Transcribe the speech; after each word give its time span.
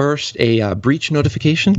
First, 0.00 0.34
a 0.40 0.62
uh, 0.62 0.74
breach 0.76 1.10
notification. 1.10 1.76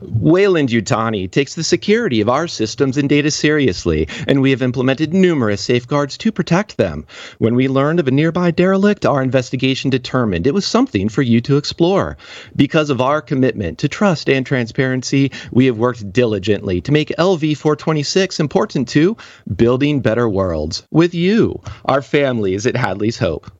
Weyland-Yutani 0.00 1.28
takes 1.28 1.56
the 1.56 1.64
security 1.64 2.20
of 2.20 2.28
our 2.28 2.46
systems 2.46 2.96
and 2.96 3.08
data 3.08 3.28
seriously, 3.32 4.06
and 4.28 4.40
we 4.40 4.50
have 4.50 4.62
implemented 4.62 5.12
numerous 5.12 5.62
safeguards 5.62 6.16
to 6.18 6.30
protect 6.30 6.76
them. 6.76 7.04
When 7.38 7.56
we 7.56 7.66
learned 7.66 7.98
of 7.98 8.06
a 8.06 8.12
nearby 8.12 8.52
derelict, 8.52 9.04
our 9.04 9.20
investigation 9.20 9.90
determined 9.90 10.46
it 10.46 10.54
was 10.54 10.64
something 10.64 11.08
for 11.08 11.22
you 11.22 11.40
to 11.40 11.56
explore. 11.56 12.16
Because 12.54 12.88
of 12.88 13.00
our 13.00 13.20
commitment 13.20 13.78
to 13.78 13.88
trust 13.88 14.30
and 14.30 14.46
transparency, 14.46 15.32
we 15.50 15.66
have 15.66 15.76
worked 15.76 16.12
diligently 16.12 16.80
to 16.82 16.92
make 16.92 17.08
LV 17.18 17.56
426 17.56 18.38
important 18.38 18.86
to 18.90 19.16
building 19.56 19.98
better 19.98 20.28
worlds 20.28 20.84
with 20.92 21.14
you, 21.14 21.60
our 21.84 22.00
families 22.00 22.64
at 22.64 22.76
Hadley's 22.76 23.18
Hope 23.18 23.50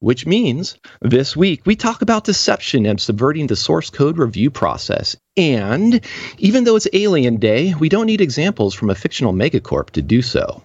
which 0.00 0.26
means 0.26 0.76
this 1.00 1.36
week 1.36 1.62
we 1.64 1.76
talk 1.76 2.02
about 2.02 2.24
deception 2.24 2.84
and 2.86 3.00
subverting 3.00 3.46
the 3.46 3.56
source 3.56 3.88
code 3.90 4.18
review 4.18 4.50
process. 4.50 5.16
And 5.36 6.00
even 6.38 6.64
though 6.64 6.76
it's 6.76 6.88
Alien 6.92 7.36
Day, 7.36 7.74
we 7.78 7.88
don't 7.88 8.06
need 8.06 8.20
examples 8.20 8.74
from 8.74 8.90
a 8.90 8.94
fictional 8.94 9.32
megacorp 9.32 9.90
to 9.90 10.02
do 10.02 10.22
so. 10.22 10.62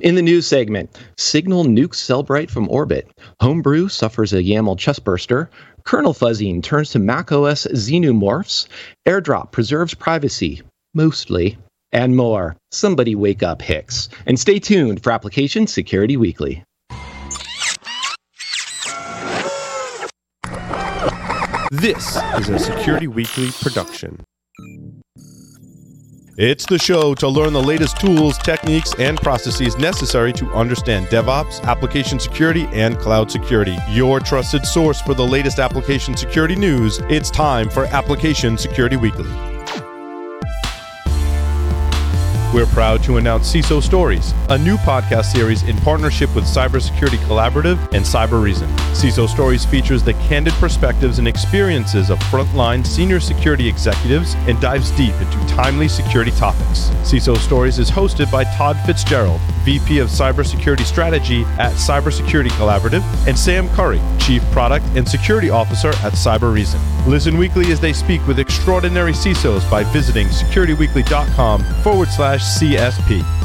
In 0.00 0.14
the 0.14 0.22
news 0.22 0.46
segment, 0.46 0.98
Signal 1.16 1.64
nukes 1.64 1.96
Cellebrite 1.96 2.50
from 2.50 2.68
orbit, 2.70 3.08
Homebrew 3.40 3.88
suffers 3.88 4.32
a 4.32 4.42
YAML 4.42 4.76
chestburster, 4.76 5.48
kernel 5.84 6.14
fuzzing 6.14 6.62
turns 6.62 6.90
to 6.90 6.98
macOS 6.98 7.66
xenomorphs, 7.66 8.66
AirDrop 9.06 9.52
preserves 9.52 9.94
privacy, 9.94 10.62
mostly, 10.94 11.58
and 11.92 12.16
more. 12.16 12.56
Somebody 12.72 13.14
wake 13.14 13.42
up, 13.42 13.62
Hicks. 13.62 14.08
And 14.26 14.38
stay 14.38 14.58
tuned 14.58 15.02
for 15.02 15.12
Application 15.12 15.66
Security 15.66 16.16
Weekly. 16.16 16.64
This 21.70 22.16
is 22.38 22.48
a 22.48 22.58
Security 22.58 23.08
Weekly 23.08 23.50
production. 23.60 24.24
It's 26.38 26.64
the 26.64 26.78
show 26.78 27.14
to 27.16 27.28
learn 27.28 27.52
the 27.52 27.62
latest 27.62 28.00
tools, 28.00 28.38
techniques, 28.38 28.94
and 28.98 29.18
processes 29.18 29.76
necessary 29.76 30.32
to 30.34 30.50
understand 30.52 31.08
DevOps, 31.08 31.62
application 31.64 32.18
security, 32.18 32.66
and 32.72 32.98
cloud 32.98 33.30
security. 33.30 33.76
Your 33.90 34.18
trusted 34.18 34.64
source 34.64 35.02
for 35.02 35.12
the 35.12 35.26
latest 35.26 35.58
application 35.58 36.16
security 36.16 36.56
news. 36.56 37.00
It's 37.10 37.30
time 37.30 37.68
for 37.68 37.84
Application 37.86 38.56
Security 38.56 38.96
Weekly. 38.96 39.57
We're 42.54 42.64
proud 42.64 43.02
to 43.02 43.18
announce 43.18 43.52
CISO 43.52 43.82
Stories, 43.82 44.32
a 44.48 44.56
new 44.56 44.78
podcast 44.78 45.26
series 45.26 45.64
in 45.64 45.76
partnership 45.78 46.34
with 46.34 46.44
Cybersecurity 46.44 47.18
Collaborative 47.26 47.78
and 47.92 48.02
Cybereason. 48.02 48.74
CISO 48.94 49.28
Stories 49.28 49.66
features 49.66 50.02
the 50.02 50.14
candid 50.14 50.54
perspectives 50.54 51.18
and 51.18 51.28
experiences 51.28 52.08
of 52.08 52.18
frontline 52.20 52.86
senior 52.86 53.20
security 53.20 53.68
executives 53.68 54.34
and 54.46 54.58
dives 54.62 54.90
deep 54.92 55.12
into 55.16 55.36
timely 55.46 55.88
security 55.88 56.30
topics. 56.30 56.88
CISO 57.02 57.36
Stories 57.36 57.78
is 57.78 57.90
hosted 57.90 58.32
by 58.32 58.44
Todd 58.44 58.78
Fitzgerald, 58.86 59.42
VP 59.68 59.98
of 59.98 60.08
Cybersecurity 60.08 60.84
Strategy 60.84 61.42
at 61.58 61.74
Cybersecurity 61.74 62.48
Collaborative, 62.52 63.02
and 63.26 63.38
Sam 63.38 63.68
Curry, 63.74 64.00
Chief 64.18 64.42
Product 64.50 64.82
and 64.96 65.06
Security 65.06 65.50
Officer 65.50 65.88
at 65.88 66.14
Cybereason. 66.14 66.80
Listen 67.06 67.36
weekly 67.36 67.70
as 67.70 67.78
they 67.78 67.92
speak 67.92 68.26
with 68.26 68.38
extraordinary 68.38 69.12
CISOs 69.12 69.70
by 69.70 69.84
visiting 69.92 70.28
securityweekly.com 70.28 71.62
forward 71.82 72.08
slash 72.08 72.40
CSP. 72.40 73.37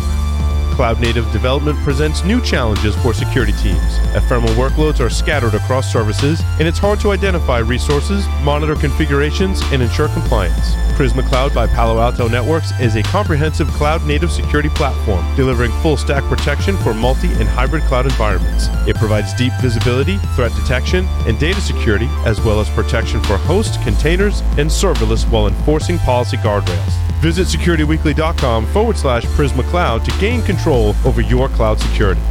Cloud 0.73 0.99
native 0.99 1.31
development 1.31 1.77
presents 1.79 2.23
new 2.23 2.41
challenges 2.41 2.95
for 2.97 3.13
security 3.13 3.53
teams. 3.53 3.97
Ephemeral 4.15 4.53
workloads 4.55 4.99
are 4.99 5.09
scattered 5.09 5.53
across 5.53 5.91
services, 5.91 6.41
and 6.59 6.67
it's 6.67 6.79
hard 6.79 6.99
to 7.01 7.11
identify 7.11 7.59
resources, 7.59 8.27
monitor 8.41 8.75
configurations, 8.75 9.61
and 9.71 9.83
ensure 9.83 10.07
compliance. 10.09 10.73
Prisma 10.97 11.27
Cloud 11.27 11.53
by 11.53 11.67
Palo 11.67 11.99
Alto 11.99 12.27
Networks 12.27 12.71
is 12.79 12.95
a 12.95 13.03
comprehensive 13.03 13.67
cloud 13.69 14.03
native 14.05 14.31
security 14.31 14.69
platform 14.69 15.23
delivering 15.35 15.71
full 15.81 15.97
stack 15.97 16.23
protection 16.25 16.75
for 16.77 16.93
multi 16.93 17.27
and 17.33 17.47
hybrid 17.47 17.83
cloud 17.83 18.05
environments. 18.05 18.67
It 18.87 18.95
provides 18.95 19.33
deep 19.33 19.53
visibility, 19.61 20.17
threat 20.35 20.53
detection, 20.55 21.05
and 21.27 21.39
data 21.39 21.61
security, 21.61 22.07
as 22.25 22.41
well 22.41 22.59
as 22.59 22.69
protection 22.71 23.21
for 23.23 23.37
host, 23.37 23.81
containers, 23.83 24.41
and 24.57 24.69
serverless 24.69 25.29
while 25.29 25.47
enforcing 25.47 25.97
policy 25.99 26.37
guardrails. 26.37 26.93
Visit 27.23 27.47
securityweekly.com 27.47 28.65
forward 28.67 28.97
slash 28.97 29.23
Prisma 29.27 29.63
Cloud 29.69 30.03
to 30.03 30.11
gain 30.19 30.41
control 30.41 30.62
over 30.71 31.19
your 31.19 31.49
cloud 31.49 31.77
security. 31.77 32.21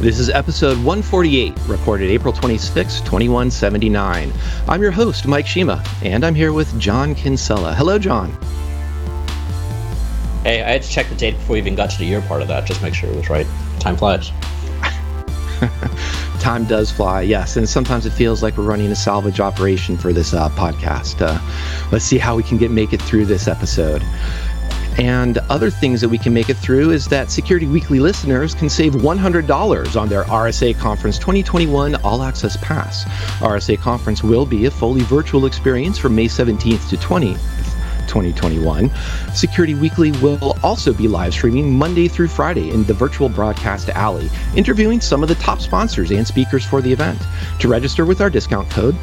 This 0.00 0.18
is 0.18 0.28
episode 0.28 0.76
148, 0.78 1.56
recorded 1.68 2.10
April 2.10 2.32
26, 2.32 3.00
2179. 3.02 4.32
I'm 4.66 4.82
your 4.82 4.90
host, 4.90 5.28
Mike 5.28 5.46
Shema, 5.46 5.80
and 6.02 6.24
I'm 6.24 6.34
here 6.34 6.52
with 6.52 6.76
John 6.80 7.14
Kinsella. 7.14 7.74
Hello, 7.74 7.96
John. 7.96 8.32
Hey, 10.42 10.62
I 10.62 10.70
had 10.72 10.82
to 10.82 10.88
check 10.88 11.08
the 11.08 11.14
date 11.14 11.36
before 11.36 11.52
we 11.52 11.58
even 11.60 11.76
got 11.76 11.90
to 11.90 11.98
the 11.98 12.06
year 12.06 12.22
part 12.22 12.42
of 12.42 12.48
that, 12.48 12.66
just 12.66 12.82
make 12.82 12.94
sure 12.94 13.08
it 13.08 13.14
was 13.14 13.30
right. 13.30 13.46
Time 13.78 13.96
flies. 13.96 14.32
Time 16.40 16.64
does 16.64 16.90
fly, 16.90 17.20
yes, 17.20 17.56
and 17.56 17.68
sometimes 17.68 18.04
it 18.04 18.10
feels 18.10 18.42
like 18.42 18.56
we're 18.56 18.64
running 18.64 18.90
a 18.90 18.96
salvage 18.96 19.38
operation 19.38 19.96
for 19.96 20.12
this 20.12 20.34
uh, 20.34 20.48
podcast. 20.50 21.20
Uh, 21.20 21.38
let's 21.92 22.04
see 22.04 22.18
how 22.18 22.34
we 22.34 22.42
can 22.42 22.56
get 22.56 22.72
make 22.72 22.92
it 22.92 23.00
through 23.00 23.26
this 23.26 23.46
episode. 23.46 24.02
And 25.00 25.38
other 25.48 25.70
things 25.70 26.02
that 26.02 26.10
we 26.10 26.18
can 26.18 26.34
make 26.34 26.50
it 26.50 26.58
through 26.58 26.90
is 26.90 27.08
that 27.08 27.30
Security 27.30 27.66
Weekly 27.66 28.00
listeners 28.00 28.54
can 28.54 28.68
save 28.68 28.92
$100 28.92 29.98
on 29.98 30.08
their 30.10 30.24
RSA 30.24 30.78
Conference 30.78 31.18
2021 31.18 31.94
All 32.04 32.22
Access 32.22 32.58
Pass. 32.58 33.04
RSA 33.40 33.78
Conference 33.78 34.22
will 34.22 34.44
be 34.44 34.66
a 34.66 34.70
fully 34.70 35.00
virtual 35.00 35.46
experience 35.46 35.96
from 35.96 36.14
May 36.14 36.26
17th 36.26 36.90
to 36.90 36.98
20th 36.98 37.40
2021. 38.08 38.90
Security 39.32 39.74
Weekly 39.74 40.12
will 40.20 40.58
also 40.62 40.92
be 40.92 41.08
live 41.08 41.32
streaming 41.32 41.72
Monday 41.72 42.06
through 42.06 42.28
Friday 42.28 42.70
in 42.70 42.84
the 42.84 42.92
virtual 42.92 43.30
broadcast 43.30 43.88
alley, 43.90 44.28
interviewing 44.54 45.00
some 45.00 45.22
of 45.22 45.30
the 45.30 45.34
top 45.36 45.60
sponsors 45.60 46.10
and 46.10 46.26
speakers 46.26 46.64
for 46.64 46.82
the 46.82 46.92
event. 46.92 47.22
To 47.60 47.68
register 47.68 48.04
with 48.04 48.20
our 48.20 48.28
discount 48.28 48.68
code, 48.68 48.96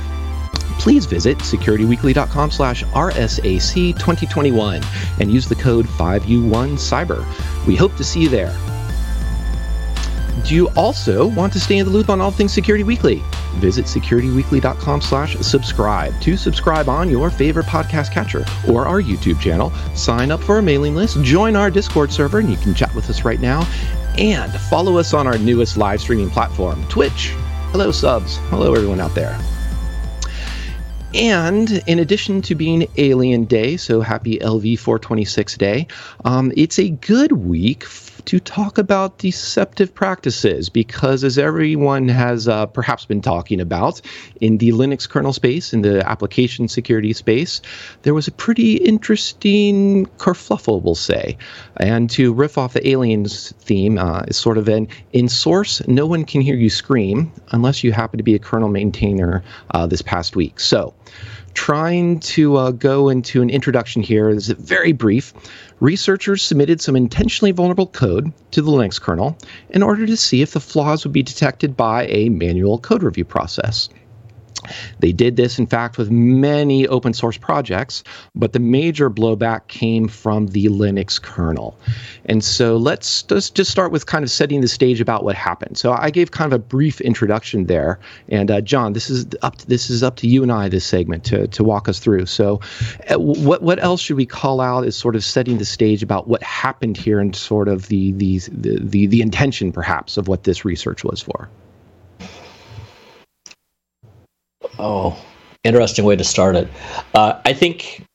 please 0.79 1.05
visit 1.05 1.37
securityweekly.com 1.39 2.51
slash 2.51 2.83
RSAC 2.85 3.93
2021 3.93 4.81
and 5.19 5.31
use 5.31 5.47
the 5.47 5.55
code 5.55 5.85
5U1Cyber. 5.85 7.25
We 7.65 7.75
hope 7.75 7.95
to 7.97 8.03
see 8.03 8.21
you 8.21 8.29
there. 8.29 8.55
Do 10.45 10.55
you 10.55 10.69
also 10.77 11.27
want 11.27 11.51
to 11.53 11.59
stay 11.59 11.77
in 11.77 11.85
the 11.85 11.91
loop 11.91 12.09
on 12.09 12.21
all 12.21 12.31
things 12.31 12.53
Security 12.53 12.83
Weekly? 12.83 13.21
Visit 13.55 13.85
securityweekly.com 13.85 15.01
slash 15.01 15.35
subscribe 15.37 16.19
to 16.21 16.37
subscribe 16.37 16.87
on 16.87 17.09
your 17.09 17.29
favorite 17.29 17.65
podcast 17.65 18.11
catcher 18.11 18.45
or 18.71 18.85
our 18.85 19.01
YouTube 19.01 19.41
channel. 19.41 19.71
Sign 19.95 20.31
up 20.31 20.41
for 20.41 20.55
our 20.55 20.61
mailing 20.61 20.95
list, 20.95 21.21
join 21.23 21.55
our 21.55 21.71
Discord 21.71 22.11
server, 22.11 22.39
and 22.39 22.49
you 22.49 22.57
can 22.57 22.75
chat 22.75 22.93
with 22.93 23.09
us 23.09 23.25
right 23.25 23.41
now. 23.41 23.67
And 24.17 24.51
follow 24.53 24.97
us 24.97 25.13
on 25.13 25.27
our 25.27 25.37
newest 25.37 25.75
live 25.75 26.01
streaming 26.01 26.29
platform, 26.29 26.85
Twitch. 26.87 27.33
Hello, 27.71 27.91
subs. 27.91 28.37
Hello, 28.49 28.73
everyone 28.73 28.99
out 28.99 29.13
there. 29.15 29.37
And 31.13 31.71
in 31.87 31.99
addition 31.99 32.41
to 32.43 32.55
being 32.55 32.87
Alien 32.97 33.45
Day, 33.45 33.77
so 33.77 34.01
happy 34.01 34.37
LV 34.39 34.77
426 34.79 35.57
Day, 35.57 35.87
um, 36.25 36.51
it's 36.55 36.79
a 36.79 36.89
good 36.89 37.31
week 37.31 37.85
to 38.27 38.41
talk 38.41 38.77
about 38.77 39.19
deceptive 39.19 39.93
practices 39.95 40.67
because, 40.67 41.23
as 41.23 41.37
everyone 41.37 42.09
has 42.09 42.45
uh, 42.45 42.65
perhaps 42.65 43.05
been 43.05 43.21
talking 43.21 43.61
about 43.61 44.01
in 44.41 44.57
the 44.57 44.71
Linux 44.73 45.07
kernel 45.07 45.31
space, 45.31 45.71
in 45.71 45.81
the 45.81 46.05
application 46.07 46.67
security 46.67 47.13
space, 47.13 47.61
there 48.01 48.13
was 48.13 48.27
a 48.27 48.31
pretty 48.31 48.75
interesting 48.75 50.05
kerfluffle, 50.17 50.81
we'll 50.83 50.93
say. 50.93 51.37
And 51.77 52.09
to 52.11 52.33
riff 52.33 52.57
off 52.57 52.73
the 52.73 52.85
aliens 52.85 53.53
theme, 53.59 53.97
uh, 53.97 54.23
is 54.27 54.35
sort 54.35 54.57
of 54.57 54.67
an 54.67 54.89
in 55.13 55.29
source, 55.29 55.81
no 55.87 56.05
one 56.05 56.25
can 56.25 56.41
hear 56.41 56.55
you 56.55 56.69
scream 56.69 57.31
unless 57.51 57.81
you 57.81 57.93
happen 57.93 58.17
to 58.17 58.23
be 58.23 58.35
a 58.35 58.39
kernel 58.39 58.67
maintainer 58.67 59.41
uh, 59.71 59.87
this 59.87 60.01
past 60.01 60.35
week. 60.35 60.59
So, 60.59 60.93
trying 61.57 62.19
to 62.19 62.55
uh, 62.55 62.69
go 62.69 63.09
into 63.09 63.41
an 63.41 63.49
introduction 63.49 64.03
here 64.03 64.29
is 64.29 64.49
very 64.49 64.91
brief. 64.91 65.33
Researchers 65.79 66.41
submitted 66.41 66.81
some 66.81 66.95
intentionally 66.95 67.51
vulnerable 67.51 67.85
code 67.85 68.33
to 68.49 68.63
the 68.63 68.71
Linux 68.71 68.99
kernel 68.99 69.37
in 69.69 69.83
order 69.83 70.07
to 70.07 70.17
see 70.17 70.41
if 70.41 70.51
the 70.53 70.59
flaws 70.59 71.03
would 71.03 71.13
be 71.13 71.21
detected 71.21 71.77
by 71.77 72.07
a 72.07 72.29
manual 72.29 72.79
code 72.79 73.03
review 73.03 73.25
process. 73.25 73.87
They 74.99 75.11
did 75.11 75.35
this, 75.35 75.59
in 75.59 75.67
fact, 75.67 75.97
with 75.97 76.09
many 76.11 76.87
open 76.87 77.13
source 77.13 77.37
projects, 77.37 78.03
but 78.35 78.53
the 78.53 78.59
major 78.59 79.09
blowback 79.09 79.67
came 79.67 80.07
from 80.07 80.47
the 80.47 80.65
Linux 80.65 81.21
kernel. 81.21 81.77
And 82.25 82.43
so 82.43 82.77
let's 82.77 83.23
just, 83.23 83.55
just 83.55 83.71
start 83.71 83.91
with 83.91 84.05
kind 84.05 84.23
of 84.23 84.31
setting 84.31 84.61
the 84.61 84.67
stage 84.67 85.01
about 85.01 85.23
what 85.23 85.35
happened. 85.35 85.77
So 85.77 85.93
I 85.93 86.09
gave 86.09 86.31
kind 86.31 86.51
of 86.51 86.59
a 86.59 86.63
brief 86.63 87.01
introduction 87.01 87.65
there, 87.65 87.99
and 88.29 88.51
uh, 88.51 88.61
John, 88.61 88.93
this 88.93 89.09
is 89.09 89.25
up 89.41 89.57
to, 89.57 89.67
this 89.67 89.89
is 89.89 90.03
up 90.03 90.15
to 90.17 90.27
you 90.27 90.43
and 90.43 90.51
I 90.51 90.69
this 90.69 90.85
segment 90.85 91.23
to, 91.25 91.47
to 91.47 91.63
walk 91.63 91.87
us 91.87 91.99
through. 91.99 92.25
So 92.25 92.59
uh, 93.09 93.19
what 93.19 93.61
what 93.61 93.81
else 93.81 94.01
should 94.01 94.17
we 94.17 94.25
call 94.25 94.61
out 94.61 94.85
as 94.85 94.95
sort 94.95 95.15
of 95.15 95.23
setting 95.23 95.57
the 95.57 95.65
stage 95.65 96.03
about 96.03 96.27
what 96.27 96.41
happened 96.43 96.97
here 96.97 97.19
and 97.19 97.35
sort 97.35 97.67
of 97.67 97.87
the 97.87 98.11
the 98.13 98.39
the 98.51 98.79
the, 98.81 99.07
the 99.07 99.21
intention 99.21 99.71
perhaps 99.71 100.17
of 100.17 100.27
what 100.27 100.43
this 100.43 100.65
research 100.65 101.03
was 101.03 101.21
for? 101.21 101.49
Oh, 104.79 105.17
interesting 105.63 106.05
way 106.05 106.15
to 106.15 106.23
start 106.23 106.55
it. 106.55 106.67
Uh, 107.13 107.41
I 107.45 107.53
think 107.53 108.05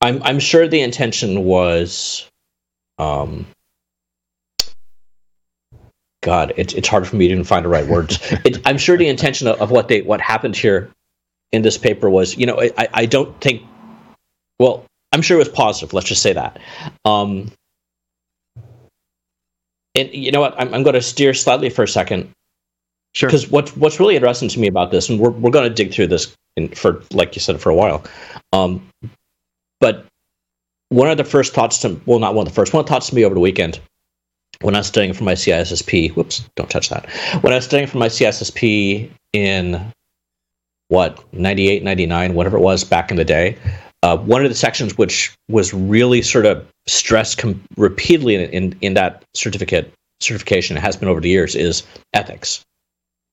I'm 0.00 0.22
I'm 0.22 0.40
sure 0.40 0.66
the 0.66 0.80
intention 0.80 1.44
was, 1.44 2.28
um, 2.98 3.46
God, 6.22 6.52
it's 6.56 6.74
it's 6.74 6.88
hard 6.88 7.06
for 7.06 7.16
me 7.16 7.28
to 7.28 7.32
even 7.34 7.44
find 7.44 7.64
the 7.64 7.68
right 7.68 7.86
words. 7.86 8.18
it, 8.44 8.60
I'm 8.66 8.78
sure 8.78 8.96
the 8.96 9.08
intention 9.08 9.46
of, 9.46 9.60
of, 9.60 9.70
what 9.70 9.88
they 9.88 10.02
what 10.02 10.20
happened 10.20 10.56
here 10.56 10.90
in 11.52 11.62
this 11.62 11.78
paper 11.78 12.10
was, 12.10 12.36
you 12.36 12.46
know, 12.46 12.60
I 12.60 12.88
I 12.92 13.06
don't 13.06 13.40
think, 13.40 13.62
well, 14.58 14.84
I'm 15.12 15.22
sure 15.22 15.36
it 15.36 15.46
was 15.46 15.48
positive. 15.48 15.92
Let's 15.92 16.08
just 16.08 16.22
say 16.22 16.32
that. 16.32 16.58
Um, 17.04 17.52
and 19.94 20.12
you 20.12 20.32
know 20.32 20.40
what? 20.40 20.54
I'm 20.58 20.74
I'm 20.74 20.82
going 20.82 20.94
to 20.94 21.02
steer 21.02 21.34
slightly 21.34 21.70
for 21.70 21.84
a 21.84 21.88
second. 21.88 22.32
Sure. 23.14 23.28
Because 23.28 23.50
what's 23.50 23.76
what's 23.76 24.00
really 24.00 24.16
interesting 24.16 24.48
to 24.48 24.58
me 24.58 24.66
about 24.66 24.90
this, 24.90 25.08
and 25.08 25.20
we're 25.20 25.30
we're 25.30 25.50
going 25.50 25.68
to 25.68 25.74
dig 25.74 25.92
through 25.92 26.06
this 26.06 26.34
in, 26.56 26.68
for 26.68 27.02
like 27.12 27.34
you 27.34 27.40
said 27.40 27.60
for 27.60 27.70
a 27.70 27.74
while. 27.74 28.04
Um, 28.52 28.86
but 29.80 30.06
one 30.88 31.10
of 31.10 31.16
the 31.16 31.24
first 31.24 31.52
thoughts 31.52 31.78
to 31.80 32.00
well, 32.06 32.18
not 32.18 32.34
one 32.34 32.46
of 32.46 32.52
the 32.52 32.54
first, 32.54 32.72
one 32.72 32.80
of 32.80 32.86
the 32.86 32.90
thoughts 32.90 33.08
to 33.08 33.14
me 33.14 33.24
over 33.24 33.34
the 33.34 33.40
weekend 33.40 33.80
when 34.62 34.74
I 34.74 34.78
was 34.78 34.86
studying 34.86 35.12
for 35.12 35.24
my 35.24 35.34
CISSP. 35.34 36.14
Whoops, 36.14 36.48
don't 36.56 36.70
touch 36.70 36.88
that. 36.88 37.08
When 37.42 37.52
I 37.52 37.56
was 37.56 37.64
studying 37.64 37.88
for 37.88 37.98
my 37.98 38.08
CISSP 38.08 39.10
in 39.32 39.92
what 40.88 41.24
98, 41.32 41.82
99, 41.82 42.34
whatever 42.34 42.58
it 42.58 42.60
was 42.60 42.84
back 42.84 43.10
in 43.10 43.16
the 43.16 43.24
day. 43.24 43.56
Uh, 44.02 44.16
one 44.16 44.44
of 44.44 44.50
the 44.50 44.54
sections 44.54 44.98
which 44.98 45.32
was 45.48 45.72
really 45.72 46.20
sort 46.20 46.44
of 46.44 46.66
stressed 46.86 47.38
com- 47.38 47.62
repeatedly 47.76 48.34
in, 48.34 48.50
in, 48.50 48.78
in 48.80 48.94
that 48.94 49.24
certificate 49.34 49.92
certification 50.20 50.76
has 50.76 50.96
been 50.96 51.08
over 51.08 51.20
the 51.20 51.28
years 51.28 51.54
is 51.54 51.82
ethics. 52.12 52.62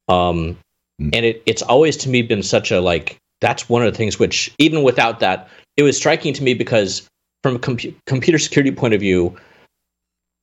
Um, 0.09 0.57
mm. 1.01 1.09
and 1.13 1.25
it, 1.25 1.43
it's 1.45 1.61
always 1.61 1.95
to 1.97 2.09
me 2.09 2.21
been 2.21 2.43
such 2.43 2.71
a 2.71 2.81
like 2.81 3.17
that's 3.41 3.69
one 3.69 3.85
of 3.85 3.91
the 3.91 3.97
things 3.97 4.19
which 4.19 4.53
even 4.57 4.83
without 4.83 5.19
that 5.19 5.47
it 5.77 5.83
was 5.83 5.95
striking 5.95 6.33
to 6.33 6.43
me 6.43 6.53
because 6.53 7.07
from 7.43 7.55
a 7.55 7.59
com- 7.59 7.77
computer 8.05 8.39
security 8.39 8.71
point 8.71 8.93
of 8.93 8.99
view 8.99 9.37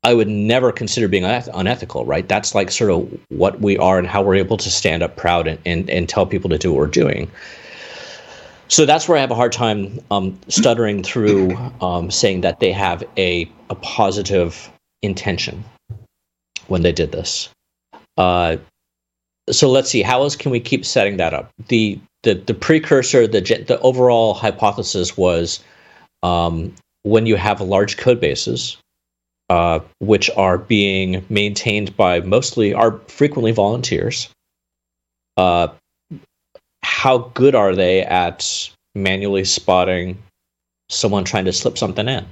i 0.04 0.14
would 0.14 0.28
never 0.28 0.72
consider 0.72 1.08
being 1.08 1.24
uneth- 1.24 1.50
unethical 1.52 2.06
right 2.06 2.28
that's 2.28 2.54
like 2.54 2.70
sort 2.70 2.90
of 2.90 3.20
what 3.28 3.60
we 3.60 3.76
are 3.76 3.98
and 3.98 4.06
how 4.06 4.22
we're 4.22 4.36
able 4.36 4.56
to 4.56 4.70
stand 4.70 5.02
up 5.02 5.16
proud 5.16 5.46
and, 5.46 5.58
and, 5.66 5.90
and 5.90 6.08
tell 6.08 6.24
people 6.24 6.48
to 6.48 6.56
do 6.56 6.72
what 6.72 6.78
we're 6.78 6.86
doing 6.86 7.30
so 8.68 8.84
that's 8.84 9.08
where 9.08 9.16
I 9.16 9.20
have 9.20 9.30
a 9.30 9.36
hard 9.36 9.52
time 9.52 10.00
um, 10.10 10.38
stuttering 10.48 11.02
through 11.02 11.56
um, 11.80 12.10
saying 12.10 12.40
that 12.40 12.58
they 12.58 12.72
have 12.72 13.04
a, 13.16 13.50
a 13.70 13.74
positive 13.76 14.70
intention 15.02 15.64
when 16.66 16.82
they 16.82 16.92
did 16.92 17.12
this. 17.12 17.48
Uh, 18.16 18.56
so 19.50 19.70
let's 19.70 19.90
see 19.90 20.02
how 20.02 20.22
else 20.22 20.36
can 20.36 20.50
we 20.50 20.60
keep 20.60 20.84
setting 20.84 21.16
that 21.18 21.34
up? 21.34 21.50
The 21.68 21.98
the, 22.22 22.34
the 22.34 22.54
precursor 22.54 23.26
the 23.26 23.40
the 23.40 23.78
overall 23.80 24.34
hypothesis 24.34 25.16
was 25.16 25.60
um, 26.22 26.74
when 27.02 27.26
you 27.26 27.36
have 27.36 27.60
large 27.60 27.96
code 27.96 28.20
bases 28.20 28.76
uh, 29.48 29.78
which 30.00 30.28
are 30.30 30.58
being 30.58 31.24
maintained 31.28 31.96
by 31.96 32.20
mostly 32.20 32.74
are 32.74 32.98
frequently 33.06 33.52
volunteers 33.52 34.28
uh, 35.36 35.68
how 36.82 37.18
good 37.34 37.54
are 37.54 37.74
they 37.74 38.02
at 38.02 38.70
manually 38.94 39.44
spotting 39.44 40.20
someone 40.88 41.24
trying 41.24 41.44
to 41.44 41.52
slip 41.52 41.76
something 41.78 42.08
in? 42.08 42.26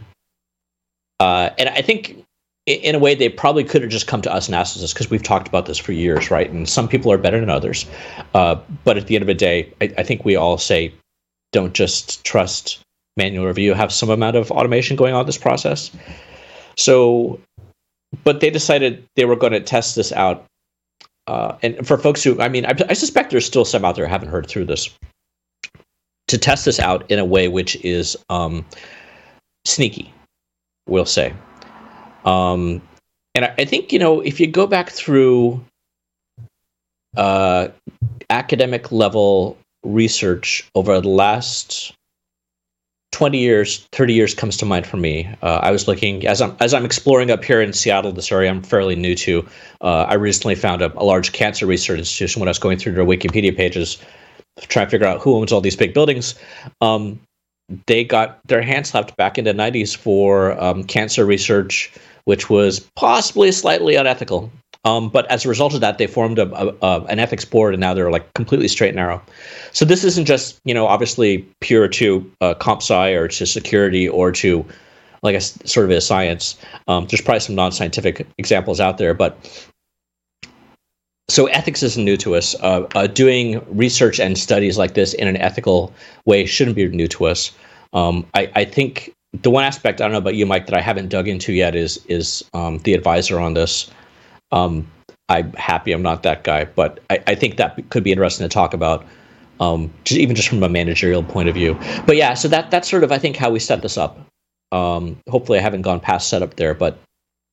Uh, 1.20 1.50
and 1.58 1.68
i 1.68 1.80
think 1.80 2.23
in 2.66 2.94
a 2.94 2.98
way, 2.98 3.14
they 3.14 3.28
probably 3.28 3.62
could 3.62 3.82
have 3.82 3.90
just 3.90 4.06
come 4.06 4.22
to 4.22 4.32
us 4.32 4.46
and 4.46 4.54
asked 4.54 4.76
us 4.76 4.92
because 4.92 5.10
we've 5.10 5.22
talked 5.22 5.48
about 5.48 5.66
this 5.66 5.78
for 5.78 5.92
years, 5.92 6.30
right? 6.30 6.50
And 6.50 6.68
some 6.68 6.88
people 6.88 7.12
are 7.12 7.18
better 7.18 7.38
than 7.38 7.50
others. 7.50 7.84
Uh, 8.32 8.56
but 8.84 8.96
at 8.96 9.06
the 9.06 9.16
end 9.16 9.22
of 9.22 9.26
the 9.26 9.34
day, 9.34 9.70
I, 9.82 9.92
I, 9.98 10.02
think 10.02 10.24
we 10.24 10.34
all 10.34 10.56
say 10.56 10.92
don't 11.52 11.74
just 11.74 12.24
trust 12.24 12.80
manual 13.18 13.46
review, 13.46 13.74
have 13.74 13.92
some 13.92 14.08
amount 14.08 14.36
of 14.36 14.50
automation 14.50 14.96
going 14.96 15.14
on 15.14 15.26
this 15.26 15.36
process. 15.36 15.90
So, 16.78 17.38
but 18.24 18.40
they 18.40 18.50
decided 18.50 19.04
they 19.14 19.26
were 19.26 19.36
going 19.36 19.52
to 19.52 19.60
test 19.60 19.94
this 19.94 20.10
out. 20.12 20.44
Uh, 21.26 21.56
and 21.62 21.86
for 21.86 21.98
folks 21.98 22.22
who, 22.22 22.40
I 22.40 22.48
mean, 22.48 22.64
I, 22.64 22.74
I 22.88 22.94
suspect 22.94 23.30
there's 23.30 23.46
still 23.46 23.64
some 23.66 23.84
out 23.84 23.96
there 23.96 24.06
haven't 24.06 24.30
heard 24.30 24.46
through 24.46 24.66
this 24.66 24.88
to 26.28 26.38
test 26.38 26.64
this 26.64 26.80
out 26.80 27.10
in 27.10 27.18
a 27.18 27.24
way 27.24 27.48
which 27.48 27.76
is 27.84 28.16
um, 28.30 28.64
sneaky, 29.66 30.12
we'll 30.86 31.04
say. 31.04 31.34
Um, 32.24 32.82
and 33.34 33.46
I, 33.46 33.54
I, 33.58 33.64
think 33.64 33.92
you 33.92 33.98
know 33.98 34.20
if 34.20 34.40
you 34.40 34.46
go 34.46 34.66
back 34.66 34.90
through 34.90 35.62
uh, 37.16 37.68
academic 38.30 38.90
level 38.92 39.58
research 39.84 40.68
over 40.74 41.00
the 41.00 41.08
last 41.08 41.92
20 43.12 43.38
years 43.38 43.86
30 43.92 44.14
years 44.14 44.34
comes 44.34 44.56
to 44.56 44.64
mind 44.64 44.86
for 44.86 44.96
me. 44.96 45.28
Uh, 45.42 45.60
i 45.62 45.70
was 45.70 45.86
looking 45.86 46.26
as 46.26 46.40
i'm 46.40 46.56
as 46.58 46.72
i'm 46.74 46.84
exploring 46.84 47.30
up 47.30 47.44
here 47.44 47.60
in 47.60 47.72
seattle 47.72 48.10
this 48.10 48.32
area 48.32 48.50
i'm 48.50 48.62
fairly 48.62 48.96
new 48.96 49.14
to 49.14 49.46
uh, 49.82 50.06
i 50.08 50.14
recently 50.14 50.54
found 50.54 50.80
a, 50.82 50.92
a, 50.98 51.04
large 51.04 51.32
cancer 51.32 51.66
research 51.66 51.98
institution 51.98 52.40
when 52.40 52.48
i 52.48 52.50
was 52.50 52.58
going 52.58 52.78
through 52.78 52.92
their 52.92 53.04
wikipedia 53.04 53.54
pages 53.54 53.98
trying 54.60 54.86
to 54.86 54.90
figure 54.90 55.06
out 55.06 55.20
who 55.20 55.36
owns 55.36 55.52
all 55.52 55.60
these 55.60 55.76
big 55.76 55.94
buildings. 55.94 56.34
Um, 56.80 57.20
they 57.86 58.04
got 58.04 58.40
their 58.46 58.62
hands 58.62 58.90
slapped 58.90 59.16
back 59.16 59.38
in 59.38 59.44
the 59.44 59.54
90s 59.54 59.96
for 59.96 60.60
um, 60.62 60.84
cancer 60.84 61.24
research 61.24 61.92
which 62.24 62.50
was 62.50 62.80
possibly 62.96 63.52
slightly 63.52 63.96
unethical. 63.96 64.50
Um, 64.84 65.08
but 65.08 65.30
as 65.30 65.44
a 65.44 65.48
result 65.48 65.72
of 65.72 65.80
that, 65.80 65.96
they 65.96 66.06
formed 66.06 66.38
a, 66.38 66.52
a, 66.54 66.74
a, 66.82 67.04
an 67.04 67.18
ethics 67.18 67.44
board, 67.44 67.72
and 67.72 67.80
now 67.80 67.94
they're 67.94 68.10
like 68.10 68.32
completely 68.34 68.68
straight 68.68 68.88
and 68.88 68.96
narrow. 68.96 69.22
So 69.72 69.84
this 69.84 70.04
isn't 70.04 70.26
just 70.26 70.60
you 70.64 70.74
know 70.74 70.86
obviously 70.86 71.38
pure 71.60 71.88
to 71.88 72.30
uh, 72.40 72.54
comp 72.54 72.82
sci 72.82 73.10
or 73.10 73.28
to 73.28 73.46
security 73.46 74.08
or 74.08 74.30
to 74.32 74.64
like 75.22 75.34
a 75.34 75.40
sort 75.40 75.86
of 75.86 75.90
a 75.90 76.00
science. 76.00 76.56
Um, 76.86 77.06
there's 77.06 77.22
probably 77.22 77.40
some 77.40 77.54
non-scientific 77.54 78.26
examples 78.36 78.78
out 78.78 78.98
there, 78.98 79.14
but 79.14 79.66
so 81.28 81.46
ethics 81.46 81.82
isn't 81.82 82.04
new 82.04 82.18
to 82.18 82.36
us. 82.36 82.54
Uh, 82.60 82.86
uh, 82.94 83.06
doing 83.06 83.64
research 83.74 84.20
and 84.20 84.36
studies 84.36 84.76
like 84.76 84.94
this 84.94 85.14
in 85.14 85.26
an 85.26 85.38
ethical 85.38 85.92
way 86.26 86.44
shouldn't 86.44 86.76
be 86.76 86.86
new 86.88 87.08
to 87.08 87.26
us. 87.26 87.50
Um, 87.94 88.26
I, 88.34 88.50
I, 88.54 88.64
think 88.64 89.14
the 89.42 89.50
one 89.50 89.64
aspect 89.64 90.00
I 90.00 90.04
don't 90.04 90.12
know 90.12 90.18
about 90.18 90.36
you, 90.36 90.46
Mike, 90.46 90.66
that 90.66 90.74
I 90.74 90.80
haven't 90.80 91.08
dug 91.08 91.28
into 91.28 91.52
yet 91.52 91.74
is 91.74 92.04
is 92.06 92.44
um, 92.54 92.78
the 92.78 92.94
advisor 92.94 93.40
on 93.40 93.54
this. 93.54 93.90
Um, 94.52 94.90
I'm 95.28 95.52
happy 95.54 95.92
I'm 95.92 96.02
not 96.02 96.22
that 96.22 96.44
guy, 96.44 96.66
but 96.66 97.00
I, 97.10 97.22
I 97.26 97.34
think 97.34 97.56
that 97.56 97.78
could 97.90 98.04
be 98.04 98.12
interesting 98.12 98.44
to 98.44 98.52
talk 98.52 98.74
about, 98.74 99.04
um, 99.58 99.92
just, 100.04 100.20
even 100.20 100.36
just 100.36 100.48
from 100.48 100.62
a 100.62 100.68
managerial 100.68 101.22
point 101.22 101.48
of 101.48 101.54
view. 101.54 101.78
But 102.06 102.16
yeah, 102.16 102.34
so 102.34 102.48
that 102.48 102.70
that's 102.70 102.88
sort 102.88 103.04
of 103.04 103.10
I 103.10 103.18
think 103.18 103.36
how 103.36 103.50
we 103.50 103.58
set 103.58 103.82
this 103.82 103.98
up. 103.98 104.18
Um, 104.70 105.18
hopefully, 105.28 105.58
I 105.58 105.62
haven't 105.62 105.82
gone 105.82 106.00
past 106.00 106.28
setup 106.28 106.56
there, 106.56 106.74
but 106.74 106.98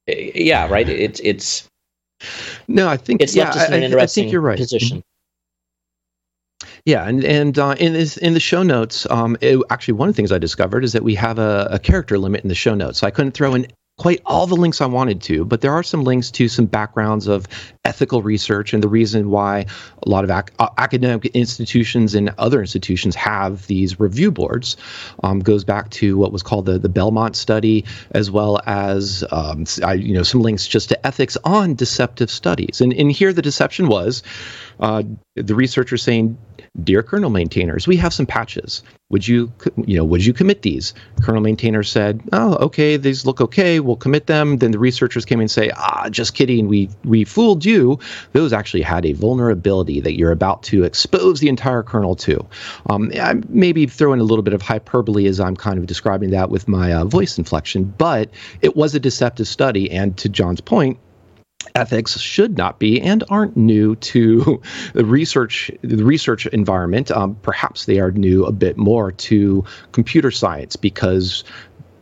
eh, 0.08 0.32
yeah, 0.36 0.68
right. 0.70 0.88
It's 0.88 1.20
it's. 1.24 1.68
No, 2.68 2.88
I 2.88 2.98
think 2.98 3.22
it's 3.22 3.36
yeah, 3.36 3.46
left 3.46 3.58
us 3.58 3.68
in 3.70 3.74
an 3.74 3.84
interesting 3.84 4.22
I 4.22 4.26
think 4.26 4.32
you're 4.32 4.42
right. 4.42 4.58
position. 4.58 5.02
Yeah, 6.86 7.08
and 7.08 7.24
and 7.24 7.58
uh, 7.58 7.76
in 7.80 7.94
this 7.94 8.18
in 8.18 8.34
the 8.34 8.40
show 8.40 8.64
notes, 8.64 9.08
um, 9.10 9.38
it, 9.42 9.62
actually 9.70 9.96
one 9.96 10.10
of 10.10 10.16
the 10.16 10.18
things 10.18 10.32
I 10.32 10.38
discovered 10.38 10.84
is 10.84 10.94
that 10.94 11.04
we 11.04 11.16
have 11.16 11.40
a, 11.40 11.68
a 11.72 11.80
character 11.80 12.18
limit 12.18 12.42
in 12.42 12.50
the 12.50 12.56
show 12.56 12.76
notes. 12.76 13.00
So 13.00 13.08
I 13.08 13.12
couldn't 13.12 13.34
throw 13.34 13.54
in 13.54 13.68
quite 14.02 14.20
all 14.26 14.48
the 14.48 14.56
links 14.56 14.82
I 14.82 14.88
wanted 14.88 15.22
to, 15.24 15.46
but 15.46 15.62
there 15.62 15.72
are 15.72 15.84
some 15.84 16.04
links 16.04 16.32
to 16.32 16.48
some 16.48 16.66
backgrounds 16.66 17.28
of 17.28 17.46
ethical 17.86 18.24
research 18.24 18.74
and 18.74 18.82
the 18.82 18.88
reason 18.88 19.30
why 19.30 19.66
a 20.04 20.10
lot 20.10 20.24
of 20.24 20.32
ac- 20.32 20.54
uh, 20.58 20.70
academic 20.80 21.28
institutions 21.36 22.16
and 22.16 22.34
other 22.40 22.62
institutions 22.62 23.14
have 23.16 23.68
these 23.68 24.00
review 24.00 24.32
boards. 24.32 24.76
Um, 25.24 25.40
goes 25.40 25.64
back 25.64 25.92
to 25.92 26.18
what 26.18 26.32
was 26.32 26.42
called 26.42 26.66
the 26.66 26.80
the 26.80 26.90
Belmont 26.90 27.36
study, 27.36 27.86
as 28.12 28.32
well 28.32 28.60
as 28.66 29.24
um, 29.32 29.66
I, 29.84 29.94
you 29.94 30.16
know 30.16 30.24
some 30.24 30.42
links 30.42 30.68
just 30.68 30.90
to 30.90 31.06
ethics 31.06 31.38
on 31.44 31.76
deceptive 31.76 32.32
studies. 32.32 32.82
And 32.82 32.94
and 32.94 33.12
here 33.12 33.32
the 33.34 33.42
deception 33.44 33.88
was 33.88 34.24
uh, 34.82 35.04
the 35.36 35.56
researchers 35.56 36.04
saying 36.04 36.38
dear 36.84 37.04
kernel 37.04 37.30
maintainers, 37.30 37.88
we 37.88 37.98
have 37.98 38.14
some 38.14 38.26
patches. 38.26 38.82
Would 39.10 39.28
you, 39.28 39.52
you 39.76 39.98
know, 39.98 40.06
would 40.06 40.26
you 40.26 40.32
commit 40.32 40.62
these? 40.62 40.94
Kernel 41.22 41.42
maintainers 41.42 41.92
said, 41.92 42.22
oh, 42.32 42.56
okay, 42.56 42.96
these 42.96 43.26
look 43.26 43.42
okay. 43.42 43.82
We'll 43.82 43.98
commit 43.98 44.28
them. 44.28 44.58
Then 44.58 44.72
the 44.72 44.80
researchers 44.80 45.26
came 45.26 45.42
and 45.42 45.52
say, 45.52 45.70
ah, 45.76 46.08
just 46.10 46.34
kidding. 46.34 46.68
We 46.68 46.90
we 47.04 47.26
fooled 47.26 47.66
you. 47.66 48.00
Those 48.32 48.54
actually 48.54 48.84
had 48.84 49.06
a 49.06 49.12
vulnerability 49.14 50.00
that 50.00 50.18
you're 50.18 50.32
about 50.32 50.64
to 50.64 50.84
expose 50.84 51.42
the 51.42 51.50
entire 51.50 51.84
kernel 51.84 52.16
to. 52.18 52.46
Um, 52.90 53.12
I 53.16 53.36
maybe 53.50 53.86
throw 53.86 54.14
in 54.14 54.20
a 54.20 54.24
little 54.24 54.44
bit 54.44 54.54
of 54.54 54.62
hyperbole 54.62 55.28
as 55.28 55.40
I'm 55.40 55.58
kind 55.58 55.78
of 55.78 55.86
describing 55.88 56.32
that 56.32 56.50
with 56.50 56.68
my 56.68 56.94
uh, 56.94 57.06
voice 57.06 57.38
inflection, 57.38 57.84
but 57.98 58.30
it 58.62 58.78
was 58.78 58.96
a 58.96 59.00
deceptive 59.00 59.48
study. 59.48 59.92
And 59.92 60.18
to 60.18 60.30
John's 60.30 60.62
point, 60.62 60.98
ethics 61.76 62.20
should 62.20 62.58
not 62.58 62.80
be 62.80 63.00
and 63.02 63.24
aren't 63.30 63.56
new 63.56 63.96
to 63.98 64.62
the 64.94 65.06
research 65.06 65.72
the 65.82 66.04
research 66.04 66.46
environment. 66.48 67.12
Um, 67.12 67.36
perhaps 67.42 67.86
they 67.86 68.00
are 68.00 68.12
new 68.12 68.46
a 68.46 68.52
bit 68.52 68.78
more 68.78 69.12
to 69.12 69.64
computer 69.92 70.32
science 70.32 70.76
because 70.76 71.44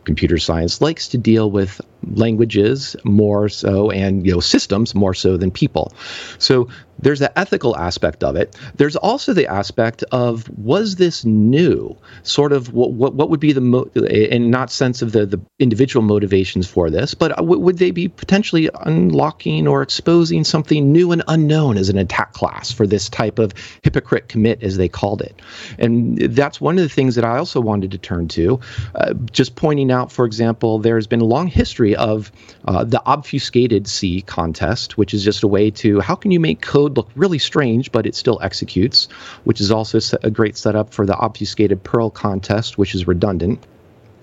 computer 0.04 0.38
science 0.38 0.80
likes 0.80 1.08
to 1.08 1.18
deal 1.18 1.50
with 1.50 1.80
languages 2.14 2.96
more 3.04 3.48
so 3.48 3.90
and 3.90 4.26
you 4.26 4.32
know 4.32 4.40
systems 4.40 4.94
more 4.94 5.14
so 5.14 5.36
than 5.36 5.50
people 5.50 5.92
so 6.38 6.68
there's 7.02 7.18
the 7.18 7.38
ethical 7.38 7.76
aspect 7.76 8.22
of 8.22 8.36
it. 8.36 8.56
There's 8.76 8.96
also 8.96 9.32
the 9.32 9.46
aspect 9.46 10.02
of 10.12 10.48
was 10.58 10.96
this 10.96 11.24
new? 11.24 11.96
Sort 12.22 12.52
of 12.52 12.72
what 12.72 12.92
what, 12.92 13.14
what 13.14 13.30
would 13.30 13.40
be 13.40 13.52
the 13.52 13.60
mo- 13.60 13.90
in 13.94 14.50
not 14.50 14.70
sense 14.70 15.02
of 15.02 15.12
the 15.12 15.26
the 15.26 15.40
individual 15.58 16.02
motivations 16.04 16.68
for 16.68 16.90
this, 16.90 17.14
but 17.14 17.34
w- 17.36 17.60
would 17.60 17.78
they 17.78 17.90
be 17.90 18.08
potentially 18.08 18.68
unlocking 18.82 19.66
or 19.66 19.82
exposing 19.82 20.44
something 20.44 20.92
new 20.92 21.12
and 21.12 21.22
unknown 21.28 21.76
as 21.76 21.88
an 21.88 21.98
attack 21.98 22.32
class 22.32 22.70
for 22.70 22.86
this 22.86 23.08
type 23.08 23.38
of 23.38 23.52
hypocrite 23.82 24.28
commit 24.28 24.62
as 24.62 24.76
they 24.76 24.88
called 24.88 25.22
it? 25.22 25.40
And 25.78 26.18
that's 26.18 26.60
one 26.60 26.76
of 26.76 26.82
the 26.82 26.88
things 26.88 27.14
that 27.14 27.24
I 27.24 27.38
also 27.38 27.60
wanted 27.60 27.90
to 27.92 27.98
turn 27.98 28.28
to. 28.28 28.60
Uh, 28.94 29.14
just 29.32 29.56
pointing 29.56 29.90
out, 29.90 30.12
for 30.12 30.24
example, 30.24 30.78
there's 30.78 31.06
been 31.06 31.20
a 31.20 31.24
long 31.24 31.46
history 31.46 31.89
of 31.96 32.32
uh, 32.66 32.84
the 32.84 33.02
obfuscated 33.04 33.86
C 33.86 34.22
contest, 34.22 34.98
which 34.98 35.14
is 35.14 35.24
just 35.24 35.42
a 35.42 35.48
way 35.48 35.70
to 35.72 36.00
how 36.00 36.14
can 36.14 36.30
you 36.30 36.40
make 36.40 36.60
code 36.60 36.96
look 36.96 37.08
really 37.14 37.38
strange, 37.38 37.92
but 37.92 38.06
it 38.06 38.14
still 38.14 38.38
executes, 38.42 39.08
which 39.44 39.60
is 39.60 39.70
also 39.70 39.98
a 40.22 40.30
great 40.30 40.56
setup 40.56 40.92
for 40.92 41.06
the 41.06 41.16
obfuscated 41.16 41.82
Perl 41.82 42.10
contest, 42.10 42.78
which 42.78 42.94
is 42.94 43.06
redundant. 43.06 43.64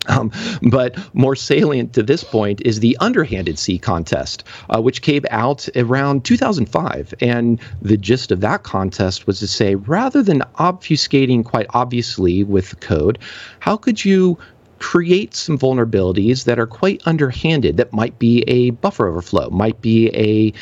Um, 0.07 0.31
but 0.61 0.97
more 1.13 1.35
salient 1.35 1.93
to 1.93 2.03
this 2.03 2.23
point 2.23 2.61
is 2.65 2.79
the 2.79 2.97
underhanded 2.99 3.59
C 3.59 3.77
contest, 3.77 4.43
uh, 4.69 4.81
which 4.81 5.01
came 5.01 5.25
out 5.29 5.67
around 5.75 6.23
2005. 6.25 7.13
And 7.21 7.59
the 7.81 7.97
gist 7.97 8.31
of 8.31 8.41
that 8.41 8.63
contest 8.63 9.27
was 9.27 9.39
to 9.39 9.47
say 9.47 9.75
rather 9.75 10.23
than 10.23 10.41
obfuscating 10.59 11.43
quite 11.43 11.67
obviously 11.71 12.43
with 12.43 12.69
the 12.69 12.75
code, 12.77 13.19
how 13.59 13.77
could 13.77 14.03
you 14.03 14.37
create 14.79 15.33
some 15.33 15.57
vulnerabilities 15.57 16.45
that 16.45 16.59
are 16.59 16.67
quite 16.67 17.01
underhanded 17.05 17.77
that 17.77 17.91
might 17.93 18.17
be 18.19 18.43
a 18.47 18.71
buffer 18.71 19.07
overflow 19.07 19.49
might 19.49 19.81
be 19.81 20.09
a 20.15 20.53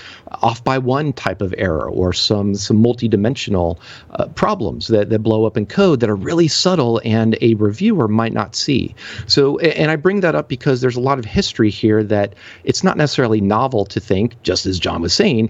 off 0.41 0.63
by 0.63 0.77
one 0.77 1.13
type 1.13 1.41
of 1.41 1.53
error 1.57 1.89
or 1.89 2.13
some 2.13 2.55
some 2.55 2.81
multidimensional 2.83 3.77
uh, 4.11 4.27
problems 4.29 4.87
that, 4.87 5.09
that 5.09 5.19
blow 5.19 5.45
up 5.45 5.57
in 5.57 5.65
code 5.65 5.99
that 5.99 6.09
are 6.09 6.15
really 6.15 6.47
subtle 6.47 7.01
and 7.03 7.37
a 7.41 7.53
reviewer 7.55 8.07
might 8.07 8.33
not 8.33 8.55
see. 8.55 8.93
So 9.27 9.59
and 9.59 9.91
i 9.91 9.95
bring 9.95 10.21
that 10.21 10.35
up 10.35 10.49
because 10.49 10.81
there's 10.81 10.95
a 10.95 11.01
lot 11.01 11.19
of 11.19 11.25
history 11.25 11.69
here 11.69 12.03
that 12.03 12.33
it's 12.63 12.83
not 12.83 12.97
necessarily 12.97 13.41
novel 13.41 13.85
to 13.85 13.99
think 13.99 14.41
just 14.43 14.65
as 14.65 14.79
john 14.79 15.01
was 15.01 15.13
saying 15.13 15.49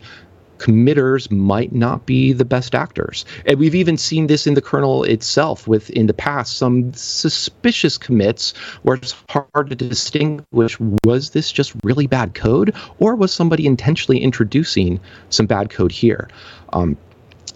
committers 0.58 1.30
might 1.32 1.74
not 1.74 2.06
be 2.06 2.34
the 2.34 2.46
best 2.46 2.76
actors. 2.76 3.26
And 3.46 3.60
we've 3.60 3.76
even 3.76 3.98
seen 3.98 4.28
this 4.28 4.48
in 4.48 4.54
the 4.54 4.62
kernel 4.62 5.04
itself 5.04 5.68
with 5.68 5.90
in 5.92 6.08
the 6.08 6.14
past 6.14 6.58
some 6.58 6.94
suspicious 6.94 7.98
commits 7.98 8.54
where 8.84 8.96
it's 8.96 9.16
hard 9.30 9.70
to 9.70 9.76
distinguish 9.76 10.78
was 11.04 11.32
this 11.32 11.52
just 11.52 11.74
really 11.84 12.08
bad 12.08 12.34
code 12.34 12.74
or 13.00 13.16
was 13.16 13.34
somebody 13.34 13.66
intentionally 13.66 14.22
introducing 14.22 15.00
some 15.30 15.46
bad 15.46 15.70
code 15.70 15.92
here. 15.92 16.30
Um, 16.74 16.98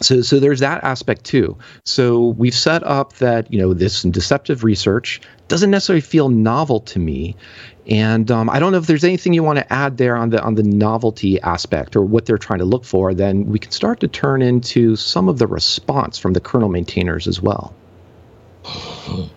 so, 0.01 0.21
so 0.21 0.39
there's 0.39 0.59
that 0.59 0.83
aspect 0.83 1.23
too. 1.23 1.57
So 1.85 2.29
we've 2.29 2.55
set 2.55 2.83
up 2.83 3.13
that 3.13 3.51
you 3.51 3.59
know 3.59 3.73
this 3.73 4.03
deceptive 4.03 4.63
research 4.63 5.21
doesn't 5.47 5.71
necessarily 5.71 6.01
feel 6.01 6.29
novel 6.29 6.79
to 6.81 6.99
me, 6.99 7.35
and 7.87 8.29
um, 8.31 8.49
I 8.49 8.59
don't 8.59 8.71
know 8.71 8.77
if 8.77 8.87
there's 8.87 9.03
anything 9.03 9.33
you 9.33 9.43
want 9.43 9.59
to 9.59 9.73
add 9.73 9.97
there 9.97 10.15
on 10.15 10.29
the 10.29 10.41
on 10.41 10.55
the 10.55 10.63
novelty 10.63 11.39
aspect 11.41 11.95
or 11.95 12.03
what 12.03 12.25
they're 12.25 12.37
trying 12.37 12.59
to 12.59 12.65
look 12.65 12.85
for. 12.85 13.13
Then 13.13 13.45
we 13.45 13.59
can 13.59 13.71
start 13.71 13.99
to 14.01 14.07
turn 14.07 14.41
into 14.41 14.95
some 14.95 15.27
of 15.27 15.39
the 15.39 15.47
response 15.47 16.17
from 16.17 16.33
the 16.33 16.39
kernel 16.39 16.69
maintainers 16.69 17.27
as 17.27 17.41
well. 17.41 17.73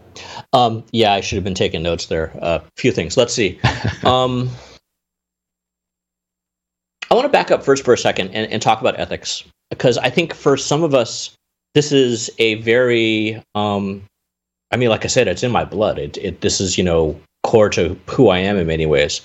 Um, 0.54 0.84
yeah, 0.92 1.14
I 1.14 1.22
should 1.22 1.36
have 1.36 1.44
been 1.44 1.54
taking 1.54 1.82
notes 1.82 2.06
there. 2.06 2.30
A 2.34 2.42
uh, 2.42 2.64
few 2.76 2.92
things. 2.92 3.16
Let's 3.16 3.32
see. 3.32 3.58
Um, 4.04 4.50
I 7.10 7.14
want 7.14 7.26
to 7.26 7.30
back 7.30 7.50
up 7.50 7.62
first 7.62 7.84
for 7.84 7.92
a 7.92 7.98
second 7.98 8.30
and, 8.30 8.50
and 8.50 8.60
talk 8.60 8.80
about 8.80 8.98
ethics 8.98 9.44
because 9.72 9.96
I 9.96 10.10
think 10.10 10.34
for 10.34 10.58
some 10.58 10.82
of 10.82 10.94
us, 10.94 11.34
this 11.72 11.92
is 11.92 12.30
a 12.38 12.56
very 12.56 13.42
um, 13.54 14.02
I 14.70 14.76
mean, 14.76 14.90
like 14.90 15.04
I 15.04 15.08
said, 15.08 15.28
it's 15.28 15.42
in 15.42 15.50
my 15.50 15.64
blood. 15.64 15.98
It, 15.98 16.18
it 16.18 16.40
this 16.42 16.60
is 16.60 16.76
you 16.76 16.84
know 16.84 17.18
core 17.42 17.70
to 17.70 17.98
who 18.08 18.28
I 18.28 18.38
am 18.38 18.58
in 18.58 18.66
many 18.66 18.84
ways, 18.84 19.22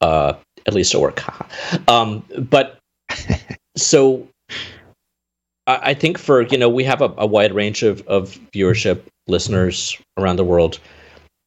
uh, 0.00 0.34
at 0.66 0.74
least 0.74 0.94
at 0.94 1.00
work. 1.00 1.20
um, 1.88 2.24
but 2.38 2.78
so 3.76 4.26
I, 5.66 5.90
I, 5.90 5.94
think 5.94 6.16
for 6.16 6.42
you 6.42 6.58
know 6.58 6.68
we 6.68 6.84
have 6.84 7.02
a, 7.02 7.12
a 7.18 7.26
wide 7.26 7.52
range 7.52 7.82
of, 7.82 8.06
of 8.06 8.38
viewership 8.54 9.02
listeners 9.26 9.98
around 10.16 10.36
the 10.36 10.44
world. 10.44 10.78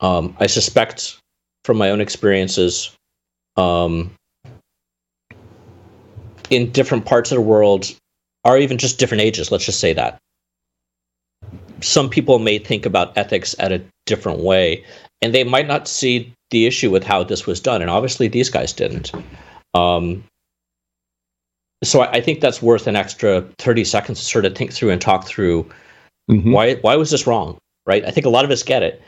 Um, 0.01 0.35
I 0.41 0.47
suspect 0.47 1.17
from 1.63 1.77
my 1.77 1.89
own 1.89 2.01
experiences, 2.01 2.93
um, 3.55 4.11
in 6.49 6.69
different 6.71 7.05
parts 7.05 7.31
of 7.31 7.35
the 7.35 7.41
world, 7.41 7.95
or 8.43 8.57
even 8.57 8.77
just 8.77 8.99
different 8.99 9.21
ages. 9.21 9.51
Let's 9.51 9.65
just 9.65 9.79
say 9.79 9.93
that 9.93 10.19
some 11.81 12.09
people 12.09 12.39
may 12.39 12.59
think 12.59 12.85
about 12.85 13.17
ethics 13.17 13.55
at 13.59 13.71
a 13.71 13.81
different 14.05 14.39
way, 14.39 14.83
and 15.21 15.33
they 15.33 15.43
might 15.43 15.67
not 15.67 15.87
see 15.87 16.33
the 16.51 16.65
issue 16.65 16.91
with 16.91 17.03
how 17.03 17.23
this 17.23 17.45
was 17.45 17.59
done. 17.59 17.81
And 17.81 17.89
obviously, 17.89 18.27
these 18.27 18.49
guys 18.49 18.73
didn't. 18.73 19.11
Um, 19.73 20.23
so 21.83 22.01
I, 22.01 22.11
I, 22.13 22.21
think 22.21 22.41
that's 22.41 22.61
worth 22.61 22.87
an 22.87 22.95
extra 22.95 23.41
30 23.57 23.85
seconds 23.85 24.19
to 24.19 24.25
sort 24.25 24.45
of 24.45 24.55
think 24.55 24.73
through 24.73 24.91
and 24.91 25.01
talk 25.01 25.25
through 25.25 25.63
mm-hmm. 26.29 26.51
why 26.51 26.75
why 26.75 26.95
was 26.95 27.09
this 27.09 27.25
wrong, 27.25 27.57
right? 27.85 28.05
I 28.05 28.11
think 28.11 28.25
a 28.25 28.29
lot 28.29 28.45
of 28.45 28.51
us 28.51 28.63
get 28.63 28.83
it, 28.83 29.01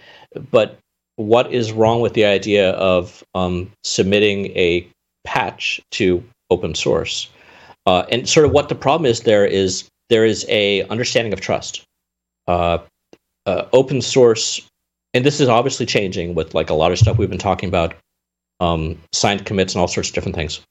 but 0.52 0.80
what 1.18 1.52
is 1.54 1.72
wrong 1.72 2.02
with 2.02 2.14
the 2.14 2.26
idea 2.26 2.72
of 2.72 3.24
um, 3.36 3.72
submitting 3.84 4.48
a 4.58 4.88
patch 5.26 5.82
to 5.92 6.24
open 6.50 6.74
source? 6.74 7.30
Uh, 7.86 8.06
and 8.10 8.28
sort 8.28 8.46
of 8.46 8.52
what 8.52 8.70
the 8.70 8.76
problem 8.76 9.06
is 9.06 9.22
there 9.22 9.46
is 9.46 9.90
there 10.10 10.26
is 10.26 10.46
a 10.50 10.84
understanding 10.88 11.34
of 11.34 11.42
trust 11.42 11.84
uh, 12.48 12.78
uh, 13.46 13.66
open 13.74 14.02
source, 14.02 14.62
and 15.14 15.26
this 15.26 15.40
is 15.40 15.50
obviously 15.50 15.86
changing 15.86 16.36
with 16.36 16.54
like 16.54 16.70
a 16.70 16.74
lot 16.74 16.92
of 16.92 17.00
stuff 17.00 17.18
we've 17.18 17.30
been 17.30 17.38
talking 17.38 17.70
about, 17.70 17.94
um, 18.60 18.98
signed 19.12 19.46
commits 19.46 19.74
and 19.74 19.82
all 19.82 19.88
sorts 19.88 20.10
of 20.10 20.16
different 20.16 20.36
things. 20.36 20.62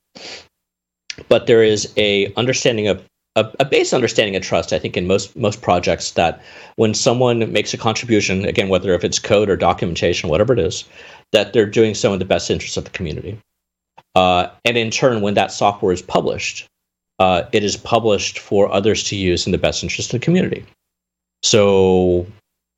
But 1.29 1.47
there 1.47 1.63
is 1.63 1.93
a 1.97 2.33
understanding 2.35 2.89
of 2.89 3.03
a, 3.37 3.51
a 3.61 3.65
base 3.65 3.93
understanding 3.93 4.37
of 4.37 4.43
trust, 4.43 4.73
I 4.73 4.79
think, 4.79 4.97
in 4.97 5.07
most 5.07 5.37
most 5.37 5.63
projects 5.63 6.13
that 6.13 6.43
when 6.77 6.95
someone 6.95 7.53
makes 7.53 7.75
a 7.75 7.79
contribution, 7.79 8.45
again, 8.45 8.69
whether 8.69 8.95
if 8.95 9.05
it's 9.05 9.19
code 9.19 9.51
or 9.51 9.57
documentation, 9.57 10.29
whatever 10.29 10.53
it 10.53 10.59
is, 10.59 10.85
that 11.33 11.53
they're 11.53 11.67
doing 11.67 11.95
so 11.95 12.13
in 12.13 12.19
the 12.19 12.25
best 12.25 12.51
interest 12.51 12.77
of 12.77 12.85
the 12.85 12.91
community. 12.91 13.39
Uh, 14.15 14.49
and 14.65 14.77
in 14.77 14.91
turn, 14.91 15.23
when 15.23 15.35
that 15.35 15.51
software 15.53 15.93
is 15.93 16.03
published, 16.03 16.69
uh, 17.19 17.45
it 17.53 17.63
is 17.63 17.77
published 17.77 18.39
for 18.39 18.73
others 18.73 19.05
to 19.05 19.17
use 19.17 19.47
in 19.47 19.53
the 19.53 19.59
best 19.59 19.83
interest 19.83 20.13
of 20.13 20.21
the 20.21 20.25
community. 20.25 20.65
So, 21.43 22.27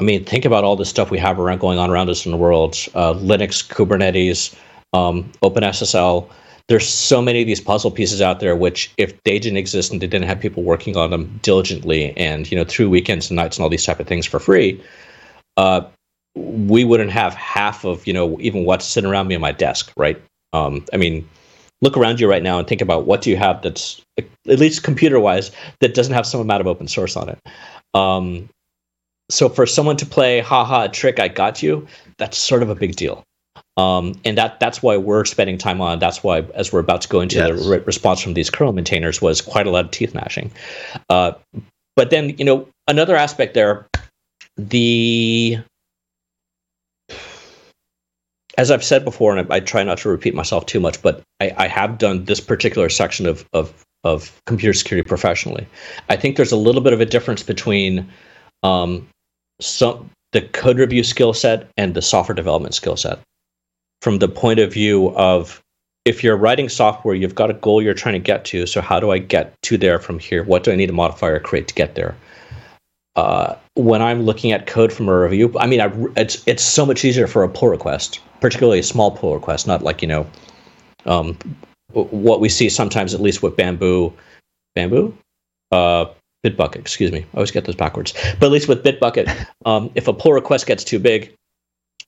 I 0.00 0.05
mean, 0.05 0.25
think 0.25 0.45
about 0.45 0.64
all 0.64 0.76
the 0.76 0.85
stuff 0.85 1.11
we 1.11 1.19
have 1.19 1.38
around 1.38 1.61
going 1.61 1.79
on 1.79 1.91
around 1.91 2.11
us 2.11 2.25
in 2.25 2.33
the 2.33 2.38
world: 2.38 2.75
uh, 2.95 3.14
Linux, 3.14 3.67
Kubernetes, 3.67 4.55
um, 4.93 5.31
OpenSSL. 5.43 6.29
There's 6.67 6.88
so 6.88 7.21
many 7.21 7.43
of 7.43 7.47
these 7.47 7.61
puzzle 7.61 7.91
pieces 7.91 8.23
out 8.23 8.41
there, 8.41 8.57
which 8.57 8.91
if 8.97 9.23
they 9.25 9.38
didn't 9.38 9.59
exist 9.59 9.93
and 9.93 10.00
they 10.00 10.07
didn't 10.07 10.26
have 10.26 10.41
people 10.41 10.62
working 10.62 10.97
on 10.97 11.11
them 11.11 11.38
diligently 11.43 12.17
and 12.17 12.50
you 12.50 12.57
know 12.57 12.64
through 12.64 12.88
weekends 12.88 13.29
and 13.29 13.37
nights 13.37 13.59
and 13.59 13.62
all 13.64 13.69
these 13.69 13.85
type 13.85 14.00
of 14.00 14.07
things 14.07 14.25
for 14.25 14.41
free, 14.41 14.83
uh, 15.59 15.83
we 16.35 16.85
wouldn't 16.85 17.11
have 17.11 17.35
half 17.35 17.85
of 17.85 18.07
you 18.07 18.12
know 18.12 18.41
even 18.41 18.64
what's 18.64 18.87
sitting 18.87 19.11
around 19.11 19.29
me 19.29 19.35
on 19.35 19.41
my 19.43 19.53
desk, 19.53 19.93
right? 19.97 20.21
Um, 20.55 20.85
I 20.93 20.97
mean, 20.97 21.29
look 21.85 21.97
around 21.97 22.19
you 22.19 22.29
right 22.29 22.43
now 22.43 22.59
and 22.59 22.67
think 22.67 22.81
about 22.81 23.07
what 23.07 23.23
do 23.23 23.31
you 23.31 23.37
have 23.37 23.62
that's 23.62 24.03
at 24.19 24.59
least 24.59 24.83
computer 24.83 25.21
wise 25.21 25.53
that 25.81 25.95
doesn't 25.95 26.14
have 26.14 26.26
some 26.26 26.41
amount 26.41 26.61
of 26.61 26.67
open 26.67 26.88
source 26.88 27.17
on 27.17 27.29
it. 27.29 27.38
Um, 27.95 28.49
so 29.31 29.49
for 29.49 29.67
someone 29.67 29.97
to 29.97 30.07
play 30.07 30.41
haha 30.41 30.87
trick 30.88 31.19
i 31.19 31.29
got 31.29 31.62
you 31.62 31.87
that's 32.19 32.37
sort 32.37 32.62
of 32.62 32.71
a 32.71 32.75
big 32.75 32.97
deal 32.97 33.23
um, 33.76 34.14
and 34.25 34.38
that 34.38 34.61
that's 34.61 34.83
why 34.83 34.97
we're 34.97 35.25
spending 35.25 35.59
time 35.59 35.81
on 35.81 35.99
that's 35.99 36.23
why 36.23 36.41
as 36.55 36.73
we're 36.73 36.81
about 36.81 37.00
to 37.00 37.09
go 37.09 37.21
into 37.21 37.37
yes. 37.37 37.49
the 37.49 37.71
re- 37.71 37.85
response 37.87 38.21
from 38.21 38.35
these 38.35 38.50
kernel 38.50 38.73
maintainers 38.73 39.21
was 39.23 39.41
quite 39.41 39.67
a 39.67 39.71
lot 39.71 39.85
of 39.85 39.91
teeth 39.91 40.14
gnashing 40.14 40.50
uh, 41.09 41.33
but 41.97 42.11
then 42.11 42.31
you 42.38 42.45
know 42.45 42.69
another 42.87 43.17
aspect 43.17 43.55
there 43.55 43.87
the 44.57 45.59
as 48.58 48.70
I've 48.70 48.84
said 48.84 49.04
before, 49.04 49.37
and 49.37 49.50
I, 49.52 49.56
I, 49.56 49.61
try 49.61 49.82
not 49.82 49.99
to 49.99 50.08
repeat 50.08 50.34
myself 50.34 50.66
too 50.66 50.80
much, 50.80 51.00
but 51.02 51.23
I, 51.40 51.52
I, 51.56 51.66
have 51.66 51.99
done 51.99 52.25
this 52.25 52.40
particular 52.40 52.88
section 52.88 53.26
of, 53.26 53.44
of 53.52 53.84
of 54.04 54.40
computer 54.46 54.75
security 54.75 55.06
professionally. 55.06 55.66
I 56.08 56.16
think 56.16 56.37
there's 56.37 56.52
a 56.52 56.56
little 56.56 56.82
bit 56.82 56.92
of 56.92 57.00
a 57.00 57.06
difference 57.06 57.42
between 57.42 58.06
um, 58.62 59.08
some 59.61 60.11
the 60.32 60.42
code 60.42 60.78
review 60.78 61.04
skill 61.04 61.32
set 61.32 61.68
and 61.76 61.94
the 61.94 62.02
software 62.02 62.34
development 62.34 62.75
skill 62.75 62.96
set. 62.96 63.18
From 64.02 64.18
the 64.18 64.28
point 64.28 64.61
of 64.61 64.73
view 64.73 65.11
of 65.16 65.61
if 66.04 66.23
you're 66.23 66.37
writing 66.37 66.68
software 66.68 67.14
you've 67.14 67.34
got 67.34 67.50
a 67.50 67.54
goal 67.54 67.80
you're 67.80 67.94
trying 67.94 68.14
to 68.14 68.18
get 68.18 68.44
to 68.44 68.66
so 68.66 68.82
how 68.82 69.00
do 69.00 69.11
i 69.11 69.16
get 69.18 69.54
to 69.62 69.78
there 69.78 69.99
from 69.99 70.18
here? 70.18 70.44
What 70.44 70.64
do 70.64 70.73
i 70.73 70.76
need 70.76 70.88
to 70.88 70.92
modify 70.92 71.28
or 71.28 71.40
create 71.40 71.68
to 71.68 71.75
get 71.75 71.94
there 71.94 72.14
uh, 73.16 73.54
when 73.75 74.02
i'm 74.02 74.23
looking 74.23 74.52
at 74.52 74.66
code 74.66 74.92
from 74.92 75.09
a 75.09 75.18
review 75.18 75.52
i 75.59 75.66
mean 75.66 75.80
I, 75.80 75.92
it's 76.16 76.42
it's 76.47 76.62
so 76.62 76.85
much 76.87 77.04
easier 77.04 77.26
for 77.26 77.42
a 77.42 77.49
pull 77.49 77.68
request 77.68 78.21
particularly 78.40 78.78
a 78.80 78.83
small 78.83 79.11
pull 79.11 79.35
request 79.35 79.66
not 79.66 79.83
like 79.83 80.02
you 80.02 80.09
know 80.09 80.26
Um, 81.06 81.37
what 81.92 82.40
we 82.40 82.49
see 82.49 82.68
sometimes, 82.68 83.14
at 83.14 83.21
least 83.21 83.42
with 83.42 83.56
Bamboo, 83.56 84.12
Bamboo, 84.75 85.16
uh, 85.71 86.06
Bitbucket. 86.44 86.76
Excuse 86.76 87.12
me, 87.12 87.21
I 87.21 87.37
always 87.37 87.50
get 87.50 87.66
those 87.66 87.76
backwards. 87.76 88.14
But 88.40 88.47
at 88.47 88.52
least 88.52 88.68
with 88.68 88.83
Bitbucket, 88.83 89.47
um, 89.66 89.90
if 89.94 90.09
a 90.09 90.12
pull 90.12 90.33
request 90.33 90.66
gets 90.66 90.83
too 90.83 90.99
big, 90.99 91.33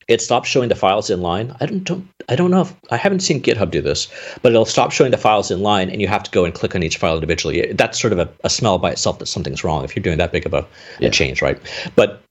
it 0.09 0.21
stops 0.21 0.49
showing 0.49 0.69
the 0.69 0.75
files 0.75 1.11
in 1.11 1.21
line. 1.21 1.55
I 1.61 1.67
don't, 1.67 1.85
don't 1.85 2.09
I 2.29 2.37
don't 2.37 2.51
know 2.51 2.63
if 2.63 2.75
I 2.91 2.97
haven't 2.97 3.21
seen 3.21 3.43
GitHub 3.43 3.71
do 3.71 3.81
this, 3.81 4.09
but 4.43 4.53
it'll 4.53 4.65
stop 4.65 4.93
showing 4.93 5.11
the 5.11 5.19
files 5.19 5.51
in 5.51 5.61
line, 5.61 5.91
and 5.91 6.01
you 6.01 6.09
have 6.09 6.23
to 6.23 6.31
go 6.31 6.45
and 6.45 6.55
click 6.55 6.75
on 6.75 6.83
each 6.83 6.97
file 6.97 7.15
individually. 7.15 7.73
That's 7.73 8.01
sort 8.01 8.13
of 8.13 8.19
a, 8.19 8.29
a 8.45 8.51
smell 8.51 8.79
by 8.79 8.93
itself 8.93 9.19
that 9.19 9.27
something's 9.27 9.65
wrong 9.65 9.85
if 9.85 9.97
you're 9.97 10.03
doing 10.03 10.19
that 10.19 10.33
big 10.33 10.47
of 10.47 10.55
a, 10.55 10.67
yeah. 11.01 11.09
a 11.09 11.11
change, 11.11 11.43
right? 11.43 11.61
But 11.97 12.23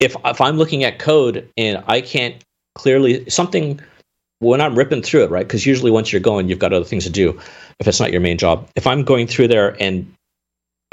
if 0.00 0.16
if 0.24 0.40
I'm 0.40 0.56
looking 0.56 0.84
at 0.84 0.98
code 0.98 1.48
and 1.56 1.82
I 1.86 2.00
can't 2.00 2.42
clearly 2.74 3.28
something 3.30 3.80
when 4.40 4.60
I'm 4.60 4.76
ripping 4.76 5.02
through 5.02 5.24
it, 5.24 5.30
right? 5.30 5.46
Because 5.46 5.64
usually 5.64 5.90
once 5.90 6.12
you're 6.12 6.20
going, 6.20 6.48
you've 6.48 6.58
got 6.58 6.72
other 6.72 6.84
things 6.84 7.04
to 7.04 7.10
do. 7.10 7.38
If 7.80 7.88
it's 7.88 8.00
not 8.00 8.12
your 8.12 8.20
main 8.20 8.36
job, 8.36 8.68
if 8.76 8.86
I'm 8.86 9.04
going 9.04 9.26
through 9.26 9.48
there 9.48 9.76
and 9.80 10.12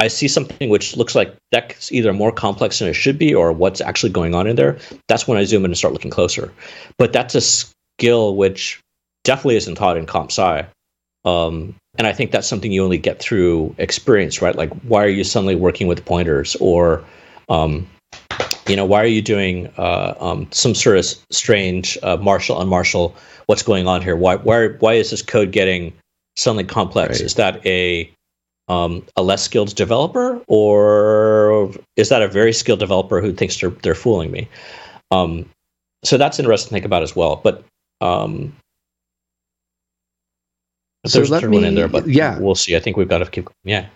I 0.02 0.08
see 0.08 0.28
something 0.28 0.70
which 0.70 0.98
looks 0.98 1.14
like 1.14 1.36
that's 1.52 1.92
either 1.92 2.12
more 2.12 2.32
complex 2.32 2.80
than 2.80 2.88
it 2.88 2.96
should 2.96 3.20
be 3.20 3.36
or 3.36 3.52
what's 3.52 3.82
actually 3.82 4.10
going 4.10 4.34
on 4.34 4.48
in 4.48 4.56
there, 4.56 4.80
that's 5.08 5.28
when 5.28 5.38
I 5.38 5.44
zoom 5.44 5.64
in 5.64 5.70
and 5.70 5.78
start 5.78 5.94
looking 5.94 6.10
closer. 6.10 6.52
But 6.98 7.14
that's 7.14 7.36
a 7.36 7.42
skill 7.42 8.36
which 8.36 8.82
definitely 9.24 9.58
isn't 9.58 9.76
taught 9.76 9.98
in 9.98 10.08
comp 10.08 10.32
sci. 10.32 10.66
Um, 11.24 11.76
and 12.00 12.08
I 12.08 12.14
think 12.14 12.32
that's 12.32 12.48
something 12.48 12.72
you 12.72 12.84
only 12.84 12.98
get 12.98 13.20
through 13.20 13.76
experience, 13.78 14.42
right? 14.42 14.56
Like, 14.56 14.74
why 14.82 15.04
are 15.04 15.08
you 15.08 15.24
suddenly 15.24 15.56
working 15.56 15.86
with 15.86 16.04
pointers, 16.04 16.56
or, 16.60 17.06
um, 17.48 17.88
you 18.68 18.76
know, 18.76 18.86
why 18.86 19.04
are 19.04 19.14
you 19.18 19.22
doing 19.22 19.72
uh, 19.78 20.16
um, 20.20 20.48
some 20.50 20.74
sort 20.74 20.98
of 20.98 21.06
strange 21.30 21.96
uh, 22.02 22.18
marshal 22.18 22.58
unmarshal? 22.58 23.14
What's 23.46 23.62
going 23.62 23.88
on 23.88 24.02
here? 24.02 24.16
Why, 24.16 24.38
why, 24.38 24.70
why 24.80 24.94
is 24.94 25.12
this 25.12 25.22
code 25.22 25.52
getting 25.52 25.94
suddenly 26.38 26.64
complex? 26.64 27.20
Right. 27.20 27.26
Is 27.26 27.36
that 27.36 27.64
a 27.68 28.12
um, 28.72 29.06
a 29.18 29.22
less 29.22 29.44
skilled 29.44 29.76
developer, 29.76 30.42
or 30.48 31.70
is 31.98 32.08
that 32.08 32.22
a 32.22 32.28
very 32.30 32.54
skilled 32.54 32.80
developer 32.80 33.20
who 33.20 33.34
thinks 33.34 33.60
they're 33.60 33.70
they're 33.70 33.94
fooling 33.94 34.32
me? 34.32 34.48
Um, 35.12 35.50
so 36.06 36.18
that's 36.18 36.40
interesting 36.40 36.70
to 36.70 36.74
think 36.74 36.86
about 36.86 37.04
as 37.04 37.14
well. 37.14 37.42
But 37.44 37.66
um, 38.00 38.56
so 41.06 41.20
there's 41.20 41.32
a 41.32 41.42
third 41.42 41.50
me, 41.50 41.58
one 41.58 41.66
in 41.66 41.76
there, 41.76 41.90
but 41.90 42.08
yeah, 42.08 42.40
we'll 42.40 42.56
see. 42.56 42.78
I 42.78 42.80
think 42.80 42.96
we've 42.96 43.10
got 43.10 43.18
to 43.18 43.26
keep. 43.30 43.46
Going. 43.46 43.56
Yeah. 43.66 43.88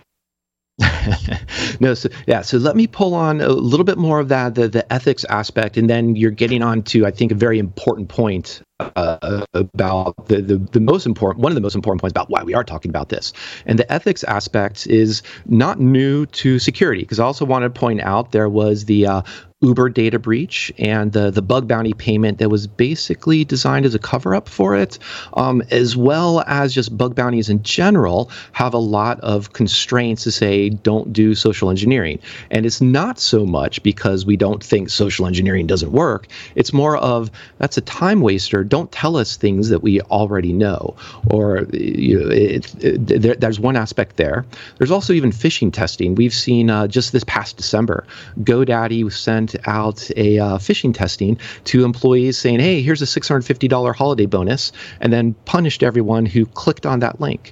No, 1.79 1.93
so 1.93 2.09
yeah, 2.27 2.41
so 2.41 2.57
let 2.57 2.75
me 2.75 2.85
pull 2.85 3.13
on 3.13 3.39
a 3.39 3.47
little 3.49 3.85
bit 3.85 3.97
more 3.97 4.19
of 4.19 4.27
that, 4.27 4.55
the 4.55 4.67
the 4.67 4.91
ethics 4.91 5.23
aspect, 5.25 5.77
and 5.77 5.89
then 5.89 6.15
you're 6.15 6.31
getting 6.31 6.61
on 6.61 6.83
to 6.83 7.05
I 7.05 7.11
think 7.11 7.31
a 7.31 7.35
very 7.35 7.59
important 7.59 8.09
point 8.09 8.61
uh, 8.79 9.45
about 9.53 10.27
the, 10.27 10.41
the 10.41 10.57
the 10.57 10.81
most 10.81 11.05
important 11.05 11.41
one 11.41 11.51
of 11.51 11.55
the 11.55 11.61
most 11.61 11.75
important 11.75 12.01
points 12.01 12.11
about 12.11 12.29
why 12.29 12.43
we 12.43 12.53
are 12.53 12.63
talking 12.63 12.89
about 12.89 13.07
this, 13.07 13.31
and 13.65 13.79
the 13.79 13.89
ethics 13.91 14.23
aspect 14.25 14.85
is 14.87 15.23
not 15.45 15.79
new 15.79 16.25
to 16.27 16.59
security 16.59 17.01
because 17.01 17.19
I 17.19 17.23
also 17.23 17.45
want 17.45 17.63
to 17.63 17.69
point 17.69 18.01
out 18.01 18.33
there 18.33 18.49
was 18.49 18.85
the 18.85 19.07
uh, 19.07 19.21
Uber 19.61 19.87
data 19.87 20.19
breach 20.19 20.69
and 20.77 21.13
the, 21.13 21.31
the 21.31 21.41
bug 21.41 21.65
bounty 21.65 21.93
payment 21.93 22.39
that 22.39 22.49
was 22.49 22.67
basically 22.67 23.45
designed 23.45 23.85
as 23.85 23.95
a 23.95 23.99
cover 23.99 24.35
up 24.35 24.49
for 24.49 24.75
it, 24.75 24.99
um, 25.35 25.63
as 25.71 25.95
well 25.95 26.43
as 26.45 26.73
just 26.73 26.97
bug 26.97 27.15
bounties 27.15 27.47
in 27.47 27.63
general, 27.63 28.29
have 28.51 28.73
a 28.73 28.79
lot 28.79 29.17
of 29.21 29.53
constraints 29.53 30.23
to 30.23 30.31
say 30.31 30.69
don't 30.69 31.13
do 31.13 31.33
social 31.33 31.69
engineering. 31.69 32.19
And 32.51 32.65
it's 32.65 32.81
not 32.81 33.17
so 33.17 33.45
much 33.45 33.81
because 33.81 34.25
we 34.25 34.35
don't 34.35 34.61
think 34.61 34.89
social 34.89 35.25
engineering 35.25 35.67
doesn't 35.67 35.93
work, 35.93 36.27
it's 36.55 36.73
more 36.73 36.97
of 36.97 37.31
that's 37.57 37.77
a 37.77 37.81
time 37.81 38.19
waster. 38.19 38.63
Don't 38.65 38.91
tell 38.91 39.15
us 39.15 39.37
things 39.37 39.69
that 39.69 39.81
we 39.81 40.01
already 40.01 40.51
know. 40.51 40.95
Or 41.27 41.65
you 41.71 42.19
know, 42.19 42.29
it, 42.29 42.83
it, 42.83 43.21
there, 43.21 43.35
there's 43.35 43.59
one 43.59 43.77
aspect 43.77 44.17
there. 44.17 44.45
There's 44.77 44.91
also 44.91 45.13
even 45.13 45.31
phishing 45.31 45.71
testing. 45.71 46.15
We've 46.15 46.33
seen 46.33 46.69
uh, 46.69 46.87
just 46.87 47.13
this 47.13 47.23
past 47.23 47.55
December, 47.55 48.05
GoDaddy 48.41 49.09
sent 49.13 49.44
out 49.65 50.09
a 50.15 50.39
uh, 50.39 50.57
phishing 50.57 50.93
testing 50.93 51.37
to 51.65 51.83
employees 51.83 52.37
saying, 52.37 52.59
hey, 52.59 52.81
here's 52.81 53.01
a 53.01 53.05
$650 53.05 53.95
holiday 53.95 54.25
bonus, 54.25 54.71
and 55.01 55.11
then 55.11 55.33
punished 55.45 55.83
everyone 55.83 56.25
who 56.25 56.45
clicked 56.45 56.85
on 56.85 56.99
that 56.99 57.19
link. 57.19 57.51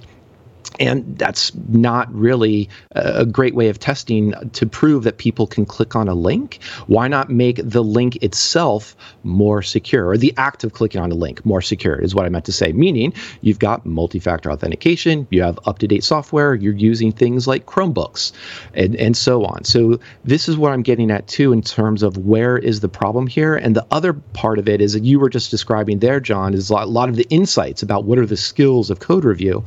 And 0.80 1.18
that's 1.18 1.54
not 1.68 2.12
really 2.14 2.68
a 2.92 3.24
great 3.26 3.54
way 3.54 3.68
of 3.68 3.78
testing 3.78 4.34
to 4.52 4.66
prove 4.66 5.04
that 5.04 5.18
people 5.18 5.46
can 5.46 5.64
click 5.64 5.94
on 5.94 6.08
a 6.08 6.14
link. 6.14 6.62
Why 6.86 7.08
not 7.08 7.30
make 7.30 7.60
the 7.62 7.82
link 7.82 8.16
itself 8.22 8.96
more 9.22 9.62
secure, 9.62 10.08
or 10.08 10.16
the 10.16 10.34
act 10.36 10.64
of 10.64 10.72
clicking 10.72 11.00
on 11.00 11.12
a 11.12 11.14
link 11.14 11.44
more 11.44 11.62
secure, 11.62 11.96
is 11.96 12.14
what 12.14 12.26
I 12.26 12.28
meant 12.28 12.44
to 12.46 12.52
say. 12.52 12.72
Meaning, 12.72 13.12
you've 13.40 13.58
got 13.58 13.84
multi 13.86 14.18
factor 14.18 14.50
authentication, 14.50 15.26
you 15.30 15.42
have 15.42 15.58
up 15.66 15.78
to 15.80 15.88
date 15.88 16.04
software, 16.04 16.54
you're 16.54 16.74
using 16.74 17.12
things 17.12 17.46
like 17.46 17.66
Chromebooks, 17.66 18.32
and, 18.74 18.96
and 18.96 19.16
so 19.16 19.44
on. 19.44 19.64
So, 19.64 19.98
this 20.24 20.48
is 20.48 20.56
what 20.56 20.72
I'm 20.72 20.82
getting 20.82 21.10
at 21.10 21.26
too 21.28 21.52
in 21.52 21.62
terms 21.62 22.02
of 22.02 22.18
where 22.18 22.58
is 22.58 22.80
the 22.80 22.88
problem 22.88 23.26
here. 23.26 23.56
And 23.56 23.76
the 23.76 23.86
other 23.90 24.12
part 24.12 24.58
of 24.58 24.68
it 24.68 24.80
is 24.80 24.92
that 24.92 25.04
you 25.04 25.18
were 25.20 25.28
just 25.28 25.50
describing 25.50 26.00
there, 26.00 26.20
John, 26.20 26.54
is 26.54 26.70
a 26.70 26.74
lot 26.74 27.08
of 27.08 27.16
the 27.16 27.26
insights 27.30 27.82
about 27.82 28.04
what 28.04 28.18
are 28.18 28.26
the 28.26 28.36
skills 28.36 28.90
of 28.90 29.00
code 29.00 29.24
review. 29.24 29.64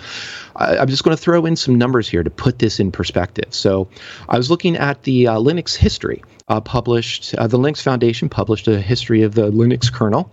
I'm 0.88 0.92
just 0.92 1.04
going 1.04 1.18
to 1.18 1.22
throw 1.22 1.46
in 1.46 1.58
some 1.58 1.76
numbers 1.76 2.08
here 2.08 2.24
to 2.24 2.30
put 2.30 2.60
this 2.60 2.80
in 2.80 2.94
perspective. 2.94 3.54
So 3.54 3.90
I 4.30 4.38
was 4.38 4.50
looking 4.50 4.78
at 4.78 5.04
the 5.04 5.28
uh, 5.28 5.36
Linux 5.36 5.76
history 5.76 6.24
uh, 6.48 6.62
published, 6.62 7.36
uh, 7.36 7.46
the 7.46 7.60
Linux 7.60 7.82
Foundation 7.82 8.30
published 8.30 8.70
a 8.70 8.80
history 8.80 9.22
of 9.22 9.36
the 9.36 9.52
Linux 9.52 9.92
kernel. 9.92 10.32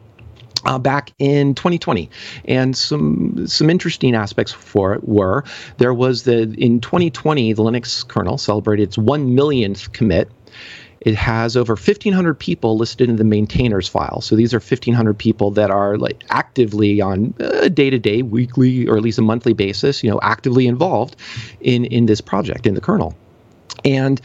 Uh, 0.64 0.78
back 0.78 1.12
in 1.18 1.54
2020, 1.56 2.08
and 2.46 2.74
some 2.74 3.46
some 3.46 3.68
interesting 3.68 4.14
aspects 4.14 4.50
for 4.50 4.94
it 4.94 5.06
were 5.06 5.44
there 5.76 5.92
was 5.92 6.22
the 6.22 6.54
in 6.56 6.80
2020 6.80 7.52
the 7.52 7.62
Linux 7.62 8.06
kernel 8.08 8.38
celebrated 8.38 8.84
its 8.84 8.96
one 8.96 9.34
millionth 9.34 9.92
commit, 9.92 10.30
it 11.04 11.14
has 11.14 11.56
over 11.56 11.74
1,500 11.74 12.34
people 12.34 12.76
listed 12.76 13.08
in 13.08 13.16
the 13.16 13.24
maintainers 13.24 13.86
file. 13.86 14.20
So 14.20 14.34
these 14.36 14.54
are 14.54 14.58
1,500 14.58 15.16
people 15.16 15.50
that 15.52 15.70
are 15.70 15.98
like 15.98 16.24
actively 16.30 17.00
on 17.00 17.34
a 17.38 17.68
day-to-day, 17.68 18.22
weekly, 18.22 18.88
or 18.88 18.96
at 18.96 19.02
least 19.02 19.18
a 19.18 19.22
monthly 19.22 19.52
basis, 19.52 20.02
you 20.02 20.10
know, 20.10 20.18
actively 20.22 20.66
involved 20.66 21.16
in 21.60 21.84
in 21.84 22.06
this 22.06 22.20
project 22.20 22.66
in 22.66 22.74
the 22.74 22.80
kernel. 22.80 23.14
And 23.84 24.20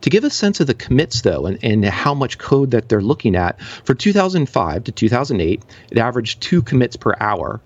to 0.00 0.10
give 0.10 0.24
a 0.24 0.30
sense 0.30 0.58
of 0.58 0.66
the 0.66 0.74
commits, 0.74 1.22
though, 1.22 1.46
and, 1.46 1.58
and 1.62 1.84
how 1.84 2.14
much 2.14 2.38
code 2.38 2.72
that 2.72 2.88
they're 2.88 3.00
looking 3.00 3.36
at, 3.36 3.60
for 3.62 3.94
2005 3.94 4.84
to 4.84 4.92
2008, 4.92 5.62
it 5.90 5.98
averaged 5.98 6.40
two 6.40 6.62
commits 6.62 6.96
per 6.96 7.14
hour 7.20 7.60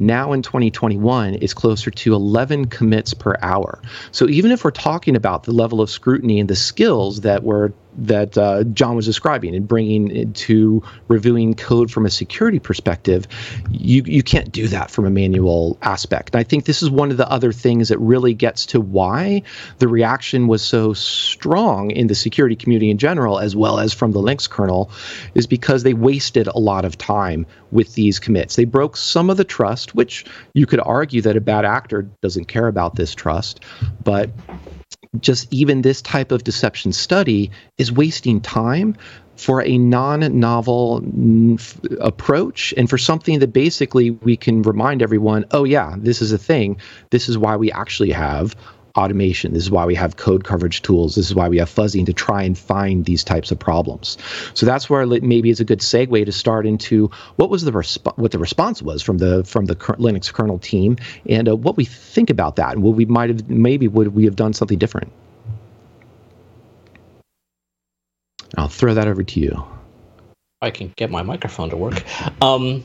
now 0.00 0.32
in 0.32 0.40
2021 0.42 1.34
is 1.36 1.52
closer 1.52 1.90
to 1.90 2.14
11 2.14 2.66
commits 2.66 3.12
per 3.12 3.36
hour. 3.42 3.80
So 4.12 4.28
even 4.28 4.50
if 4.50 4.64
we're 4.64 4.70
talking 4.70 5.14
about 5.14 5.44
the 5.44 5.52
level 5.52 5.80
of 5.80 5.90
scrutiny 5.90 6.40
and 6.40 6.48
the 6.48 6.56
skills 6.56 7.20
that 7.20 7.44
were 7.44 7.72
that 7.98 8.36
uh, 8.38 8.64
John 8.64 8.96
was 8.96 9.06
describing 9.06 9.54
and 9.54 9.66
bringing 9.66 10.10
into 10.10 10.82
reviewing 11.08 11.54
code 11.54 11.90
from 11.90 12.06
a 12.06 12.10
security 12.10 12.58
perspective, 12.58 13.26
you 13.70 14.02
you 14.04 14.22
can't 14.22 14.52
do 14.52 14.68
that 14.68 14.90
from 14.90 15.06
a 15.06 15.10
manual 15.10 15.78
aspect. 15.82 16.34
And 16.34 16.40
I 16.40 16.44
think 16.44 16.64
this 16.64 16.82
is 16.82 16.90
one 16.90 17.10
of 17.10 17.16
the 17.16 17.28
other 17.30 17.52
things 17.52 17.88
that 17.88 17.98
really 17.98 18.34
gets 18.34 18.66
to 18.66 18.80
why 18.80 19.42
the 19.78 19.88
reaction 19.88 20.46
was 20.46 20.62
so 20.62 20.92
strong 20.92 21.90
in 21.90 22.06
the 22.06 22.14
security 22.14 22.56
community 22.56 22.90
in 22.90 22.98
general, 22.98 23.38
as 23.38 23.56
well 23.56 23.78
as 23.78 23.92
from 23.92 24.12
the 24.12 24.20
Linux 24.20 24.48
kernel, 24.48 24.90
is 25.34 25.46
because 25.46 25.82
they 25.82 25.94
wasted 25.94 26.46
a 26.48 26.58
lot 26.58 26.84
of 26.84 26.96
time 26.98 27.46
with 27.70 27.94
these 27.94 28.18
commits. 28.18 28.56
They 28.56 28.64
broke 28.64 28.96
some 28.96 29.30
of 29.30 29.36
the 29.36 29.44
trust, 29.44 29.94
which 29.94 30.24
you 30.54 30.66
could 30.66 30.80
argue 30.80 31.22
that 31.22 31.36
a 31.36 31.40
bad 31.40 31.64
actor 31.64 32.02
doesn't 32.20 32.46
care 32.46 32.68
about 32.68 32.96
this 32.96 33.14
trust, 33.14 33.60
but 34.04 34.30
just 35.18 35.52
even 35.52 35.82
this 35.82 36.00
type 36.02 36.30
of 36.30 36.44
deception 36.44 36.92
study 36.92 37.50
is 37.78 37.90
wasting 37.90 38.40
time 38.40 38.96
for 39.36 39.62
a 39.62 39.78
non-novel 39.78 41.02
approach 42.00 42.74
and 42.76 42.88
for 42.88 42.98
something 42.98 43.38
that 43.40 43.52
basically 43.52 44.10
we 44.10 44.36
can 44.36 44.62
remind 44.62 45.02
everyone 45.02 45.44
oh 45.50 45.64
yeah 45.64 45.94
this 45.98 46.22
is 46.22 46.30
a 46.30 46.38
thing. 46.38 46.76
This 47.10 47.28
is 47.28 47.36
why 47.38 47.56
we 47.56 47.72
actually 47.72 48.10
have 48.10 48.54
automation. 48.96 49.54
This 49.54 49.62
is 49.62 49.70
why 49.70 49.84
we 49.84 49.94
have 49.94 50.16
code 50.16 50.44
coverage 50.44 50.82
tools. 50.82 51.14
This 51.14 51.26
is 51.26 51.34
why 51.34 51.48
we 51.48 51.58
have 51.58 51.70
fuzzing 51.70 52.06
to 52.06 52.12
try 52.12 52.42
and 52.42 52.56
find 52.58 53.04
these 53.04 53.24
types 53.24 53.50
of 53.50 53.58
problems. 53.58 54.18
So 54.54 54.66
that's 54.66 54.90
where 54.90 55.06
maybe 55.06 55.50
it's 55.50 55.60
a 55.60 55.64
good 55.64 55.80
segue 55.80 56.24
to 56.24 56.32
start 56.32 56.66
into 56.66 57.10
what 57.36 57.50
was 57.50 57.64
the 57.64 57.72
resp- 57.72 58.16
what 58.18 58.32
the 58.32 58.38
response 58.38 58.82
was 58.82 59.02
from 59.02 59.18
the 59.18 59.44
from 59.44 59.66
the 59.66 59.76
Linux 59.76 60.32
kernel 60.32 60.58
team 60.58 60.96
and 61.28 61.48
uh, 61.48 61.56
what 61.56 61.76
we 61.76 61.84
think 61.84 62.30
about 62.30 62.56
that 62.56 62.72
and 62.72 62.82
what 62.82 62.96
we 62.96 63.04
might 63.04 63.30
have 63.30 63.48
maybe 63.48 63.88
would 63.88 64.14
we 64.14 64.24
have 64.24 64.36
done 64.36 64.52
something 64.52 64.78
different. 64.78 65.12
I'll 68.56 68.68
throw 68.68 68.94
that 68.94 69.06
over 69.06 69.22
to 69.22 69.40
you. 69.40 69.64
I 70.62 70.70
can 70.70 70.92
get 70.96 71.10
my 71.10 71.22
microphone 71.22 71.70
to 71.70 71.76
work. 71.76 72.04
Um, 72.42 72.84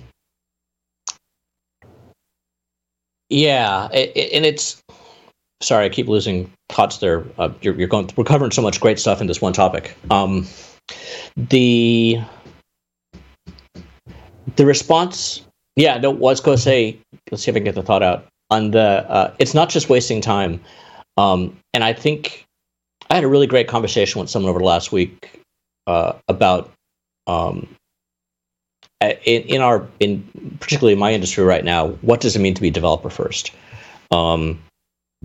yeah, 3.30 3.90
it, 3.92 4.12
it, 4.16 4.34
and 4.34 4.46
it's 4.46 4.82
sorry, 5.62 5.86
I 5.86 5.90
keep 5.90 6.08
losing 6.08 6.52
thoughts 6.70 6.98
there. 6.98 7.26
Uh, 7.38 7.50
you're, 7.62 7.76
you're 7.76 7.88
going. 7.88 8.10
We're 8.16 8.24
covering 8.24 8.52
so 8.52 8.62
much 8.62 8.80
great 8.80 9.00
stuff 9.00 9.22
in 9.22 9.28
this 9.28 9.42
one 9.42 9.54
topic. 9.54 9.98
Um, 10.12 10.48
the 11.36 12.20
the 14.56 14.66
response, 14.66 15.42
yeah, 15.76 15.98
no, 15.98 16.12
was 16.12 16.40
going 16.40 16.58
to 16.58 16.62
say 16.62 17.00
let's 17.32 17.44
see 17.44 17.52
if 17.52 17.56
I 17.56 17.60
can 17.60 17.66
get 17.66 17.76
the 17.76 17.84
thought 17.84 18.04
out 18.04 18.28
on 18.52 18.72
the. 18.72 19.06
Uh, 19.10 19.34
it's 19.40 19.54
not 19.54 19.70
just 19.70 19.90
wasting 19.90 20.22
time, 20.22 20.62
um, 21.18 21.58
and 21.74 21.84
I 21.84 21.94
think 21.94 22.46
I 23.10 23.16
had 23.16 23.24
a 23.24 23.28
really 23.28 23.48
great 23.48 23.68
conversation 23.68 24.20
with 24.20 24.30
someone 24.30 24.50
over 24.50 24.60
the 24.60 24.66
last 24.66 24.92
week 24.92 25.42
uh, 25.88 26.14
about 26.28 26.72
um, 27.28 27.68
in, 29.02 29.42
in 29.44 29.62
our 29.62 29.88
in 30.00 30.58
particularly 30.60 30.94
in 30.94 31.00
my 31.00 31.14
industry 31.14 31.44
right 31.44 31.64
now, 31.64 31.90
what 32.02 32.22
does 32.22 32.36
it 32.36 32.40
mean 32.40 32.54
to 32.54 32.62
be 32.62 32.70
developer 32.70 33.10
first? 33.10 33.52
Um. 34.12 34.60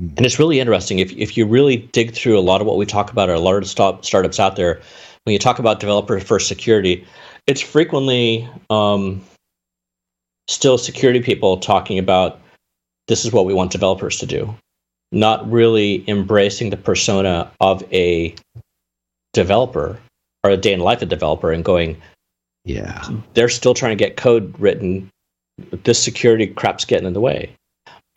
And 0.00 0.24
it's 0.24 0.38
really 0.38 0.60
interesting 0.60 0.98
if 0.98 1.12
if 1.12 1.36
you 1.36 1.46
really 1.46 1.76
dig 1.92 2.12
through 2.12 2.38
a 2.38 2.40
lot 2.40 2.60
of 2.60 2.66
what 2.66 2.76
we 2.76 2.86
talk 2.86 3.10
about, 3.10 3.28
or 3.28 3.34
a 3.34 3.40
lot 3.40 3.56
of 3.56 3.68
start, 3.68 4.04
startups 4.04 4.40
out 4.40 4.56
there, 4.56 4.80
when 5.24 5.32
you 5.32 5.38
talk 5.38 5.58
about 5.58 5.80
developer 5.80 6.18
first 6.20 6.48
security, 6.48 7.06
it's 7.46 7.60
frequently 7.60 8.48
um, 8.70 9.20
still 10.48 10.78
security 10.78 11.20
people 11.20 11.58
talking 11.58 11.98
about 11.98 12.40
this 13.08 13.24
is 13.24 13.32
what 13.32 13.44
we 13.44 13.52
want 13.52 13.72
developers 13.72 14.18
to 14.18 14.26
do, 14.26 14.54
not 15.12 15.48
really 15.50 16.04
embracing 16.08 16.70
the 16.70 16.76
persona 16.76 17.50
of 17.60 17.82
a 17.92 18.34
developer 19.32 19.98
or 20.44 20.50
a 20.50 20.56
day 20.56 20.72
in 20.72 20.80
life 20.80 20.98
of 20.98 21.02
a 21.02 21.06
developer 21.06 21.52
and 21.52 21.64
going, 21.64 22.00
yeah, 22.64 23.06
they're 23.34 23.48
still 23.48 23.74
trying 23.74 23.96
to 23.96 24.02
get 24.02 24.16
code 24.16 24.58
written. 24.58 25.10
This 25.84 26.02
security 26.02 26.46
crap's 26.46 26.84
getting 26.84 27.06
in 27.06 27.12
the 27.12 27.20
way. 27.20 27.54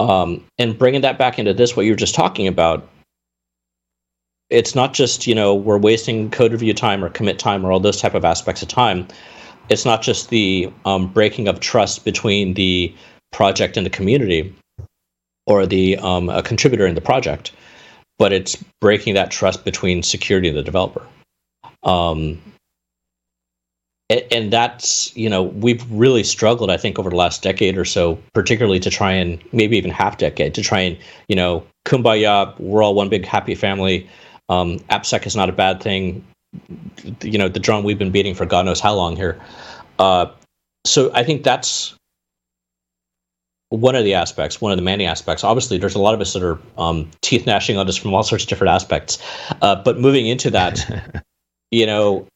Um, 0.04 0.44
and 0.60 0.78
bringing 0.78 1.00
that 1.02 1.18
back 1.18 1.39
into 1.39 1.54
this, 1.54 1.78
what 1.78 1.86
you 1.86 1.94
were 1.94 1.98
just 1.98 2.13
talking 2.13 2.46
about, 2.46 2.89
it's 4.50 4.76
not 4.76 4.94
just 4.94 5.26
you 5.26 5.34
know 5.34 5.56
we're 5.56 5.78
wasting 5.78 6.30
code 6.30 6.52
review 6.52 6.74
time 6.74 7.04
or 7.06 7.10
commit 7.10 7.39
time 7.39 7.66
or 7.66 7.72
all 7.72 7.80
those 7.80 8.02
type 8.02 8.13
of 8.13 8.26
aspects 8.26 8.62
of 8.62 8.68
time. 8.68 9.08
It's 9.70 9.86
not 9.86 10.02
just 10.02 10.30
the 10.30 10.70
um, 10.84 11.08
breaking 11.08 11.48
of 11.48 11.62
trust 11.62 12.04
between 12.04 12.56
the 12.56 12.94
project 13.32 13.78
and 13.78 13.86
the 13.86 13.89
community, 13.89 14.54
or 15.48 15.66
the 15.66 15.98
um, 16.00 16.30
a 16.30 16.44
contributor 16.44 16.86
in 16.86 16.96
the 16.96 17.02
project, 17.02 17.54
but 18.20 18.34
it's 18.34 18.62
breaking 18.82 19.13
that 19.13 19.32
trust 19.32 19.63
between 19.63 20.04
security 20.04 20.50
and 20.50 20.58
the 20.58 20.63
developer. 20.63 21.08
Um, 21.84 22.42
and, 24.10 24.24
and 24.32 24.54
that's 24.54 25.16
you 25.16 25.30
know 25.30 25.44
we've 25.44 25.89
really 25.92 26.24
struggled 26.24 26.70
i 26.70 26.78
think 26.78 27.00
over 27.00 27.10
the 27.10 27.16
last 27.16 27.44
decade 27.44 27.78
or 27.78 27.86
so 27.86 28.18
particularly 28.34 28.80
to 28.80 28.89
try 28.89 29.12
and 29.12 29.42
maybe 29.52 29.78
even 29.78 29.92
half 29.92 30.18
decade 30.18 30.54
to 30.54 30.62
try 30.62 30.80
and 30.80 30.98
you 31.28 31.36
know 31.36 31.66
kumbaya 31.86 32.58
we're 32.60 32.84
all 32.84 32.96
one 32.96 33.10
big 33.10 33.26
happy 33.26 33.56
family 33.56 34.08
um, 34.50 34.80
appsec 34.89 35.26
is 35.26 35.36
not 35.36 35.50
a 35.50 35.54
bad 35.54 35.82
thing 35.82 36.24
you 37.22 37.38
know 37.38 37.48
the 37.48 37.60
drum 37.60 37.84
we've 37.84 38.00
been 38.00 38.12
beating 38.12 38.36
for 38.36 38.46
god 38.46 38.66
knows 38.66 38.80
how 38.80 38.94
long 38.94 39.16
here 39.16 39.39
uh, 40.00 40.26
so 40.86 41.12
i 41.13 41.24
think 41.24 41.44
that's 41.44 41.96
one 43.80 43.96
of 43.96 44.04
the 44.04 44.13
aspects, 44.13 44.62
one 44.62 44.72
of 44.72 44.78
the 44.78 44.84
many 44.84 45.04
aspects. 45.04 45.44
Obviously, 45.44 45.80
there's 45.80 45.96
a 45.96 46.00
lot 46.00 46.13
of 46.13 46.22
us 46.22 46.34
that 46.34 46.44
are 46.44 46.60
um, 46.78 47.10
teeth 47.22 47.48
gnashing 47.48 47.76
on 47.76 47.88
this 47.88 47.98
from 47.98 48.13
all 48.13 48.22
sorts 48.22 48.44
of 48.44 48.50
different 48.50 48.70
aspects. 48.70 49.18
Uh, 49.63 49.76
but 49.76 50.00
moving 50.00 50.28
into 50.28 50.52
that, 50.52 51.24
you 51.72 51.88
know, 51.88 52.28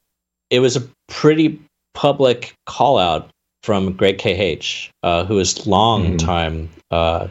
it 0.49 0.59
was 0.59 0.75
a 0.75 0.87
pretty 1.07 1.59
public 1.93 2.53
call 2.65 2.97
out 2.97 3.29
from 3.63 3.93
Greg 3.93 4.17
KH, 4.19 4.89
uh, 5.03 5.25
who 5.25 5.39
is 5.39 5.67
long 5.67 6.17
mm-hmm. 6.17 6.67
uh, 6.91 7.27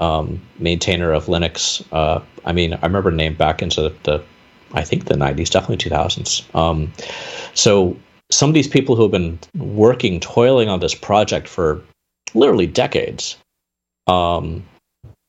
um, 0.00 0.40
maintainer 0.58 1.12
of 1.12 1.26
Linux. 1.26 1.84
Uh, 1.92 2.20
I 2.44 2.52
mean, 2.52 2.74
I 2.74 2.86
remember 2.86 3.10
the 3.10 3.16
name 3.16 3.34
back 3.34 3.62
into 3.62 3.82
the, 3.82 3.94
the 4.04 4.24
I 4.72 4.82
think 4.82 5.06
the 5.06 5.14
90s, 5.14 5.50
definitely 5.50 5.88
2000s. 5.88 6.54
Um, 6.54 6.92
so 7.54 7.96
some 8.30 8.50
of 8.50 8.54
these 8.54 8.68
people 8.68 8.96
who 8.96 9.02
have 9.02 9.12
been 9.12 9.38
working, 9.56 10.20
toiling 10.20 10.68
on 10.68 10.80
this 10.80 10.94
project 10.94 11.46
for 11.48 11.82
literally 12.34 12.66
decades. 12.66 13.36
Um, 14.06 14.64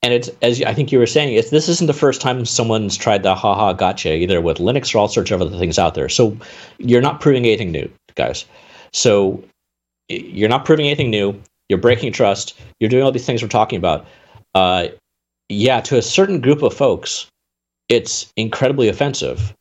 and 0.05 0.13
it's 0.13 0.29
as 0.43 0.61
I 0.61 0.75
think 0.75 0.91
you 0.91 0.99
were 0.99 1.07
saying, 1.07 1.33
it's 1.33 1.49
this 1.49 1.67
isn't 1.67 1.87
the 1.87 1.93
first 1.93 2.21
time 2.21 2.45
someone's 2.45 2.95
tried 2.95 3.23
the 3.23 3.33
haha 3.33 3.73
gotcha 3.73 4.15
either 4.15 4.39
with 4.39 4.59
Linux 4.59 4.93
or 4.93 4.99
all 4.99 5.07
sorts 5.07 5.31
of 5.31 5.41
other 5.41 5.57
things 5.57 5.79
out 5.79 5.95
there. 5.95 6.09
So 6.09 6.37
you're 6.77 7.01
not 7.01 7.21
proving 7.21 7.43
anything 7.43 7.71
new, 7.71 7.89
guys. 8.13 8.45
So 8.93 9.43
you're 10.07 10.47
not 10.47 10.63
proving 10.63 10.85
anything 10.85 11.09
new. 11.09 11.41
You're 11.69 11.79
breaking 11.79 12.13
trust. 12.13 12.53
You're 12.79 12.91
doing 12.91 13.01
all 13.01 13.11
these 13.11 13.25
things 13.25 13.41
we're 13.41 13.49
talking 13.49 13.77
about. 13.77 14.05
Uh, 14.53 14.89
yeah, 15.49 15.81
to 15.81 15.97
a 15.97 16.03
certain 16.03 16.39
group 16.39 16.61
of 16.61 16.71
folks, 16.71 17.25
it's 17.89 18.31
incredibly 18.37 18.89
offensive. 18.89 19.55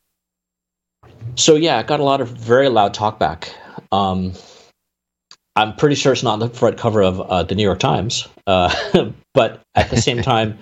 So 1.33 1.55
yeah, 1.55 1.79
I 1.79 1.83
got 1.83 1.99
a 1.99 2.03
lot 2.03 2.21
of 2.21 2.29
very 2.29 2.69
loud 2.69 2.93
talkback. 2.93 3.49
Um, 3.91 4.33
I'm 5.55 5.75
pretty 5.75 5.95
sure 5.95 6.11
it's 6.11 6.23
not 6.23 6.33
on 6.33 6.39
the 6.39 6.49
front 6.49 6.77
cover 6.77 7.01
of 7.01 7.21
uh, 7.21 7.43
the 7.43 7.55
New 7.55 7.63
York 7.63 7.79
Times, 7.79 8.27
uh, 8.45 8.73
but 9.33 9.61
at 9.75 9.89
the 9.89 10.01
same 10.01 10.21
time, 10.21 10.57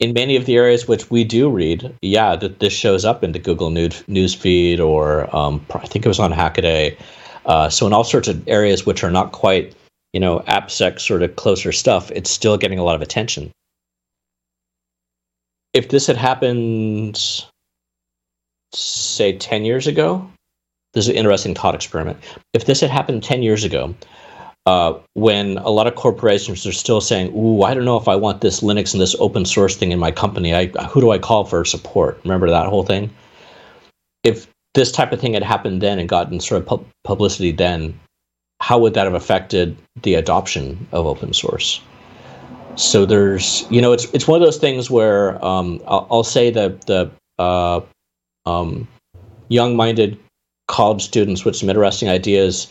in 0.00 0.12
many 0.12 0.36
of 0.36 0.46
the 0.46 0.56
areas 0.56 0.88
which 0.88 1.10
we 1.10 1.24
do 1.24 1.50
read, 1.50 1.94
yeah, 2.02 2.36
that 2.36 2.60
this 2.60 2.72
shows 2.72 3.04
up 3.04 3.22
in 3.24 3.32
the 3.32 3.38
Google 3.38 3.70
news 3.70 4.34
feed, 4.34 4.80
or 4.80 5.34
um, 5.34 5.64
I 5.74 5.86
think 5.86 6.04
it 6.04 6.08
was 6.08 6.20
on 6.20 6.32
Hackaday. 6.32 6.96
Uh, 7.46 7.68
so 7.68 7.86
in 7.86 7.92
all 7.92 8.04
sorts 8.04 8.28
of 8.28 8.46
areas 8.48 8.86
which 8.86 9.02
are 9.02 9.10
not 9.10 9.32
quite, 9.32 9.74
you 10.12 10.20
know, 10.20 10.40
AppSec 10.40 11.00
sort 11.00 11.22
of 11.22 11.34
closer 11.36 11.72
stuff, 11.72 12.10
it's 12.12 12.30
still 12.30 12.56
getting 12.56 12.78
a 12.78 12.84
lot 12.84 12.94
of 12.94 13.02
attention. 13.02 13.50
If 15.74 15.88
this 15.90 16.06
had 16.06 16.16
happened, 16.16 17.20
say, 18.72 19.36
10 19.36 19.64
years 19.64 19.86
ago, 19.86 20.30
this 20.94 21.04
is 21.04 21.10
an 21.10 21.16
interesting 21.16 21.54
thought 21.54 21.74
experiment. 21.74 22.18
If 22.54 22.66
this 22.66 22.80
had 22.80 22.90
happened 22.90 23.22
10 23.22 23.42
years 23.42 23.64
ago, 23.64 23.94
uh, 24.68 25.00
when 25.14 25.56
a 25.58 25.70
lot 25.70 25.86
of 25.86 25.94
corporations 25.94 26.66
are 26.66 26.72
still 26.72 27.00
saying, 27.00 27.34
"Ooh, 27.34 27.62
I 27.62 27.72
don't 27.72 27.86
know 27.86 27.96
if 27.96 28.06
I 28.06 28.16
want 28.16 28.42
this 28.42 28.60
Linux 28.60 28.92
and 28.92 29.00
this 29.00 29.16
open 29.18 29.46
source 29.46 29.74
thing 29.74 29.92
in 29.92 29.98
my 29.98 30.10
company. 30.10 30.54
I, 30.54 30.66
who 30.90 31.00
do 31.00 31.10
I 31.10 31.18
call 31.18 31.46
for 31.46 31.64
support?" 31.64 32.20
Remember 32.22 32.50
that 32.50 32.66
whole 32.66 32.82
thing? 32.82 33.08
If 34.24 34.46
this 34.74 34.92
type 34.92 35.10
of 35.10 35.20
thing 35.20 35.32
had 35.32 35.42
happened 35.42 35.80
then 35.80 35.98
and 35.98 36.06
gotten 36.06 36.38
sort 36.38 36.60
of 36.60 36.68
pu- 36.68 36.86
publicity 37.02 37.50
then, 37.50 37.98
how 38.60 38.78
would 38.78 38.92
that 38.92 39.04
have 39.04 39.14
affected 39.14 39.74
the 40.02 40.14
adoption 40.16 40.86
of 40.92 41.06
open 41.06 41.32
source? 41.32 41.80
So 42.74 43.06
there's, 43.06 43.64
you 43.70 43.80
know, 43.80 43.92
it's 43.92 44.04
it's 44.12 44.28
one 44.28 44.38
of 44.38 44.46
those 44.46 44.58
things 44.58 44.90
where 44.90 45.42
um, 45.42 45.80
I'll, 45.86 46.06
I'll, 46.10 46.24
say 46.24 46.50
that 46.50 46.86
the 46.86 47.10
uh, 47.38 47.80
um, 48.44 48.86
young-minded 49.48 50.18
college 50.66 51.02
students 51.02 51.46
with 51.46 51.56
some 51.56 51.70
interesting 51.70 52.10
ideas 52.10 52.68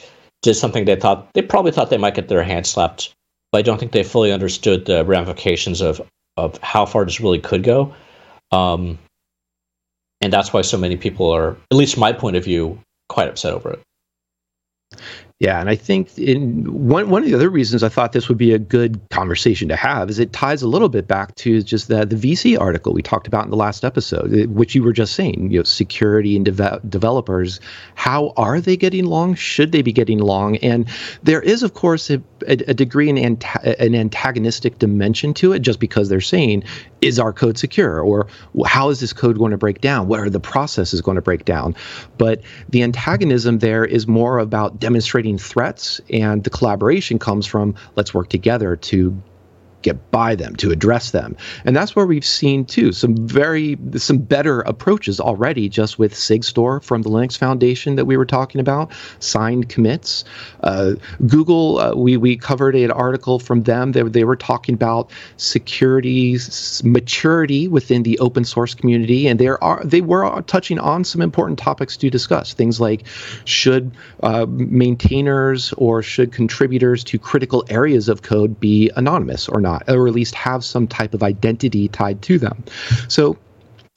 did 0.48 0.56
something 0.56 0.86
they 0.86 0.96
thought 0.96 1.28
they 1.34 1.42
probably 1.42 1.72
thought 1.72 1.90
they 1.90 1.98
might 1.98 2.16
get 2.16 2.30
their 2.30 2.42
hand 2.42 2.66
slapped, 2.66 3.14
but 3.52 3.60
I 3.60 3.62
don't 3.62 3.78
think 3.78 3.92
they 3.92 4.04
fully 4.04 4.32
understood 4.32 4.86
the 4.86 5.04
ramifications 5.04 5.82
of 5.82 6.02
of 6.38 6.58
how 6.60 6.86
far 6.86 7.04
this 7.04 7.20
really 7.20 7.40
could 7.40 7.64
go. 7.64 7.94
Um, 8.54 8.98
and 10.22 10.32
that's 10.32 10.54
why 10.54 10.62
so 10.62 10.78
many 10.78 10.96
people 10.96 11.30
are, 11.30 11.58
at 11.72 11.78
least 11.78 11.98
my 11.98 12.14
point 12.14 12.38
of 12.38 12.46
view, 12.46 12.80
quite 13.10 13.28
upset 13.28 13.54
over 13.54 13.72
it. 13.72 13.82
Yeah, 15.40 15.60
and 15.60 15.70
I 15.70 15.76
think 15.76 16.18
in 16.18 16.64
one 16.90 17.12
one 17.12 17.22
of 17.22 17.30
the 17.30 17.36
other 17.36 17.52
reasons 17.52 17.84
I 17.84 17.90
thought 17.90 18.12
this 18.12 18.28
would 18.28 18.40
be 18.40 18.54
a 18.54 18.60
good 18.60 19.00
conversation 19.12 19.68
to 19.68 19.76
have 19.76 20.10
is 20.10 20.18
it 20.18 20.34
ties 20.34 20.64
a 20.64 20.68
little 20.68 20.90
bit 20.90 21.08
back 21.08 21.36
to 21.36 21.62
just 21.62 21.90
the 21.90 22.08
the 22.08 22.16
VC 22.16 22.60
article 22.60 22.92
we 22.92 23.04
talked 23.04 23.28
about 23.28 23.44
in 23.46 23.52
the 23.52 23.56
last 23.56 23.86
episode, 23.86 24.48
which 24.48 24.74
you 24.74 24.82
were 24.82 24.94
just 24.94 25.14
saying. 25.14 25.52
You 25.52 25.60
know, 25.60 25.64
security 25.64 26.36
and 26.36 26.44
de- 26.44 26.82
developers, 26.90 27.60
how 27.94 28.34
are 28.36 28.60
they 28.60 28.76
getting 28.76 29.06
along? 29.06 29.36
Should 29.36 29.74
they 29.74 29.84
be 29.84 29.92
getting 29.92 30.20
along? 30.20 30.58
And 30.58 30.90
there 31.22 31.42
is, 31.44 31.62
of 31.62 31.76
course, 31.76 32.10
a, 32.10 32.16
a, 32.48 32.54
a 32.70 32.74
degree 32.74 33.08
in 33.08 33.18
anta- 33.18 33.80
an 33.80 33.94
antagonistic 33.94 34.80
dimension 34.80 35.36
to 35.36 35.54
it, 35.54 35.60
just 35.60 35.80
because 35.80 36.10
they're 36.10 36.20
saying, 36.20 36.64
is 37.02 37.20
our 37.20 37.32
code 37.32 37.60
secure, 37.60 38.00
or 38.02 38.26
how 38.66 38.90
is 38.90 39.02
this 39.02 39.14
code 39.14 39.38
going 39.38 39.52
to 39.52 39.58
break 39.58 39.82
down? 39.82 40.08
What 40.08 40.20
are 40.20 40.32
the 40.32 40.40
processes 40.40 41.00
going 41.00 41.16
to 41.16 41.22
break 41.22 41.46
down? 41.46 41.76
But 42.18 42.42
the 42.70 42.82
antagonism 42.82 43.60
there 43.60 43.86
is 43.86 44.08
more 44.08 44.40
about 44.40 44.80
demonstrating 44.80 45.27
threats, 45.36 46.00
and 46.10 46.46
the 46.46 46.50
collaboration 46.50 47.20
comes 47.20 47.46
from 47.46 47.76
let's 47.98 48.14
work 48.14 48.30
together 48.30 48.78
to 48.78 49.22
get 49.90 50.12
by 50.12 50.36
them, 50.36 50.56
to 50.58 50.72
address 50.72 51.12
them. 51.12 51.36
And 51.66 51.76
that's 51.76 51.96
where 51.96 52.06
we've 52.06 52.26
seen 52.26 52.66
too 52.66 52.92
some 52.92 53.16
very 53.28 53.78
some 53.96 54.18
better 54.18 54.62
approaches 54.62 55.20
already 55.20 55.70
just 55.70 56.00
with 56.00 56.14
SigStore 56.14 56.84
from 56.84 57.02
the 57.04 57.10
Linux 57.10 57.38
Foundation 57.38 57.96
that 57.96 58.06
we 58.06 58.18
were 58.18 58.26
talking 58.26 58.60
about, 58.60 58.92
signed 59.20 59.70
commits. 59.70 60.24
Uh, 60.64 60.94
Google, 61.28 61.80
uh, 61.80 61.96
we 61.96 62.18
we 62.18 62.36
covered 62.38 62.76
an 62.76 62.92
article 62.92 63.40
from 63.40 63.64
them 63.64 63.92
that 63.94 64.14
they 64.14 64.24
were 64.24 64.36
talking 64.36 64.76
about 64.76 65.10
security 65.38 66.38
maturity 66.84 67.68
within 67.68 68.04
the 68.04 68.18
open 68.20 68.44
source 68.44 68.74
community, 68.74 69.28
and 69.28 69.40
there 69.40 69.62
are 69.64 69.84
they 69.84 70.02
were 70.02 70.42
touching 70.44 70.80
on 70.80 71.04
some 71.04 71.22
important 71.22 71.60
topics 71.60 71.98
to 71.98 72.10
discuss. 72.10 72.54
Things 72.54 72.80
like 72.80 73.06
should 73.46 73.92
uh, 74.24 74.46
maintainers 74.50 75.74
or 75.78 76.02
should 76.02 76.32
contributors 76.32 77.04
to 77.06 77.20
critical 77.20 77.64
areas 77.70 78.10
of 78.10 78.22
code 78.22 78.60
be 78.60 78.90
anonymous 78.96 79.48
or 79.48 79.62
not? 79.62 79.77
Or 79.88 80.08
at 80.08 80.14
least 80.14 80.36
have 80.36 80.64
some 80.64 80.88
type 80.88 81.14
of 81.14 81.24
identity 81.24 81.88
tied 81.90 82.22
to 82.24 82.38
them. 82.38 82.64
So 83.08 83.38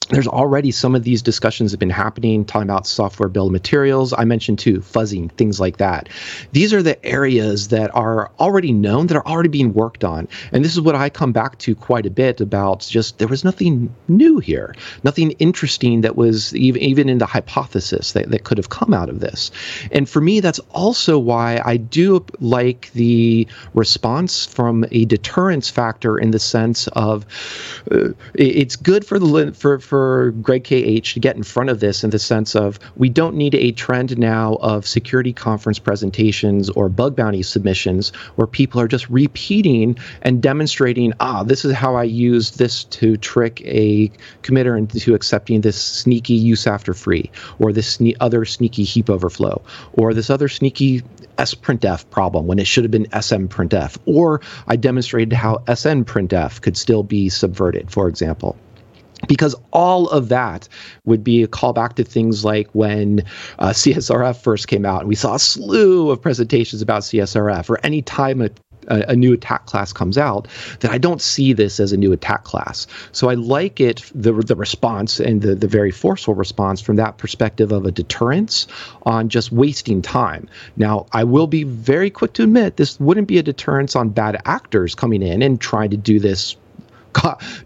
there's 0.09 0.27
already 0.27 0.71
some 0.71 0.93
of 0.93 1.03
these 1.03 1.21
discussions 1.21 1.71
have 1.71 1.79
been 1.79 1.89
happening 1.89 2.43
talking 2.43 2.69
about 2.69 2.85
software 2.85 3.29
build 3.29 3.51
materials. 3.51 4.13
I 4.13 4.25
mentioned 4.25 4.59
too 4.59 4.79
fuzzing 4.79 5.31
things 5.33 5.59
like 5.59 5.77
that. 5.77 6.09
These 6.51 6.73
are 6.73 6.83
the 6.83 7.03
areas 7.05 7.69
that 7.69 7.93
are 7.95 8.29
already 8.39 8.73
known 8.73 9.07
that 9.07 9.15
are 9.15 9.25
already 9.27 9.49
being 9.49 9.73
worked 9.73 10.03
on. 10.03 10.27
And 10.51 10.65
this 10.65 10.73
is 10.73 10.81
what 10.81 10.95
i 10.95 11.09
come 11.09 11.31
back 11.31 11.57
to 11.59 11.75
quite 11.75 12.05
a 12.05 12.09
bit 12.09 12.41
about 12.41 12.81
just 12.81 13.19
there 13.19 13.27
was 13.27 13.43
nothing 13.43 13.93
new 14.07 14.39
here. 14.39 14.75
Nothing 15.03 15.31
interesting 15.31 16.01
that 16.01 16.15
was 16.15 16.53
even, 16.55 16.81
even 16.81 17.07
in 17.07 17.19
the 17.19 17.25
hypothesis 17.25 18.11
that, 18.13 18.31
that 18.31 18.43
could 18.43 18.57
have 18.57 18.69
come 18.69 18.93
out 18.93 19.09
of 19.09 19.19
this. 19.19 19.51
And 19.91 20.09
for 20.09 20.19
me 20.19 20.39
that's 20.39 20.59
also 20.71 21.17
why 21.19 21.61
i 21.65 21.77
do 21.77 22.25
like 22.39 22.91
the 22.93 23.47
response 23.73 24.45
from 24.45 24.85
a 24.91 25.05
deterrence 25.05 25.69
factor 25.69 26.17
in 26.17 26.31
the 26.31 26.39
sense 26.39 26.87
of 26.89 27.25
uh, 27.91 28.09
it's 28.33 28.75
good 28.75 29.05
for 29.05 29.19
the 29.19 29.53
for 29.53 29.79
for 29.79 29.90
for 29.91 30.31
Greg 30.41 30.63
KH 30.63 31.15
to 31.15 31.19
get 31.19 31.35
in 31.35 31.43
front 31.43 31.69
of 31.69 31.81
this 31.81 32.01
in 32.01 32.11
the 32.11 32.17
sense 32.17 32.55
of 32.55 32.79
we 32.95 33.09
don't 33.09 33.35
need 33.35 33.53
a 33.55 33.73
trend 33.73 34.17
now 34.17 34.55
of 34.61 34.87
security 34.87 35.33
conference 35.33 35.79
presentations 35.79 36.69
or 36.69 36.87
bug 36.87 37.13
bounty 37.13 37.43
submissions 37.43 38.15
where 38.35 38.47
people 38.47 38.79
are 38.79 38.87
just 38.87 39.09
repeating 39.09 39.97
and 40.21 40.41
demonstrating, 40.41 41.11
ah, 41.19 41.43
this 41.43 41.65
is 41.65 41.73
how 41.73 41.95
I 41.95 42.03
used 42.03 42.57
this 42.57 42.85
to 42.85 43.17
trick 43.17 43.61
a 43.65 44.09
committer 44.43 44.77
into 44.77 45.13
accepting 45.13 45.59
this 45.59 45.81
sneaky 45.81 46.35
use 46.35 46.67
after 46.67 46.93
free 46.93 47.29
or 47.59 47.73
this 47.73 47.97
sne- 47.97 48.15
other 48.21 48.45
sneaky 48.45 48.85
heap 48.85 49.09
overflow 49.09 49.61
or 49.91 50.13
this 50.13 50.29
other 50.29 50.47
sneaky 50.47 51.03
sprintf 51.37 52.09
problem 52.11 52.47
when 52.47 52.59
it 52.59 52.67
should 52.67 52.85
have 52.85 52.91
been 52.91 53.07
snprintf 53.07 53.97
or 54.05 54.39
I 54.67 54.77
demonstrated 54.77 55.33
how 55.33 55.57
snprintf 55.67 56.61
could 56.61 56.77
still 56.77 57.03
be 57.03 57.27
subverted, 57.27 57.91
for 57.91 58.07
example 58.07 58.55
because 59.27 59.55
all 59.71 60.09
of 60.09 60.29
that 60.29 60.67
would 61.05 61.23
be 61.23 61.43
a 61.43 61.47
callback 61.47 61.93
to 61.93 62.03
things 62.03 62.43
like 62.45 62.69
when 62.73 63.23
uh, 63.59 63.69
CSRF 63.69 64.41
first 64.41 64.67
came 64.67 64.85
out, 64.85 65.01
and 65.01 65.09
we 65.09 65.15
saw 65.15 65.35
a 65.35 65.39
slew 65.39 66.09
of 66.09 66.21
presentations 66.21 66.81
about 66.81 67.03
CSRF, 67.03 67.69
or 67.69 67.79
any 67.83 68.01
time 68.01 68.41
a, 68.41 68.49
a, 68.87 69.15
new 69.15 69.33
attack 69.33 69.65
class 69.65 69.93
comes 69.93 70.17
out, 70.17 70.47
that 70.79 70.91
I 70.91 70.97
don't 70.97 71.21
see 71.21 71.53
this 71.53 71.79
as 71.79 71.91
a 71.91 71.97
new 71.97 72.11
attack 72.11 72.43
class. 72.43 72.87
So 73.11 73.29
I 73.29 73.35
like 73.35 73.79
it, 73.79 74.09
the, 74.13 74.33
the 74.33 74.55
response 74.55 75.19
and 75.19 75.41
the, 75.41 75.55
the 75.55 75.67
very 75.67 75.91
forceful 75.91 76.33
response 76.33 76.81
from 76.81 76.95
that 76.95 77.17
perspective 77.17 77.71
of 77.71 77.85
a 77.85 77.91
deterrence 77.91 78.67
on 79.03 79.29
just 79.29 79.51
wasting 79.51 80.01
time. 80.01 80.47
Now, 80.77 81.05
I 81.11 81.23
will 81.23 81.47
be 81.47 81.63
very 81.63 82.09
quick 82.09 82.33
to 82.33 82.43
admit 82.43 82.77
this 82.77 82.99
wouldn't 82.99 83.27
be 83.27 83.37
a 83.37 83.43
deterrence 83.43 83.95
on 83.95 84.09
bad 84.09 84.41
actors 84.45 84.95
coming 84.95 85.21
in 85.21 85.41
and 85.41 85.59
trying 85.59 85.89
to 85.91 85.97
do 85.97 86.19
this 86.19 86.55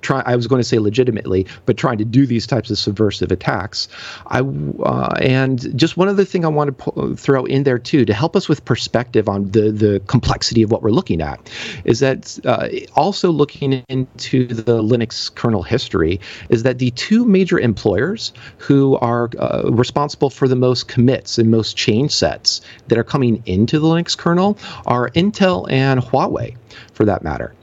try 0.02 0.22
I 0.26 0.36
was 0.36 0.48
going 0.48 0.60
to 0.60 0.68
say 0.68 0.80
legitimately, 0.80 1.46
but 1.66 1.78
trying 1.78 1.98
to 1.98 2.06
do 2.06 2.26
these 2.26 2.48
types 2.48 2.70
of 2.70 2.78
subversive 2.78 3.32
attacks. 3.32 3.88
I 4.28 4.42
uh, 4.42 5.14
and 5.22 5.78
just 5.78 5.98
one 5.98 6.08
other 6.08 6.26
thing 6.26 6.46
I 6.46 6.48
want 6.48 6.78
to 6.78 7.16
throw 7.16 7.46
in 7.46 7.64
there 7.64 7.80
too 7.80 8.06
to 8.06 8.14
help 8.14 8.36
us 8.36 8.50
with 8.50 8.64
perspective 8.66 9.30
on 9.30 9.52
the 9.52 9.72
the 9.72 10.02
complexity 10.08 10.62
of 10.62 10.72
what 10.72 10.82
we're 10.82 10.92
looking 10.92 11.22
at 11.22 11.40
is 11.86 12.00
that 12.00 12.40
uh, 12.46 12.70
also 12.96 13.32
looking 13.32 13.84
into 13.90 14.48
the 14.48 14.82
Linux 14.82 15.34
kernel 15.34 15.64
history 15.64 16.20
is 16.50 16.64
that 16.64 16.80
the 16.80 16.92
two 16.92 17.26
major 17.26 17.60
employers 17.60 18.34
who 18.58 18.98
are 18.98 19.30
uh, 19.40 19.64
responsible 19.72 20.30
for 20.30 20.48
the 20.48 20.56
most 20.56 20.88
commits 20.88 21.38
and 21.38 21.52
most 21.52 21.76
change 21.78 22.12
sets 22.12 22.62
that 22.88 22.98
are 22.98 23.04
coming 23.04 23.42
into 23.46 23.80
the 23.80 23.88
Linux 23.88 24.18
kernel 24.18 24.58
are 24.86 25.10
Intel 25.12 25.70
and 25.72 26.02
Huawei, 26.02 26.56
for 26.94 27.06
that 27.06 27.24
matter. 27.24 27.54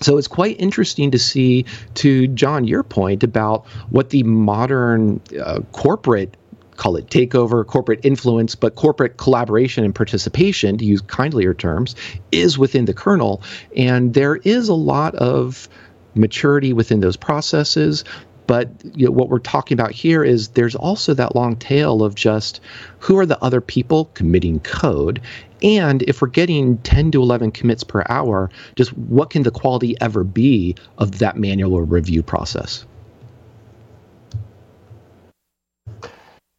So 0.00 0.16
it's 0.16 0.28
quite 0.28 0.58
interesting 0.58 1.10
to 1.10 1.18
see, 1.18 1.64
to 1.94 2.26
John, 2.28 2.64
your 2.66 2.82
point 2.82 3.22
about 3.22 3.66
what 3.90 4.10
the 4.10 4.22
modern 4.22 5.20
uh, 5.42 5.60
corporate 5.72 6.36
call 6.80 6.96
it 6.96 7.08
takeover, 7.08 7.66
corporate 7.66 8.00
influence, 8.02 8.54
but 8.54 8.74
corporate 8.74 9.18
collaboration 9.18 9.84
and 9.84 9.94
participation, 9.94 10.78
to 10.78 10.84
use 10.86 11.02
kindlier 11.02 11.52
terms, 11.52 11.94
is 12.32 12.56
within 12.56 12.86
the 12.86 12.94
kernel. 12.94 13.42
And 13.76 14.14
there 14.14 14.36
is 14.36 14.70
a 14.70 14.74
lot 14.74 15.14
of 15.16 15.68
maturity 16.14 16.72
within 16.72 17.00
those 17.00 17.18
processes. 17.18 18.02
But 18.46 18.70
you 18.96 19.04
know, 19.04 19.12
what 19.12 19.28
we're 19.28 19.40
talking 19.40 19.78
about 19.78 19.92
here 19.92 20.24
is 20.24 20.48
there's 20.48 20.74
also 20.74 21.12
that 21.12 21.36
long 21.36 21.54
tail 21.56 22.02
of 22.02 22.14
just 22.14 22.60
who 22.98 23.18
are 23.18 23.26
the 23.26 23.40
other 23.44 23.60
people 23.60 24.06
committing 24.14 24.58
code 24.60 25.20
and 25.62 26.02
if 26.02 26.20
we're 26.20 26.28
getting 26.28 26.78
10 26.78 27.10
to 27.12 27.22
11 27.22 27.52
commits 27.52 27.84
per 27.84 28.04
hour, 28.08 28.50
just 28.76 28.96
what 28.96 29.30
can 29.30 29.42
the 29.42 29.50
quality 29.50 29.96
ever 30.00 30.24
be 30.24 30.74
of 30.98 31.18
that 31.18 31.36
manual 31.36 31.82
review 31.82 32.22
process? 32.22 32.84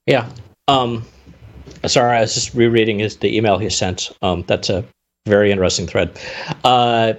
Yeah. 0.07 0.29
Um, 0.67 1.05
sorry, 1.85 2.17
I 2.17 2.21
was 2.21 2.33
just 2.33 2.53
rereading 2.53 2.99
his, 2.99 3.17
the 3.17 3.35
email 3.35 3.57
he 3.57 3.69
sent. 3.69 4.11
Um, 4.21 4.43
that's 4.47 4.69
a 4.69 4.85
very 5.25 5.51
interesting 5.51 5.87
thread. 5.87 6.19
Uh, 6.63 7.13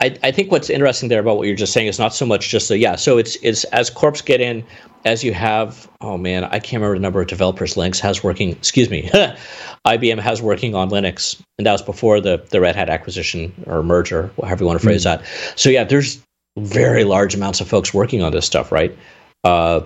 I, 0.00 0.16
I 0.22 0.30
think 0.32 0.50
what's 0.50 0.70
interesting 0.70 1.08
there 1.08 1.20
about 1.20 1.36
what 1.36 1.46
you're 1.46 1.56
just 1.56 1.72
saying 1.72 1.86
is 1.86 1.98
not 1.98 2.14
so 2.14 2.26
much 2.26 2.48
just 2.48 2.68
the 2.68 2.78
yeah. 2.78 2.96
So 2.96 3.16
it's 3.16 3.36
it's 3.42 3.64
as 3.64 3.90
corps 3.90 4.22
get 4.22 4.40
in, 4.40 4.64
as 5.04 5.22
you 5.22 5.32
have 5.32 5.88
oh 6.00 6.18
man, 6.18 6.44
I 6.44 6.58
can't 6.58 6.82
remember 6.82 6.96
the 6.96 7.00
number 7.00 7.20
of 7.20 7.28
developers 7.28 7.74
Linux 7.74 8.00
has 8.00 8.22
working. 8.24 8.50
Excuse 8.50 8.90
me, 8.90 9.08
IBM 9.86 10.18
has 10.18 10.42
working 10.42 10.74
on 10.74 10.90
Linux, 10.90 11.40
and 11.58 11.66
that 11.66 11.72
was 11.72 11.82
before 11.82 12.20
the 12.20 12.44
the 12.50 12.60
Red 12.60 12.74
Hat 12.74 12.90
acquisition 12.90 13.52
or 13.66 13.82
merger, 13.82 14.30
however 14.42 14.64
you 14.64 14.66
want 14.66 14.80
to 14.80 14.84
phrase 14.84 15.04
mm-hmm. 15.04 15.22
that. 15.22 15.58
So 15.58 15.70
yeah, 15.70 15.84
there's 15.84 16.20
very 16.58 17.04
large 17.04 17.34
amounts 17.34 17.60
of 17.60 17.68
folks 17.68 17.94
working 17.94 18.22
on 18.22 18.32
this 18.32 18.46
stuff, 18.46 18.72
right? 18.72 18.96
Uh, 19.44 19.82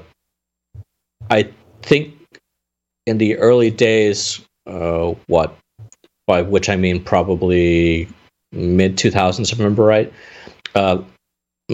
I 1.30 1.50
think 1.82 2.14
in 3.06 3.18
the 3.18 3.36
early 3.36 3.70
days, 3.70 4.40
uh, 4.66 5.14
what 5.26 5.56
by 6.26 6.42
which 6.42 6.68
I 6.68 6.76
mean 6.76 7.02
probably 7.02 8.08
mid 8.52 8.96
2000s, 8.96 9.52
if 9.52 9.58
I 9.58 9.62
remember 9.62 9.84
right. 9.84 10.12
Uh, 10.74 11.02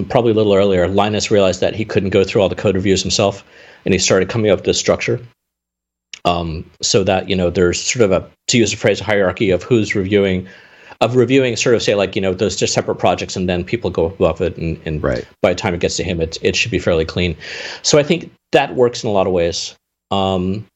probably 0.08 0.32
a 0.32 0.34
little 0.34 0.54
earlier, 0.54 0.88
Linus 0.88 1.30
realized 1.30 1.60
that 1.60 1.74
he 1.74 1.84
couldn't 1.84 2.10
go 2.10 2.24
through 2.24 2.42
all 2.42 2.48
the 2.48 2.54
code 2.54 2.74
reviews 2.74 3.02
himself, 3.02 3.44
and 3.84 3.94
he 3.94 3.98
started 3.98 4.28
coming 4.28 4.50
up 4.50 4.58
with 4.58 4.66
this 4.66 4.78
structure. 4.78 5.20
Um, 6.24 6.68
so 6.80 7.04
that 7.04 7.28
you 7.28 7.36
know, 7.36 7.50
there's 7.50 7.80
sort 7.80 8.04
of 8.04 8.10
a 8.10 8.28
to 8.48 8.58
use 8.58 8.72
a 8.72 8.76
phrase, 8.76 9.00
a 9.00 9.04
hierarchy 9.04 9.50
of 9.50 9.62
who's 9.62 9.94
reviewing, 9.94 10.48
of 11.00 11.16
reviewing, 11.16 11.54
sort 11.56 11.74
of 11.74 11.82
say 11.82 11.94
like 11.94 12.16
you 12.16 12.22
know, 12.22 12.32
those 12.32 12.56
just 12.56 12.72
separate 12.72 12.96
projects, 12.96 13.36
and 13.36 13.48
then 13.48 13.62
people 13.62 13.90
go 13.90 14.06
above 14.06 14.40
it, 14.40 14.56
and, 14.56 14.80
and 14.86 15.02
right. 15.02 15.26
by 15.42 15.50
the 15.50 15.58
time 15.58 15.74
it 15.74 15.80
gets 15.80 15.96
to 15.98 16.04
him, 16.04 16.20
it 16.20 16.38
it 16.42 16.56
should 16.56 16.70
be 16.70 16.78
fairly 16.78 17.04
clean. 17.04 17.36
So 17.82 17.98
I 17.98 18.02
think 18.02 18.32
that 18.52 18.74
works 18.74 19.04
in 19.04 19.10
a 19.10 19.12
lot 19.12 19.26
of 19.26 19.32
ways. 19.32 19.76
Um, 20.10 20.66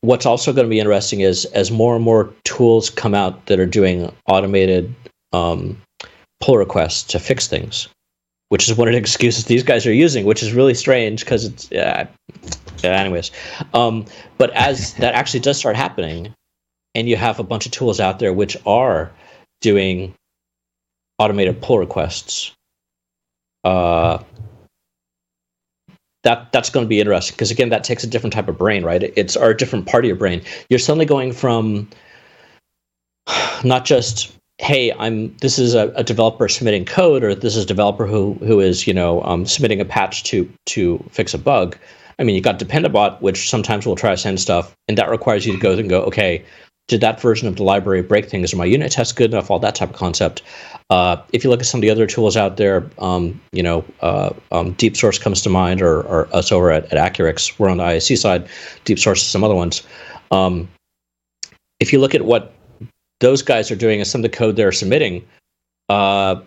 what's 0.00 0.24
also 0.24 0.52
going 0.52 0.66
to 0.66 0.70
be 0.70 0.80
interesting 0.80 1.20
is 1.20 1.44
as 1.46 1.70
more 1.70 1.94
and 1.94 2.04
more 2.04 2.32
tools 2.44 2.88
come 2.88 3.14
out 3.14 3.46
that 3.46 3.60
are 3.60 3.66
doing 3.66 4.10
automated 4.26 4.94
um, 5.32 5.80
pull 6.40 6.56
requests 6.56 7.02
to 7.04 7.18
fix 7.18 7.46
things, 7.46 7.88
which 8.48 8.68
is 8.68 8.76
one 8.76 8.88
of 8.88 8.92
the 8.92 8.98
excuses 8.98 9.44
these 9.46 9.62
guys 9.62 9.86
are 9.86 9.92
using, 9.92 10.24
which 10.24 10.42
is 10.42 10.52
really 10.52 10.74
strange 10.74 11.20
because 11.20 11.44
it's. 11.44 11.70
Uh, 11.72 12.06
anyways, 12.82 13.30
um, 13.74 14.04
but 14.38 14.50
as 14.50 14.94
that 14.98 15.14
actually 15.14 15.40
does 15.40 15.58
start 15.58 15.76
happening, 15.76 16.34
and 16.94 17.08
you 17.08 17.16
have 17.16 17.38
a 17.38 17.44
bunch 17.44 17.66
of 17.66 17.72
tools 17.72 18.00
out 18.00 18.18
there 18.18 18.32
which 18.32 18.56
are 18.66 19.10
doing 19.60 20.14
automated 21.18 21.60
pull 21.60 21.78
requests, 21.78 22.52
uh, 23.64 24.18
that 26.22 26.52
that's 26.52 26.70
going 26.70 26.84
to 26.84 26.88
be 26.88 27.00
interesting 27.00 27.34
because 27.34 27.50
again, 27.50 27.70
that 27.70 27.84
takes 27.84 28.04
a 28.04 28.06
different 28.06 28.32
type 28.32 28.48
of 28.48 28.58
brain, 28.58 28.84
right? 28.84 29.02
It's 29.16 29.36
our 29.36 29.54
different 29.54 29.86
part 29.86 30.04
of 30.04 30.08
your 30.08 30.16
brain. 30.16 30.42
You're 30.68 30.78
suddenly 30.78 31.06
going 31.06 31.32
from 31.32 31.88
not 33.64 33.84
just 33.84 34.32
hey 34.60 34.92
i'm 34.98 35.34
this 35.38 35.58
is 35.58 35.74
a, 35.74 35.88
a, 35.96 36.04
developer 36.04 36.46
submitting 36.46 36.84
code 36.84 37.24
or 37.24 37.34
this 37.34 37.56
is 37.56 37.64
a 37.64 37.66
developer 37.66 38.06
who 38.06 38.34
who 38.34 38.60
is 38.60 38.86
you 38.86 38.92
know 38.92 39.22
um, 39.22 39.46
submitting 39.46 39.80
a 39.80 39.84
patch 39.86 40.22
to 40.24 40.50
to 40.66 41.02
fix 41.10 41.32
a 41.32 41.38
bug. 41.38 41.78
I 42.18 42.24
mean 42.24 42.34
you've 42.34 42.44
got 42.44 42.58
dependabot 42.58 43.20
which 43.22 43.48
sometimes 43.48 43.86
will 43.86 43.96
try 43.96 44.10
to 44.10 44.18
send 44.18 44.38
stuff 44.38 44.76
and 44.86 44.98
that 44.98 45.08
requires 45.08 45.46
you 45.46 45.54
to 45.54 45.58
go 45.58 45.72
and 45.72 45.88
go 45.88 46.02
okay 46.02 46.44
did 46.88 47.00
that 47.00 47.20
version 47.20 47.46
of 47.46 47.54
the 47.54 47.62
library 47.62 48.02
break 48.02 48.28
things? 48.28 48.52
Are 48.52 48.56
my 48.56 48.64
unit 48.64 48.90
tests 48.90 49.12
good 49.12 49.30
enough? 49.30 49.48
All 49.48 49.60
that 49.60 49.76
type 49.76 49.90
of 49.90 49.94
concept. 49.94 50.42
Uh, 50.90 51.22
if 51.32 51.44
you 51.44 51.48
look 51.48 51.60
at 51.60 51.66
some 51.66 51.78
of 51.78 51.82
the 51.82 51.90
other 51.90 52.04
tools 52.06 52.36
out 52.36 52.56
there 52.56 52.90
um, 52.98 53.40
you 53.52 53.62
know 53.62 53.82
uh, 54.02 54.30
um, 54.52 54.74
DeepSource 54.74 55.18
comes 55.18 55.40
to 55.42 55.48
mind 55.48 55.80
or, 55.80 56.02
or 56.02 56.28
us 56.36 56.52
over 56.52 56.70
at, 56.70 56.92
at 56.92 56.98
Accurics. 56.98 57.58
We're 57.58 57.70
on 57.70 57.78
the 57.78 57.84
ISC 57.84 58.18
side. 58.18 58.46
DeepSource 58.84 59.22
is 59.22 59.26
some 59.26 59.42
other 59.42 59.54
ones. 59.54 59.86
Um, 60.30 60.68
if 61.78 61.94
you 61.94 61.98
look 61.98 62.14
at 62.14 62.26
what 62.26 62.52
those 63.20 63.42
guys 63.42 63.70
are 63.70 63.76
doing 63.76 64.00
is 64.00 64.10
some 64.10 64.20
of 64.20 64.30
the 64.30 64.36
code 64.36 64.56
they're 64.56 64.72
submitting. 64.72 65.26
Uh, 65.88 66.40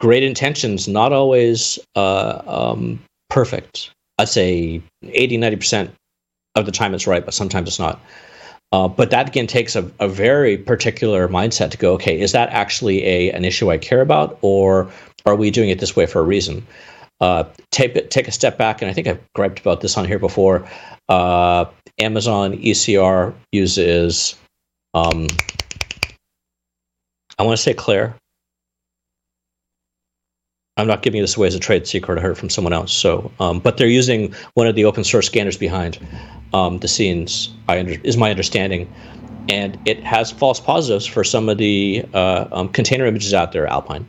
great 0.00 0.22
intentions, 0.22 0.88
not 0.88 1.12
always 1.12 1.78
uh, 1.96 2.42
um, 2.46 3.00
perfect. 3.30 3.90
I'd 4.18 4.28
say 4.28 4.82
80, 5.04 5.38
90% 5.38 5.90
of 6.56 6.66
the 6.66 6.72
time 6.72 6.94
it's 6.94 7.06
right, 7.06 7.24
but 7.24 7.34
sometimes 7.34 7.68
it's 7.68 7.78
not. 7.78 8.00
Uh, 8.72 8.88
but 8.88 9.10
that 9.10 9.28
again 9.28 9.46
takes 9.46 9.76
a, 9.76 9.90
a 9.98 10.08
very 10.08 10.58
particular 10.58 11.26
mindset 11.28 11.70
to 11.70 11.78
go, 11.78 11.94
okay, 11.94 12.20
is 12.20 12.32
that 12.32 12.50
actually 12.50 13.02
a 13.04 13.32
an 13.32 13.44
issue 13.44 13.70
I 13.70 13.78
care 13.78 14.02
about, 14.02 14.38
or 14.42 14.90
are 15.24 15.36
we 15.36 15.50
doing 15.50 15.70
it 15.70 15.78
this 15.78 15.96
way 15.96 16.04
for 16.04 16.20
a 16.20 16.24
reason? 16.24 16.66
uh, 17.20 17.44
take 17.70 18.10
take 18.10 18.28
a 18.28 18.32
step 18.32 18.58
back, 18.58 18.80
and 18.82 18.90
I 18.90 18.94
think 18.94 19.06
I've 19.06 19.20
griped 19.34 19.60
about 19.60 19.80
this 19.80 19.96
on 19.96 20.04
here 20.04 20.18
before. 20.18 20.68
Uh, 21.08 21.66
Amazon 21.98 22.56
ECR 22.58 23.34
uses, 23.50 24.36
um, 24.94 25.26
I 27.38 27.44
want 27.44 27.56
to 27.56 27.62
say 27.62 27.74
Clair. 27.74 28.14
I'm 30.76 30.86
not 30.86 31.02
giving 31.02 31.20
this 31.20 31.36
away 31.36 31.48
as 31.48 31.54
a 31.56 31.58
trade 31.58 31.86
secret. 31.86 32.18
I 32.18 32.22
heard 32.22 32.38
from 32.38 32.50
someone 32.50 32.72
else. 32.72 32.92
So, 32.92 33.30
um, 33.40 33.58
but 33.58 33.78
they're 33.78 33.88
using 33.88 34.32
one 34.54 34.68
of 34.68 34.76
the 34.76 34.84
open 34.84 35.02
source 35.02 35.26
scanners 35.26 35.56
behind 35.56 35.98
um, 36.54 36.78
the 36.78 36.88
scenes. 36.88 37.50
I 37.68 37.80
under, 37.80 37.96
is 38.04 38.16
my 38.16 38.30
understanding, 38.30 38.92
and 39.48 39.76
it 39.86 40.02
has 40.04 40.30
false 40.30 40.60
positives 40.60 41.04
for 41.04 41.24
some 41.24 41.48
of 41.48 41.58
the 41.58 42.04
uh, 42.14 42.46
um, 42.52 42.68
container 42.68 43.06
images 43.06 43.34
out 43.34 43.50
there, 43.50 43.66
Alpine. 43.66 44.08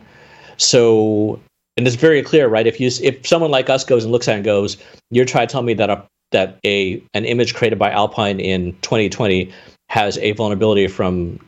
So, 0.57 1.39
and 1.75 1.87
it's 1.87 1.95
very 1.95 2.21
clear, 2.21 2.47
right? 2.47 2.67
If 2.67 2.79
you 2.79 2.91
if 3.01 3.25
someone 3.25 3.49
like 3.49 3.69
us 3.69 3.83
goes 3.83 4.03
and 4.03 4.11
looks 4.11 4.27
at 4.27 4.33
it 4.33 4.35
and 4.37 4.45
goes, 4.45 4.77
"You're 5.09 5.25
trying 5.25 5.47
to 5.47 5.51
tell 5.51 5.63
me 5.63 5.73
that 5.73 5.89
a 5.89 6.03
that 6.31 6.59
a 6.65 7.01
an 7.15 7.25
image 7.25 7.55
created 7.55 7.79
by 7.79 7.89
Alpine 7.89 8.39
in 8.39 8.73
2020 8.81 9.51
has 9.89 10.19
a 10.19 10.33
vulnerability 10.33 10.87
from 10.87 11.39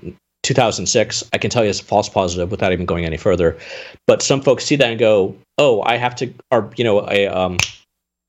2006, 0.44 1.24
I 1.34 1.38
can 1.38 1.50
tell 1.50 1.64
you 1.64 1.70
it's 1.70 1.82
a 1.82 1.84
false 1.84 2.10
positive 2.10 2.52
without 2.52 2.72
even 2.72 2.86
going 2.86 3.06
any 3.06 3.18
further. 3.18 3.58
But 4.08 4.22
some 4.22 4.42
folks 4.42 4.66
see 4.66 4.76
that 4.76 4.90
and 4.90 5.00
go, 5.00 5.36
"Oh, 5.58 5.82
I 5.84 5.98
have 5.98 6.16
to," 6.16 6.34
or 6.52 6.72
you 6.76 6.84
know, 6.84 7.08
a 7.10 7.28
um, 7.28 7.58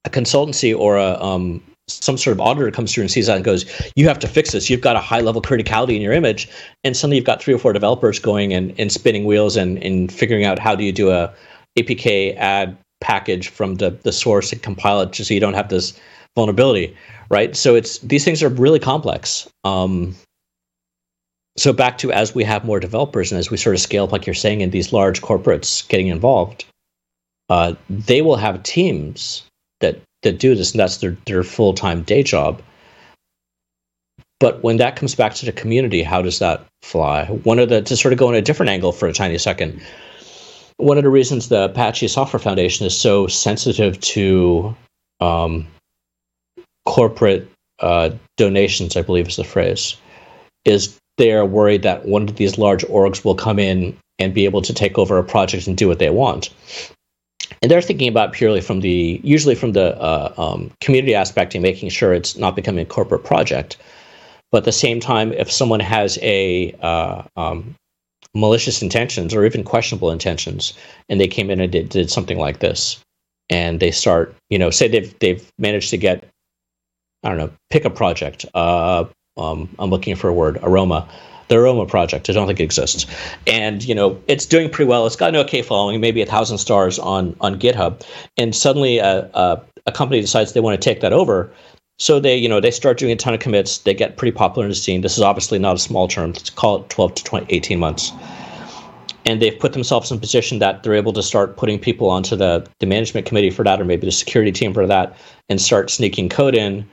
a 0.04 0.10
consultancy 0.10 0.76
or 0.76 0.96
a 0.98 1.20
um, 1.22 1.62
some 1.88 2.16
sort 2.16 2.32
of 2.32 2.40
auditor 2.40 2.70
comes 2.70 2.92
through 2.92 3.02
and 3.02 3.10
sees 3.10 3.26
that 3.26 3.36
and 3.36 3.44
goes, 3.44 3.64
"You 3.96 4.06
have 4.08 4.18
to 4.20 4.28
fix 4.28 4.52
this. 4.52 4.68
You've 4.68 4.80
got 4.80 4.96
a 4.96 5.00
high 5.00 5.20
level 5.20 5.40
criticality 5.40 5.96
in 5.96 6.02
your 6.02 6.12
image." 6.12 6.48
And 6.84 6.96
suddenly 6.96 7.16
you've 7.16 7.26
got 7.26 7.42
three 7.42 7.54
or 7.54 7.58
four 7.58 7.72
developers 7.72 8.18
going 8.18 8.52
and, 8.52 8.78
and 8.78 8.92
spinning 8.92 9.24
wheels 9.24 9.56
and, 9.56 9.82
and 9.82 10.12
figuring 10.12 10.44
out 10.44 10.58
how 10.58 10.74
do 10.74 10.84
you 10.84 10.92
do 10.92 11.10
a 11.10 11.32
APK 11.78 12.36
add 12.36 12.76
package 13.00 13.48
from 13.48 13.76
the, 13.76 13.90
the 13.90 14.12
source 14.12 14.52
and 14.52 14.62
compile 14.62 15.00
it 15.00 15.12
just 15.12 15.28
so 15.28 15.34
you 15.34 15.40
don't 15.40 15.54
have 15.54 15.68
this 15.68 15.98
vulnerability, 16.36 16.96
right? 17.30 17.56
So 17.56 17.74
it's 17.74 17.98
these 17.98 18.24
things 18.24 18.42
are 18.42 18.48
really 18.48 18.78
complex. 18.78 19.48
Um, 19.64 20.14
so 21.56 21.72
back 21.72 21.98
to 21.98 22.12
as 22.12 22.34
we 22.34 22.44
have 22.44 22.64
more 22.64 22.80
developers 22.80 23.30
and 23.30 23.38
as 23.38 23.50
we 23.50 23.56
sort 23.56 23.74
of 23.74 23.80
scale 23.80 24.04
up, 24.04 24.12
like 24.12 24.26
you're 24.26 24.34
saying, 24.34 24.60
in 24.60 24.70
these 24.70 24.92
large 24.92 25.20
corporates 25.20 25.86
getting 25.88 26.08
involved, 26.08 26.64
uh, 27.50 27.74
they 27.90 28.22
will 28.22 28.36
have 28.36 28.62
teams 28.62 29.42
that 29.80 30.00
that 30.22 30.38
do 30.38 30.54
this, 30.54 30.72
and 30.72 30.80
that's 30.80 30.98
their 30.98 31.16
their 31.26 31.42
full 31.42 31.74
time 31.74 32.02
day 32.02 32.22
job. 32.22 32.62
But 34.40 34.62
when 34.62 34.78
that 34.78 34.96
comes 34.96 35.14
back 35.14 35.34
to 35.34 35.46
the 35.46 35.52
community, 35.52 36.02
how 36.02 36.22
does 36.22 36.38
that 36.38 36.66
fly? 36.82 37.26
One 37.26 37.58
of 37.58 37.68
the 37.68 37.82
to 37.82 37.96
sort 37.96 38.12
of 38.12 38.18
go 38.18 38.28
in 38.28 38.34
a 38.34 38.42
different 38.42 38.70
angle 38.70 38.92
for 38.92 39.06
a 39.06 39.12
tiny 39.12 39.38
second. 39.38 39.80
One 40.78 40.96
of 40.96 41.04
the 41.04 41.10
reasons 41.10 41.48
the 41.48 41.66
Apache 41.66 42.08
Software 42.08 42.40
Foundation 42.40 42.86
is 42.86 42.98
so 42.98 43.26
sensitive 43.26 44.00
to 44.00 44.74
um, 45.20 45.66
corporate 46.86 47.48
uh, 47.78 48.10
donations, 48.36 48.96
I 48.96 49.02
believe 49.02 49.28
is 49.28 49.36
the 49.36 49.44
phrase, 49.44 49.96
is 50.64 50.98
they 51.18 51.32
are 51.32 51.44
worried 51.44 51.82
that 51.82 52.06
one 52.06 52.28
of 52.28 52.36
these 52.36 52.58
large 52.58 52.84
orgs 52.84 53.24
will 53.24 53.34
come 53.34 53.58
in 53.58 53.96
and 54.18 54.34
be 54.34 54.44
able 54.44 54.62
to 54.62 54.74
take 54.74 54.98
over 54.98 55.18
a 55.18 55.24
project 55.24 55.66
and 55.66 55.76
do 55.76 55.88
what 55.88 55.98
they 55.98 56.10
want. 56.10 56.50
And 57.60 57.70
they're 57.70 57.82
thinking 57.82 58.08
about 58.08 58.32
purely 58.32 58.60
from 58.60 58.80
the 58.80 59.20
usually 59.22 59.54
from 59.54 59.72
the 59.72 59.96
uh, 60.00 60.32
um, 60.36 60.70
community 60.80 61.14
aspect 61.14 61.54
and 61.54 61.62
making 61.62 61.90
sure 61.90 62.12
it's 62.12 62.36
not 62.36 62.56
becoming 62.56 62.82
a 62.82 62.88
corporate 62.88 63.24
project. 63.24 63.76
But 64.50 64.58
at 64.58 64.64
the 64.64 64.72
same 64.72 65.00
time, 65.00 65.32
if 65.32 65.50
someone 65.50 65.80
has 65.80 66.18
a 66.22 66.72
uh, 66.82 67.22
um, 67.36 67.74
malicious 68.34 68.82
intentions 68.82 69.34
or 69.34 69.44
even 69.44 69.64
questionable 69.64 70.10
intentions, 70.10 70.74
and 71.08 71.20
they 71.20 71.28
came 71.28 71.50
in 71.50 71.60
and 71.60 71.72
did, 71.72 71.88
did 71.88 72.10
something 72.10 72.38
like 72.38 72.58
this, 72.58 72.98
and 73.48 73.80
they 73.80 73.90
start, 73.90 74.34
you 74.50 74.58
know, 74.58 74.70
say 74.70 74.88
they've 74.88 75.18
they've 75.20 75.50
managed 75.58 75.90
to 75.90 75.98
get, 75.98 76.24
I 77.22 77.28
don't 77.28 77.38
know, 77.38 77.50
pick 77.70 77.84
a 77.84 77.90
project, 77.90 78.44
uh, 78.54 79.04
um, 79.36 79.68
I'm 79.78 79.90
looking 79.90 80.14
for 80.16 80.28
a 80.28 80.32
word, 80.32 80.58
Aroma, 80.62 81.08
the 81.48 81.56
Aroma 81.56 81.86
project. 81.86 82.28
I 82.28 82.32
don't 82.32 82.46
think 82.46 82.60
it 82.60 82.64
exists, 82.64 83.06
and 83.46 83.84
you 83.84 83.94
know 83.94 84.20
it's 84.28 84.46
doing 84.46 84.70
pretty 84.70 84.88
well. 84.88 85.06
It's 85.06 85.16
got 85.16 85.30
an 85.30 85.36
okay 85.36 85.62
following, 85.62 86.00
maybe 86.00 86.22
a 86.22 86.26
thousand 86.26 86.58
stars 86.58 86.98
on 86.98 87.36
on 87.40 87.58
GitHub, 87.58 88.04
and 88.36 88.54
suddenly 88.54 88.98
a, 88.98 89.30
a, 89.34 89.62
a 89.86 89.92
company 89.92 90.20
decides 90.20 90.52
they 90.52 90.60
want 90.60 90.80
to 90.80 90.84
take 90.84 91.00
that 91.00 91.12
over. 91.12 91.52
So 91.98 92.18
they, 92.18 92.36
you 92.36 92.48
know, 92.48 92.58
they 92.58 92.70
start 92.70 92.98
doing 92.98 93.12
a 93.12 93.16
ton 93.16 93.34
of 93.34 93.40
commits. 93.40 93.78
They 93.78 93.94
get 93.94 94.16
pretty 94.16 94.32
popular 94.32 94.64
in 94.64 94.70
the 94.70 94.74
scene. 94.74 95.02
This 95.02 95.16
is 95.16 95.22
obviously 95.22 95.58
not 95.58 95.76
a 95.76 95.78
small 95.78 96.08
term. 96.08 96.32
Let's 96.32 96.50
call 96.50 96.80
it 96.80 96.90
12 96.90 97.14
to 97.14 97.24
20, 97.24 97.46
18 97.54 97.78
months. 97.78 98.12
And 99.24 99.40
they've 99.40 99.56
put 99.56 99.72
themselves 99.72 100.10
in 100.10 100.16
a 100.16 100.20
position 100.20 100.58
that 100.58 100.82
they're 100.82 100.94
able 100.94 101.12
to 101.12 101.22
start 101.22 101.56
putting 101.56 101.78
people 101.78 102.10
onto 102.10 102.34
the, 102.34 102.66
the 102.80 102.86
management 102.86 103.24
committee 103.24 103.50
for 103.50 103.62
that, 103.62 103.80
or 103.80 103.84
maybe 103.84 104.04
the 104.04 104.10
security 104.10 104.50
team 104.50 104.74
for 104.74 104.84
that, 104.84 105.16
and 105.48 105.60
start 105.60 105.90
sneaking 105.90 106.28
code 106.28 106.56
in 106.56 106.88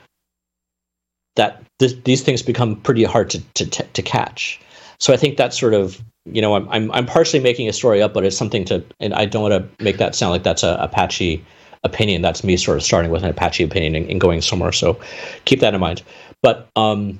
that 1.39 1.63
th- 1.79 2.03
these 2.03 2.21
things 2.21 2.41
become 2.43 2.75
pretty 2.81 3.05
hard 3.05 3.29
to, 3.29 3.39
to, 3.53 3.65
to 3.65 4.01
catch. 4.01 4.59
So 4.99 5.13
I 5.13 5.17
think 5.17 5.37
that's 5.37 5.57
sort 5.57 5.73
of 5.73 6.03
you 6.25 6.41
know 6.41 6.53
I'm, 6.53 6.67
I'm 6.69 6.91
I'm 6.91 7.05
partially 7.05 7.39
making 7.39 7.69
a 7.69 7.73
story 7.73 8.01
up, 8.01 8.13
but 8.13 8.25
it's 8.25 8.37
something 8.37 8.65
to 8.65 8.83
and 8.99 9.13
I 9.13 9.25
don't 9.25 9.49
want 9.49 9.53
to 9.53 9.83
make 9.83 9.97
that 9.97 10.15
sound 10.15 10.31
like 10.31 10.43
that's 10.43 10.63
a 10.63 10.77
Apache 10.81 11.43
opinion. 11.85 12.21
That's 12.21 12.43
me 12.43 12.57
sort 12.57 12.77
of 12.77 12.83
starting 12.83 13.09
with 13.09 13.23
an 13.23 13.29
Apache 13.29 13.63
opinion 13.63 13.95
and, 13.95 14.11
and 14.11 14.19
going 14.19 14.41
somewhere. 14.41 14.73
So 14.73 14.99
keep 15.45 15.61
that 15.61 15.73
in 15.73 15.79
mind. 15.79 16.03
But 16.43 16.67
um, 16.75 17.19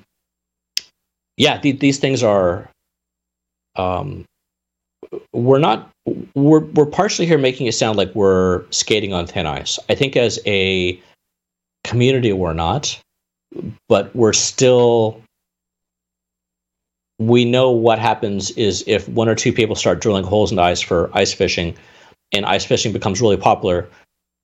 yeah, 1.38 1.58
th- 1.58 1.80
these 1.80 1.98
things 1.98 2.22
are 2.22 2.70
um, 3.78 4.26
we're 5.32 5.60
not 5.60 5.90
we're 6.36 6.66
we're 6.76 6.86
partially 6.86 7.26
here 7.26 7.38
making 7.38 7.68
it 7.68 7.74
sound 7.74 7.98
like 7.98 8.14
we're 8.14 8.70
skating 8.72 9.14
on 9.14 9.26
thin 9.28 9.46
ice. 9.46 9.80
I 9.88 9.96
think 9.96 10.18
as 10.18 10.40
a 10.46 11.02
community 11.86 12.34
we're 12.34 12.54
not 12.54 13.00
but 13.88 14.16
we're 14.16 14.34
still 14.34 15.22
we 17.20 17.44
know 17.44 17.70
what 17.70 18.00
happens 18.00 18.52
is 18.52 18.84
if 18.88 19.08
one 19.10 19.28
or 19.28 19.36
two 19.36 19.52
people 19.52 19.76
start 19.76 20.00
drilling 20.00 20.24
holes 20.24 20.52
in 20.52 20.56
the 20.56 20.62
ice 20.62 20.82
for 20.82 21.10
ice 21.14 21.34
fishing 21.34 21.76
and 22.34 22.46
ice 22.46 22.64
fishing 22.66 22.94
becomes 22.94 23.22
really 23.22 23.38
popular 23.38 23.90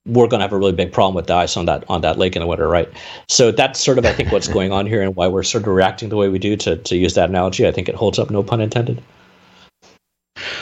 we're 0.06 0.28
going 0.28 0.38
to 0.38 0.44
have 0.44 0.52
a 0.52 0.58
really 0.58 0.72
big 0.72 0.92
problem 0.92 1.14
with 1.14 1.26
the 1.26 1.34
ice 1.34 1.56
on 1.56 1.66
that 1.66 1.84
on 1.88 2.00
that 2.00 2.18
lake 2.18 2.36
in 2.36 2.40
the 2.40 2.46
winter 2.46 2.68
right? 2.68 2.88
So 3.28 3.50
that's 3.50 3.80
sort 3.80 3.98
of 3.98 4.04
i 4.04 4.12
think 4.12 4.30
what's 4.30 4.48
going 4.58 4.72
on 4.72 4.86
here 4.86 5.02
and 5.02 5.16
why 5.16 5.26
we're 5.26 5.42
sort 5.42 5.64
of 5.64 5.72
reacting 5.74 6.08
the 6.08 6.16
way 6.16 6.28
we 6.28 6.38
do 6.38 6.56
to, 6.56 6.76
to 6.76 6.96
use 6.96 7.14
that 7.14 7.28
analogy. 7.28 7.66
I 7.66 7.72
think 7.72 7.88
it 7.88 7.94
holds 7.94 8.18
up 8.18 8.30
no 8.30 8.42
pun 8.42 8.60
intended 8.60 9.02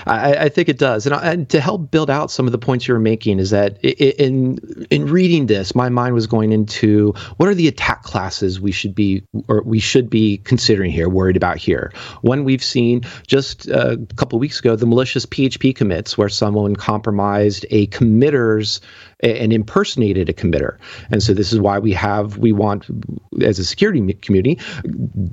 I, 0.07 0.35
I 0.35 0.49
think 0.49 0.69
it 0.69 0.79
does, 0.79 1.07
and, 1.07 1.15
and, 1.15 1.49
to 1.51 1.61
help 1.61 1.91
build 1.91 2.11
out 2.11 2.31
some 2.31 2.47
of 2.47 2.53
the 2.53 2.59
points 2.59 2.87
you 2.89 2.95
were 2.95 3.01
making 3.01 3.39
is 3.39 3.51
that 3.51 3.79
in 3.85 4.59
in 4.91 5.07
reading 5.07 5.47
this, 5.47 5.75
my 5.75 5.89
mind 5.89 6.15
was 6.15 6.27
going 6.27 6.53
into 6.53 7.13
what 7.37 7.49
are 7.49 7.55
the 7.55 7.69
attack 7.69 8.03
classes 8.03 8.61
we 8.61 8.73
should 8.73 8.95
be 8.95 9.23
or 9.49 9.63
we 9.63 9.79
should 9.79 10.09
be 10.09 10.39
considering 10.39 10.91
here, 10.91 11.09
worried 11.09 11.37
about 11.37 11.59
here. 11.59 11.93
One 12.23 12.45
we've 12.45 12.65
seen 12.65 13.03
just 13.27 13.69
uh, 13.71 13.97
a 14.01 14.15
couple 14.15 14.39
weeks 14.39 14.61
ago, 14.61 14.77
the 14.77 14.87
malicious 14.87 15.27
PHP 15.27 15.75
commits, 15.75 16.17
where 16.17 16.29
someone 16.29 16.77
compromised 16.77 17.67
a 17.71 17.87
committer's 17.89 18.81
and 19.21 19.53
impersonated 19.53 20.29
a 20.29 20.33
committer. 20.33 20.79
And 21.11 21.23
so 21.23 21.35
this 21.35 21.53
is 21.53 21.61
why 21.61 21.79
we 21.79 21.93
have 21.93 22.39
we 22.39 22.53
want 22.53 22.87
as 23.43 23.59
a 23.59 23.65
security 23.65 24.13
community 24.15 24.59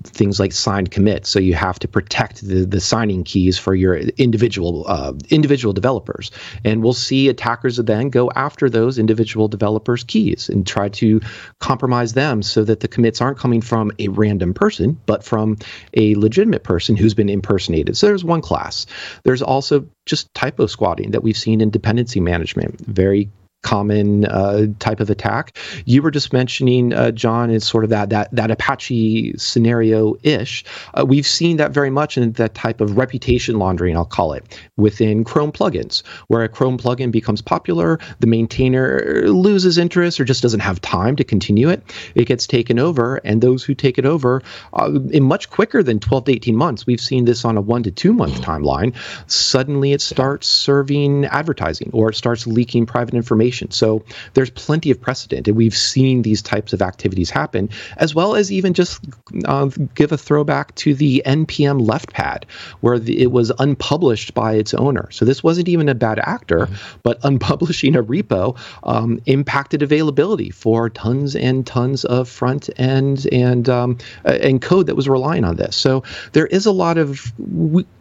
things 0.03 0.39
like 0.39 0.51
signed 0.51 0.91
commits. 0.91 1.29
So 1.29 1.39
you 1.39 1.53
have 1.53 1.79
to 1.79 1.87
protect 1.87 2.47
the 2.47 2.65
the 2.65 2.79
signing 2.79 3.23
keys 3.23 3.57
for 3.57 3.75
your 3.75 3.95
individual 3.95 4.85
uh, 4.87 5.13
individual 5.29 5.73
developers. 5.73 6.31
And 6.63 6.83
we'll 6.83 6.93
see 6.93 7.29
attackers 7.29 7.77
then 7.77 8.09
go 8.09 8.31
after 8.35 8.69
those 8.69 8.97
individual 8.97 9.47
developers' 9.47 10.03
keys 10.03 10.49
and 10.49 10.65
try 10.65 10.89
to 10.89 11.19
compromise 11.59 12.13
them 12.13 12.41
so 12.41 12.63
that 12.63 12.79
the 12.81 12.87
commits 12.87 13.21
aren't 13.21 13.37
coming 13.37 13.61
from 13.61 13.91
a 13.99 14.07
random 14.09 14.53
person, 14.53 14.99
but 15.05 15.23
from 15.23 15.57
a 15.93 16.15
legitimate 16.15 16.63
person 16.63 16.95
who's 16.95 17.13
been 17.13 17.29
impersonated. 17.29 17.97
So 17.97 18.07
there's 18.07 18.23
one 18.23 18.41
class. 18.41 18.85
There's 19.23 19.41
also 19.41 19.85
just 20.05 20.33
typo 20.33 20.65
squatting 20.65 21.11
that 21.11 21.23
we've 21.23 21.37
seen 21.37 21.61
in 21.61 21.69
dependency 21.69 22.19
management. 22.19 22.79
Very 22.81 23.29
common 23.61 24.25
uh, 24.25 24.67
type 24.79 24.99
of 24.99 25.09
attack. 25.09 25.57
You 25.85 26.01
were 26.01 26.11
just 26.11 26.33
mentioning, 26.33 26.93
uh, 26.93 27.11
John, 27.11 27.49
is 27.49 27.65
sort 27.65 27.83
of 27.83 27.89
that 27.89 28.09
that 28.09 28.29
that 28.31 28.51
Apache 28.51 29.37
scenario 29.37 30.15
ish. 30.23 30.63
Uh, 30.93 31.05
we've 31.05 31.27
seen 31.27 31.57
that 31.57 31.71
very 31.71 31.89
much 31.89 32.17
in 32.17 32.31
that 32.33 32.55
type 32.55 32.81
of 32.81 32.97
reputation 32.97 33.59
laundering, 33.59 33.95
I'll 33.95 34.05
call 34.05 34.33
it, 34.33 34.59
within 34.77 35.23
Chrome 35.23 35.51
plugins, 35.51 36.03
where 36.27 36.43
a 36.43 36.49
Chrome 36.49 36.77
plugin 36.77 37.11
becomes 37.11 37.41
popular, 37.41 37.99
the 38.19 38.27
maintainer 38.27 39.23
loses 39.25 39.77
interest 39.77 40.19
or 40.19 40.25
just 40.25 40.41
doesn't 40.41 40.59
have 40.59 40.81
time 40.81 41.15
to 41.15 41.23
continue 41.23 41.69
it. 41.69 41.83
It 42.15 42.25
gets 42.25 42.47
taken 42.47 42.79
over, 42.79 43.17
and 43.17 43.41
those 43.41 43.63
who 43.63 43.75
take 43.75 43.97
it 43.97 44.05
over 44.05 44.41
uh, 44.73 44.99
in 45.11 45.23
much 45.23 45.49
quicker 45.49 45.83
than 45.83 45.99
12 45.99 46.25
to 46.25 46.31
18 46.31 46.55
months, 46.55 46.85
we've 46.85 47.01
seen 47.01 47.25
this 47.25 47.45
on 47.45 47.57
a 47.57 47.61
one 47.61 47.83
to 47.83 47.91
two 47.91 48.13
month 48.13 48.41
timeline. 48.41 48.95
Suddenly, 49.27 49.93
it 49.93 50.01
starts 50.01 50.47
serving 50.47 51.25
advertising 51.25 51.89
or 51.93 52.09
it 52.09 52.15
starts 52.15 52.47
leaking 52.47 52.85
private 52.85 53.13
information 53.13 53.50
So 53.73 54.03
there's 54.33 54.49
plenty 54.49 54.91
of 54.91 54.99
precedent, 54.99 55.47
and 55.47 55.57
we've 55.57 55.75
seen 55.75 56.21
these 56.21 56.41
types 56.41 56.73
of 56.73 56.81
activities 56.81 57.29
happen, 57.29 57.69
as 57.97 58.15
well 58.15 58.35
as 58.35 58.51
even 58.51 58.73
just 58.73 59.03
uh, 59.45 59.69
give 59.95 60.11
a 60.11 60.17
throwback 60.17 60.73
to 60.75 60.93
the 60.93 61.21
NPM 61.25 61.87
left 61.87 62.13
pad, 62.13 62.45
where 62.81 62.99
the, 62.99 63.21
it 63.21 63.31
was 63.31 63.51
unpublished 63.59 64.33
by 64.33 64.53
its 64.53 64.73
owner. 64.73 65.09
So 65.11 65.25
this 65.25 65.43
wasn't 65.43 65.69
even 65.69 65.89
a 65.89 65.95
bad 65.95 66.19
actor, 66.19 66.65
mm-hmm. 66.65 66.99
but 67.03 67.21
unpublishing 67.31 67.97
a 67.97 68.03
repo 68.03 68.57
um, 68.83 69.19
impacted 69.25 69.81
availability 69.81 70.49
for 70.49 70.89
tons 70.89 71.35
and 71.35 71.65
tons 71.65 72.05
of 72.05 72.29
front 72.29 72.69
end 72.77 73.27
and 73.31 73.69
um, 73.69 73.97
and 74.25 74.61
code 74.61 74.87
that 74.87 74.95
was 74.95 75.07
relying 75.09 75.43
on 75.43 75.55
this. 75.55 75.75
So 75.75 76.03
there 76.33 76.47
is 76.47 76.65
a 76.65 76.71
lot 76.71 76.97
of 76.97 77.31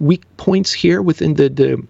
weak 0.00 0.24
points 0.36 0.72
here 0.72 1.02
within 1.02 1.34
the, 1.34 1.48
the 1.48 1.86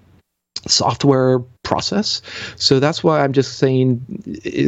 software 0.66 1.40
process. 1.70 2.20
So 2.56 2.80
that's 2.80 3.04
why 3.04 3.22
I'm 3.22 3.32
just 3.32 3.58
saying, 3.58 4.04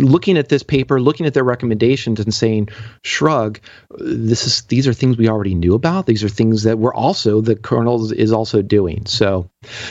looking 0.02 0.38
at 0.38 0.50
this 0.50 0.62
paper, 0.62 1.00
looking 1.00 1.26
at 1.26 1.34
their 1.34 1.42
recommendations, 1.42 2.20
and 2.20 2.32
saying, 2.32 2.68
shrug. 3.02 3.58
This 3.98 4.46
is 4.46 4.62
these 4.62 4.86
are 4.86 4.92
things 4.92 5.16
we 5.16 5.28
already 5.28 5.56
knew 5.56 5.74
about. 5.74 6.06
These 6.06 6.22
are 6.22 6.28
things 6.28 6.62
that 6.62 6.78
we're 6.78 6.94
also 6.94 7.40
the 7.40 7.56
kernel 7.56 8.12
is 8.12 8.30
also 8.30 8.62
doing. 8.62 9.04
So 9.04 9.50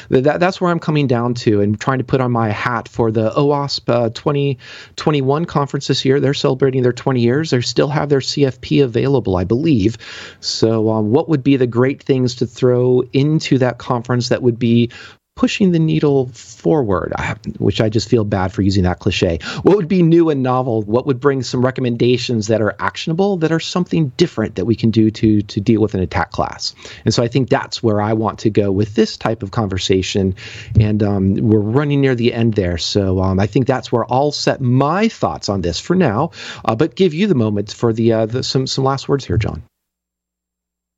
that 0.10 0.40
that's 0.40 0.62
where 0.62 0.72
I'm 0.72 0.80
coming 0.80 1.06
down 1.06 1.34
to, 1.44 1.60
and 1.60 1.80
trying 1.80 1.98
to 1.98 2.06
put 2.06 2.22
on 2.22 2.32
my 2.32 2.50
hat 2.50 2.88
for 2.88 3.12
the 3.12 3.32
OWASP 3.32 3.90
uh, 3.90 4.10
2021 4.10 5.46
conference 5.46 5.88
this 5.88 6.06
year. 6.06 6.20
They're 6.22 6.34
celebrating 6.34 6.82
their 6.82 6.94
20 6.94 7.20
years. 7.20 7.50
They 7.50 7.60
still 7.60 7.90
have 7.90 8.08
their 8.08 8.20
CFP 8.20 8.82
available, 8.84 9.36
I 9.36 9.44
believe. 9.44 9.98
So 10.40 10.90
um, 10.90 11.12
what 11.12 11.28
would 11.28 11.44
be 11.44 11.58
the 11.58 11.68
great 11.68 12.02
things 12.02 12.36
to 12.36 12.48
throw 12.48 13.04
into 13.12 13.58
that 13.58 13.80
conference 13.80 14.30
that 14.30 14.42
would 14.42 14.58
be 14.58 14.90
pushing 15.36 15.72
the 15.72 15.80
needle 15.80 16.28
forward, 16.28 17.14
which 17.58 17.82
I 17.82 17.90
just 17.90 18.10
feel 18.10 18.24
bad 18.24 18.52
for 18.52 18.62
using 18.62 18.84
that 18.84 19.00
cliche. 19.00 19.40
What 19.64 19.76
would 19.76 19.88
be 19.88 20.04
new 20.04 20.30
and 20.30 20.44
novel? 20.44 20.84
What 20.84 21.06
would 21.08 21.20
bring 21.20 21.42
some 21.42 21.64
recommendations 21.64 22.48
that 22.48 22.62
are 22.62 22.76
actionable, 22.80 23.38
that 23.38 23.52
are 23.52 23.60
something 23.60 24.10
different 24.18 24.56
that 24.56 24.66
we 24.66 24.76
can 24.76 24.92
do 24.92 25.10
to 25.12 25.42
to 25.42 25.60
deal 25.60 25.82
with 25.82 25.94
an 25.94 26.02
attack 26.02 26.32
class? 26.32 26.76
And 27.06 27.14
so 27.14 27.24
I 27.24 27.28
think 27.28 27.50
that's 27.50 27.82
where 27.82 28.02
I 28.02 28.14
want 28.14 28.40
to 28.40 28.50
go 28.50 28.72
with 28.72 28.96
this 28.96 29.18
type 29.18 29.42
of 29.42 29.52
conversation. 29.52 30.36
And 30.80 31.02
um, 31.02 31.36
we're 31.36 31.60
running 31.60 32.02
near 32.02 32.16
the 32.16 32.34
end 32.34 32.54
there, 32.56 32.78
so 32.78 33.22
um, 33.22 33.40
I 33.40 33.48
think 33.48 33.68
that's 33.68 33.92
where 33.92 34.06
I'll 34.12 34.32
set 34.32 34.62
my 34.62 35.08
thoughts 35.08 35.50
on 35.50 35.62
this 35.62 35.80
for 35.80 35.96
now. 35.96 36.32
Uh, 36.66 36.76
but 36.76 36.96
give 36.96 37.14
you 37.14 37.28
the 37.28 37.36
moment 37.36 37.72
for 37.74 37.94
the, 37.94 38.14
uh, 38.14 38.26
the 38.26 38.44
some 38.44 38.68
some 38.68 38.84
last 38.84 39.08
words 39.08 39.26
here, 39.26 39.38
John. 39.38 39.64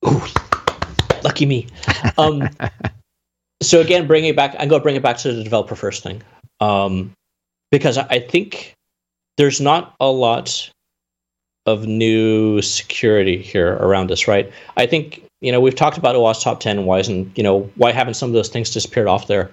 Ooh, 0.05 0.21
lucky 1.23 1.45
me. 1.45 1.67
Um, 2.17 2.49
so 3.65 3.81
again, 3.81 4.07
bringing 4.07 4.29
it 4.29 4.35
back, 4.35 4.55
I'm 4.59 4.67
going 4.67 4.79
to 4.79 4.83
bring 4.83 4.95
it 4.95 5.03
back 5.03 5.17
to 5.17 5.33
the 5.33 5.43
developer 5.43 5.75
first 5.75 6.03
thing, 6.03 6.21
um, 6.59 7.11
because 7.71 7.97
I 7.97 8.19
think 8.19 8.73
there's 9.37 9.61
not 9.61 9.95
a 9.99 10.09
lot 10.09 10.69
of 11.65 11.85
new 11.85 12.61
security 12.61 13.41
here 13.41 13.73
around 13.75 14.11
us, 14.11 14.27
right? 14.27 14.51
I 14.77 14.85
think 14.85 15.23
you 15.41 15.51
know 15.51 15.59
we've 15.59 15.75
talked 15.75 15.97
about 15.97 16.15
OWASP 16.15 16.43
top 16.43 16.59
ten 16.59 16.77
and 16.77 16.87
why 16.87 16.99
isn't 16.99 17.37
you 17.37 17.43
know 17.43 17.69
why 17.75 17.91
haven't 17.91 18.15
some 18.15 18.29
of 18.29 18.33
those 18.33 18.49
things 18.49 18.69
disappeared 18.69 19.07
off 19.07 19.27
there? 19.27 19.51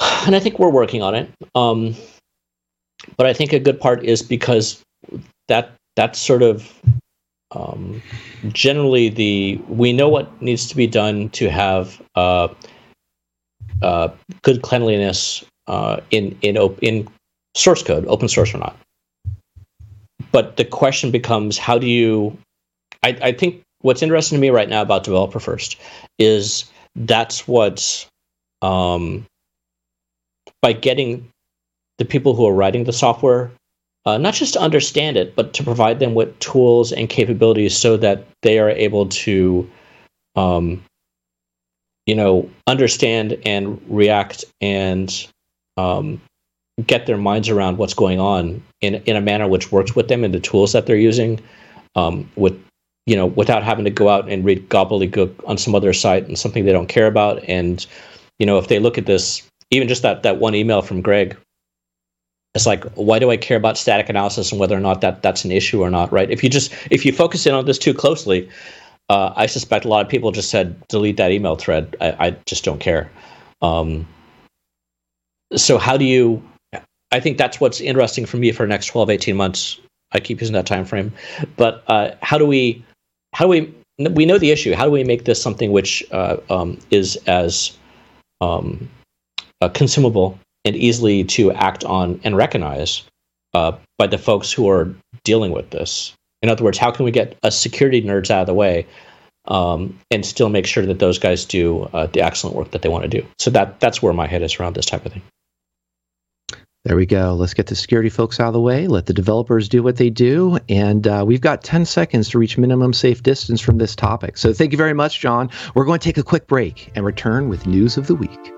And 0.24 0.36
I 0.36 0.40
think 0.40 0.60
we're 0.60 0.70
working 0.70 1.02
on 1.02 1.16
it. 1.16 1.28
Um, 1.56 1.96
but 3.16 3.26
I 3.26 3.32
think 3.32 3.52
a 3.52 3.58
good 3.58 3.80
part 3.80 4.04
is 4.04 4.22
because 4.22 4.80
that 5.48 5.72
that 5.96 6.16
sort 6.16 6.42
of 6.42 6.72
um, 7.54 8.02
generally 8.48 9.08
the 9.08 9.60
we 9.68 9.92
know 9.92 10.08
what 10.08 10.40
needs 10.42 10.66
to 10.68 10.76
be 10.76 10.86
done 10.86 11.28
to 11.30 11.50
have 11.50 12.00
uh, 12.14 12.48
uh, 13.82 14.08
good 14.42 14.62
cleanliness 14.62 15.44
uh, 15.66 16.00
in 16.10 16.36
in 16.42 16.56
op- 16.56 16.82
in 16.82 17.08
source 17.54 17.82
code, 17.82 18.06
open 18.06 18.28
source 18.28 18.54
or 18.54 18.58
not. 18.58 18.76
But 20.30 20.56
the 20.56 20.64
question 20.64 21.10
becomes, 21.10 21.58
how 21.58 21.78
do 21.78 21.86
you? 21.86 22.36
I, 23.02 23.18
I 23.20 23.32
think 23.32 23.62
what's 23.82 24.02
interesting 24.02 24.36
to 24.36 24.40
me 24.40 24.50
right 24.50 24.68
now 24.68 24.82
about 24.82 25.04
developer 25.04 25.40
first 25.40 25.76
is 26.18 26.64
that's 26.94 27.46
what 27.46 28.06
um, 28.62 29.26
by 30.60 30.72
getting 30.72 31.28
the 31.98 32.04
people 32.04 32.34
who 32.34 32.46
are 32.46 32.54
writing 32.54 32.84
the 32.84 32.92
software 32.92 33.50
uh, 34.04 34.18
not 34.18 34.34
just 34.34 34.54
to 34.54 34.60
understand 34.60 35.16
it, 35.16 35.36
but 35.36 35.52
to 35.54 35.62
provide 35.62 36.00
them 36.00 36.14
with 36.14 36.36
tools 36.40 36.92
and 36.92 37.08
capabilities 37.08 37.76
so 37.76 37.96
that 37.96 38.26
they 38.42 38.58
are 38.58 38.70
able 38.70 39.08
to, 39.08 39.68
um, 40.34 40.82
you 42.06 42.14
know, 42.14 42.48
understand 42.66 43.38
and 43.46 43.80
react 43.88 44.44
and 44.60 45.28
um, 45.76 46.20
get 46.86 47.06
their 47.06 47.16
minds 47.16 47.48
around 47.48 47.78
what's 47.78 47.94
going 47.94 48.18
on 48.18 48.62
in 48.80 48.96
in 49.06 49.14
a 49.14 49.20
manner 49.20 49.46
which 49.46 49.70
works 49.70 49.94
with 49.94 50.08
them 50.08 50.24
and 50.24 50.34
the 50.34 50.40
tools 50.40 50.72
that 50.72 50.86
they're 50.86 50.96
using, 50.96 51.40
um, 51.94 52.28
with 52.34 52.60
you 53.06 53.16
know, 53.16 53.26
without 53.26 53.62
having 53.62 53.84
to 53.84 53.90
go 53.90 54.08
out 54.08 54.28
and 54.28 54.44
read 54.44 54.68
gobbledygook 54.68 55.32
on 55.46 55.58
some 55.58 55.74
other 55.74 55.92
site 55.92 56.26
and 56.26 56.38
something 56.38 56.64
they 56.64 56.72
don't 56.72 56.88
care 56.88 57.06
about. 57.06 57.42
And 57.48 57.84
you 58.38 58.46
know, 58.46 58.58
if 58.58 58.68
they 58.68 58.80
look 58.80 58.98
at 58.98 59.06
this, 59.06 59.42
even 59.70 59.86
just 59.86 60.02
that 60.02 60.24
that 60.24 60.38
one 60.38 60.56
email 60.56 60.82
from 60.82 61.02
Greg 61.02 61.36
it's 62.54 62.66
like 62.66 62.84
why 62.94 63.18
do 63.18 63.30
i 63.30 63.36
care 63.36 63.56
about 63.56 63.78
static 63.78 64.08
analysis 64.08 64.50
and 64.50 64.60
whether 64.60 64.76
or 64.76 64.80
not 64.80 65.00
that 65.00 65.22
that's 65.22 65.44
an 65.44 65.52
issue 65.52 65.80
or 65.82 65.90
not 65.90 66.12
right? 66.12 66.30
If 66.30 66.42
you 66.42 66.50
just 66.50 66.72
if 66.90 67.04
you 67.04 67.12
focus 67.12 67.46
in 67.46 67.54
on 67.54 67.64
this 67.66 67.78
too 67.78 67.94
closely 67.94 68.48
uh, 69.08 69.32
i 69.36 69.46
suspect 69.46 69.84
a 69.84 69.88
lot 69.88 70.04
of 70.04 70.10
people 70.10 70.30
just 70.30 70.50
said 70.50 70.80
delete 70.88 71.16
that 71.16 71.30
email 71.32 71.56
thread. 71.56 71.96
I, 72.00 72.26
I 72.26 72.30
just 72.46 72.64
don't 72.64 72.80
care. 72.80 73.10
Um, 73.60 74.06
so 75.54 75.78
how 75.78 75.96
do 75.96 76.04
you 76.04 76.42
i 77.12 77.20
think 77.20 77.38
that's 77.38 77.60
what's 77.60 77.80
interesting 77.80 78.26
for 78.26 78.36
me 78.38 78.52
for 78.52 78.64
the 78.64 78.68
next 78.68 78.86
12 78.86 79.10
18 79.10 79.36
months. 79.36 79.78
I 80.12 80.20
keep 80.20 80.40
using 80.40 80.54
that 80.54 80.66
time 80.66 80.84
frame. 80.84 81.12
But 81.56 81.82
uh, 81.86 82.10
how 82.22 82.38
do 82.38 82.46
we 82.46 82.84
how 83.32 83.46
do 83.46 83.48
we 83.48 83.74
we 84.10 84.26
know 84.26 84.38
the 84.38 84.50
issue. 84.50 84.74
How 84.74 84.84
do 84.84 84.90
we 84.90 85.04
make 85.04 85.24
this 85.24 85.40
something 85.40 85.72
which 85.72 86.02
uh, 86.12 86.36
um, 86.50 86.78
is 86.90 87.16
as 87.26 87.76
um, 88.40 88.88
uh, 89.60 89.68
consumable 89.68 90.38
and 90.64 90.76
easily 90.76 91.24
to 91.24 91.52
act 91.52 91.84
on 91.84 92.20
and 92.24 92.36
recognize 92.36 93.04
uh, 93.54 93.72
by 93.98 94.06
the 94.06 94.18
folks 94.18 94.52
who 94.52 94.68
are 94.68 94.94
dealing 95.24 95.52
with 95.52 95.70
this. 95.70 96.14
In 96.42 96.48
other 96.48 96.64
words, 96.64 96.78
how 96.78 96.90
can 96.90 97.04
we 97.04 97.10
get 97.10 97.36
us 97.42 97.58
security 97.58 98.02
nerds 98.02 98.30
out 98.30 98.40
of 98.40 98.46
the 98.46 98.54
way 98.54 98.86
um, 99.46 99.98
and 100.10 100.24
still 100.24 100.48
make 100.48 100.66
sure 100.66 100.84
that 100.86 100.98
those 100.98 101.18
guys 101.18 101.44
do 101.44 101.82
uh, 101.92 102.06
the 102.06 102.20
excellent 102.20 102.56
work 102.56 102.70
that 102.72 102.82
they 102.82 102.88
want 102.88 103.02
to 103.04 103.08
do? 103.08 103.26
So 103.38 103.50
that 103.50 103.80
that's 103.80 104.02
where 104.02 104.12
my 104.12 104.26
head 104.26 104.42
is 104.42 104.58
around 104.58 104.74
this 104.74 104.86
type 104.86 105.06
of 105.06 105.12
thing. 105.12 105.22
There 106.84 106.96
we 106.96 107.06
go. 107.06 107.34
Let's 107.34 107.54
get 107.54 107.68
the 107.68 107.76
security 107.76 108.08
folks 108.08 108.40
out 108.40 108.48
of 108.48 108.54
the 108.54 108.60
way. 108.60 108.88
Let 108.88 109.06
the 109.06 109.14
developers 109.14 109.68
do 109.68 109.84
what 109.84 109.98
they 109.98 110.10
do. 110.10 110.58
And 110.68 111.06
uh, 111.06 111.22
we've 111.24 111.40
got 111.40 111.62
10 111.62 111.84
seconds 111.84 112.28
to 112.30 112.38
reach 112.40 112.58
minimum 112.58 112.92
safe 112.92 113.22
distance 113.22 113.60
from 113.60 113.78
this 113.78 113.94
topic. 113.94 114.36
So 114.36 114.52
thank 114.52 114.72
you 114.72 114.78
very 114.78 114.94
much, 114.94 115.20
John. 115.20 115.48
We're 115.76 115.84
going 115.84 116.00
to 116.00 116.04
take 116.04 116.18
a 116.18 116.24
quick 116.24 116.48
break 116.48 116.90
and 116.96 117.04
return 117.04 117.48
with 117.48 117.68
news 117.68 117.96
of 117.96 118.08
the 118.08 118.16
week. 118.16 118.52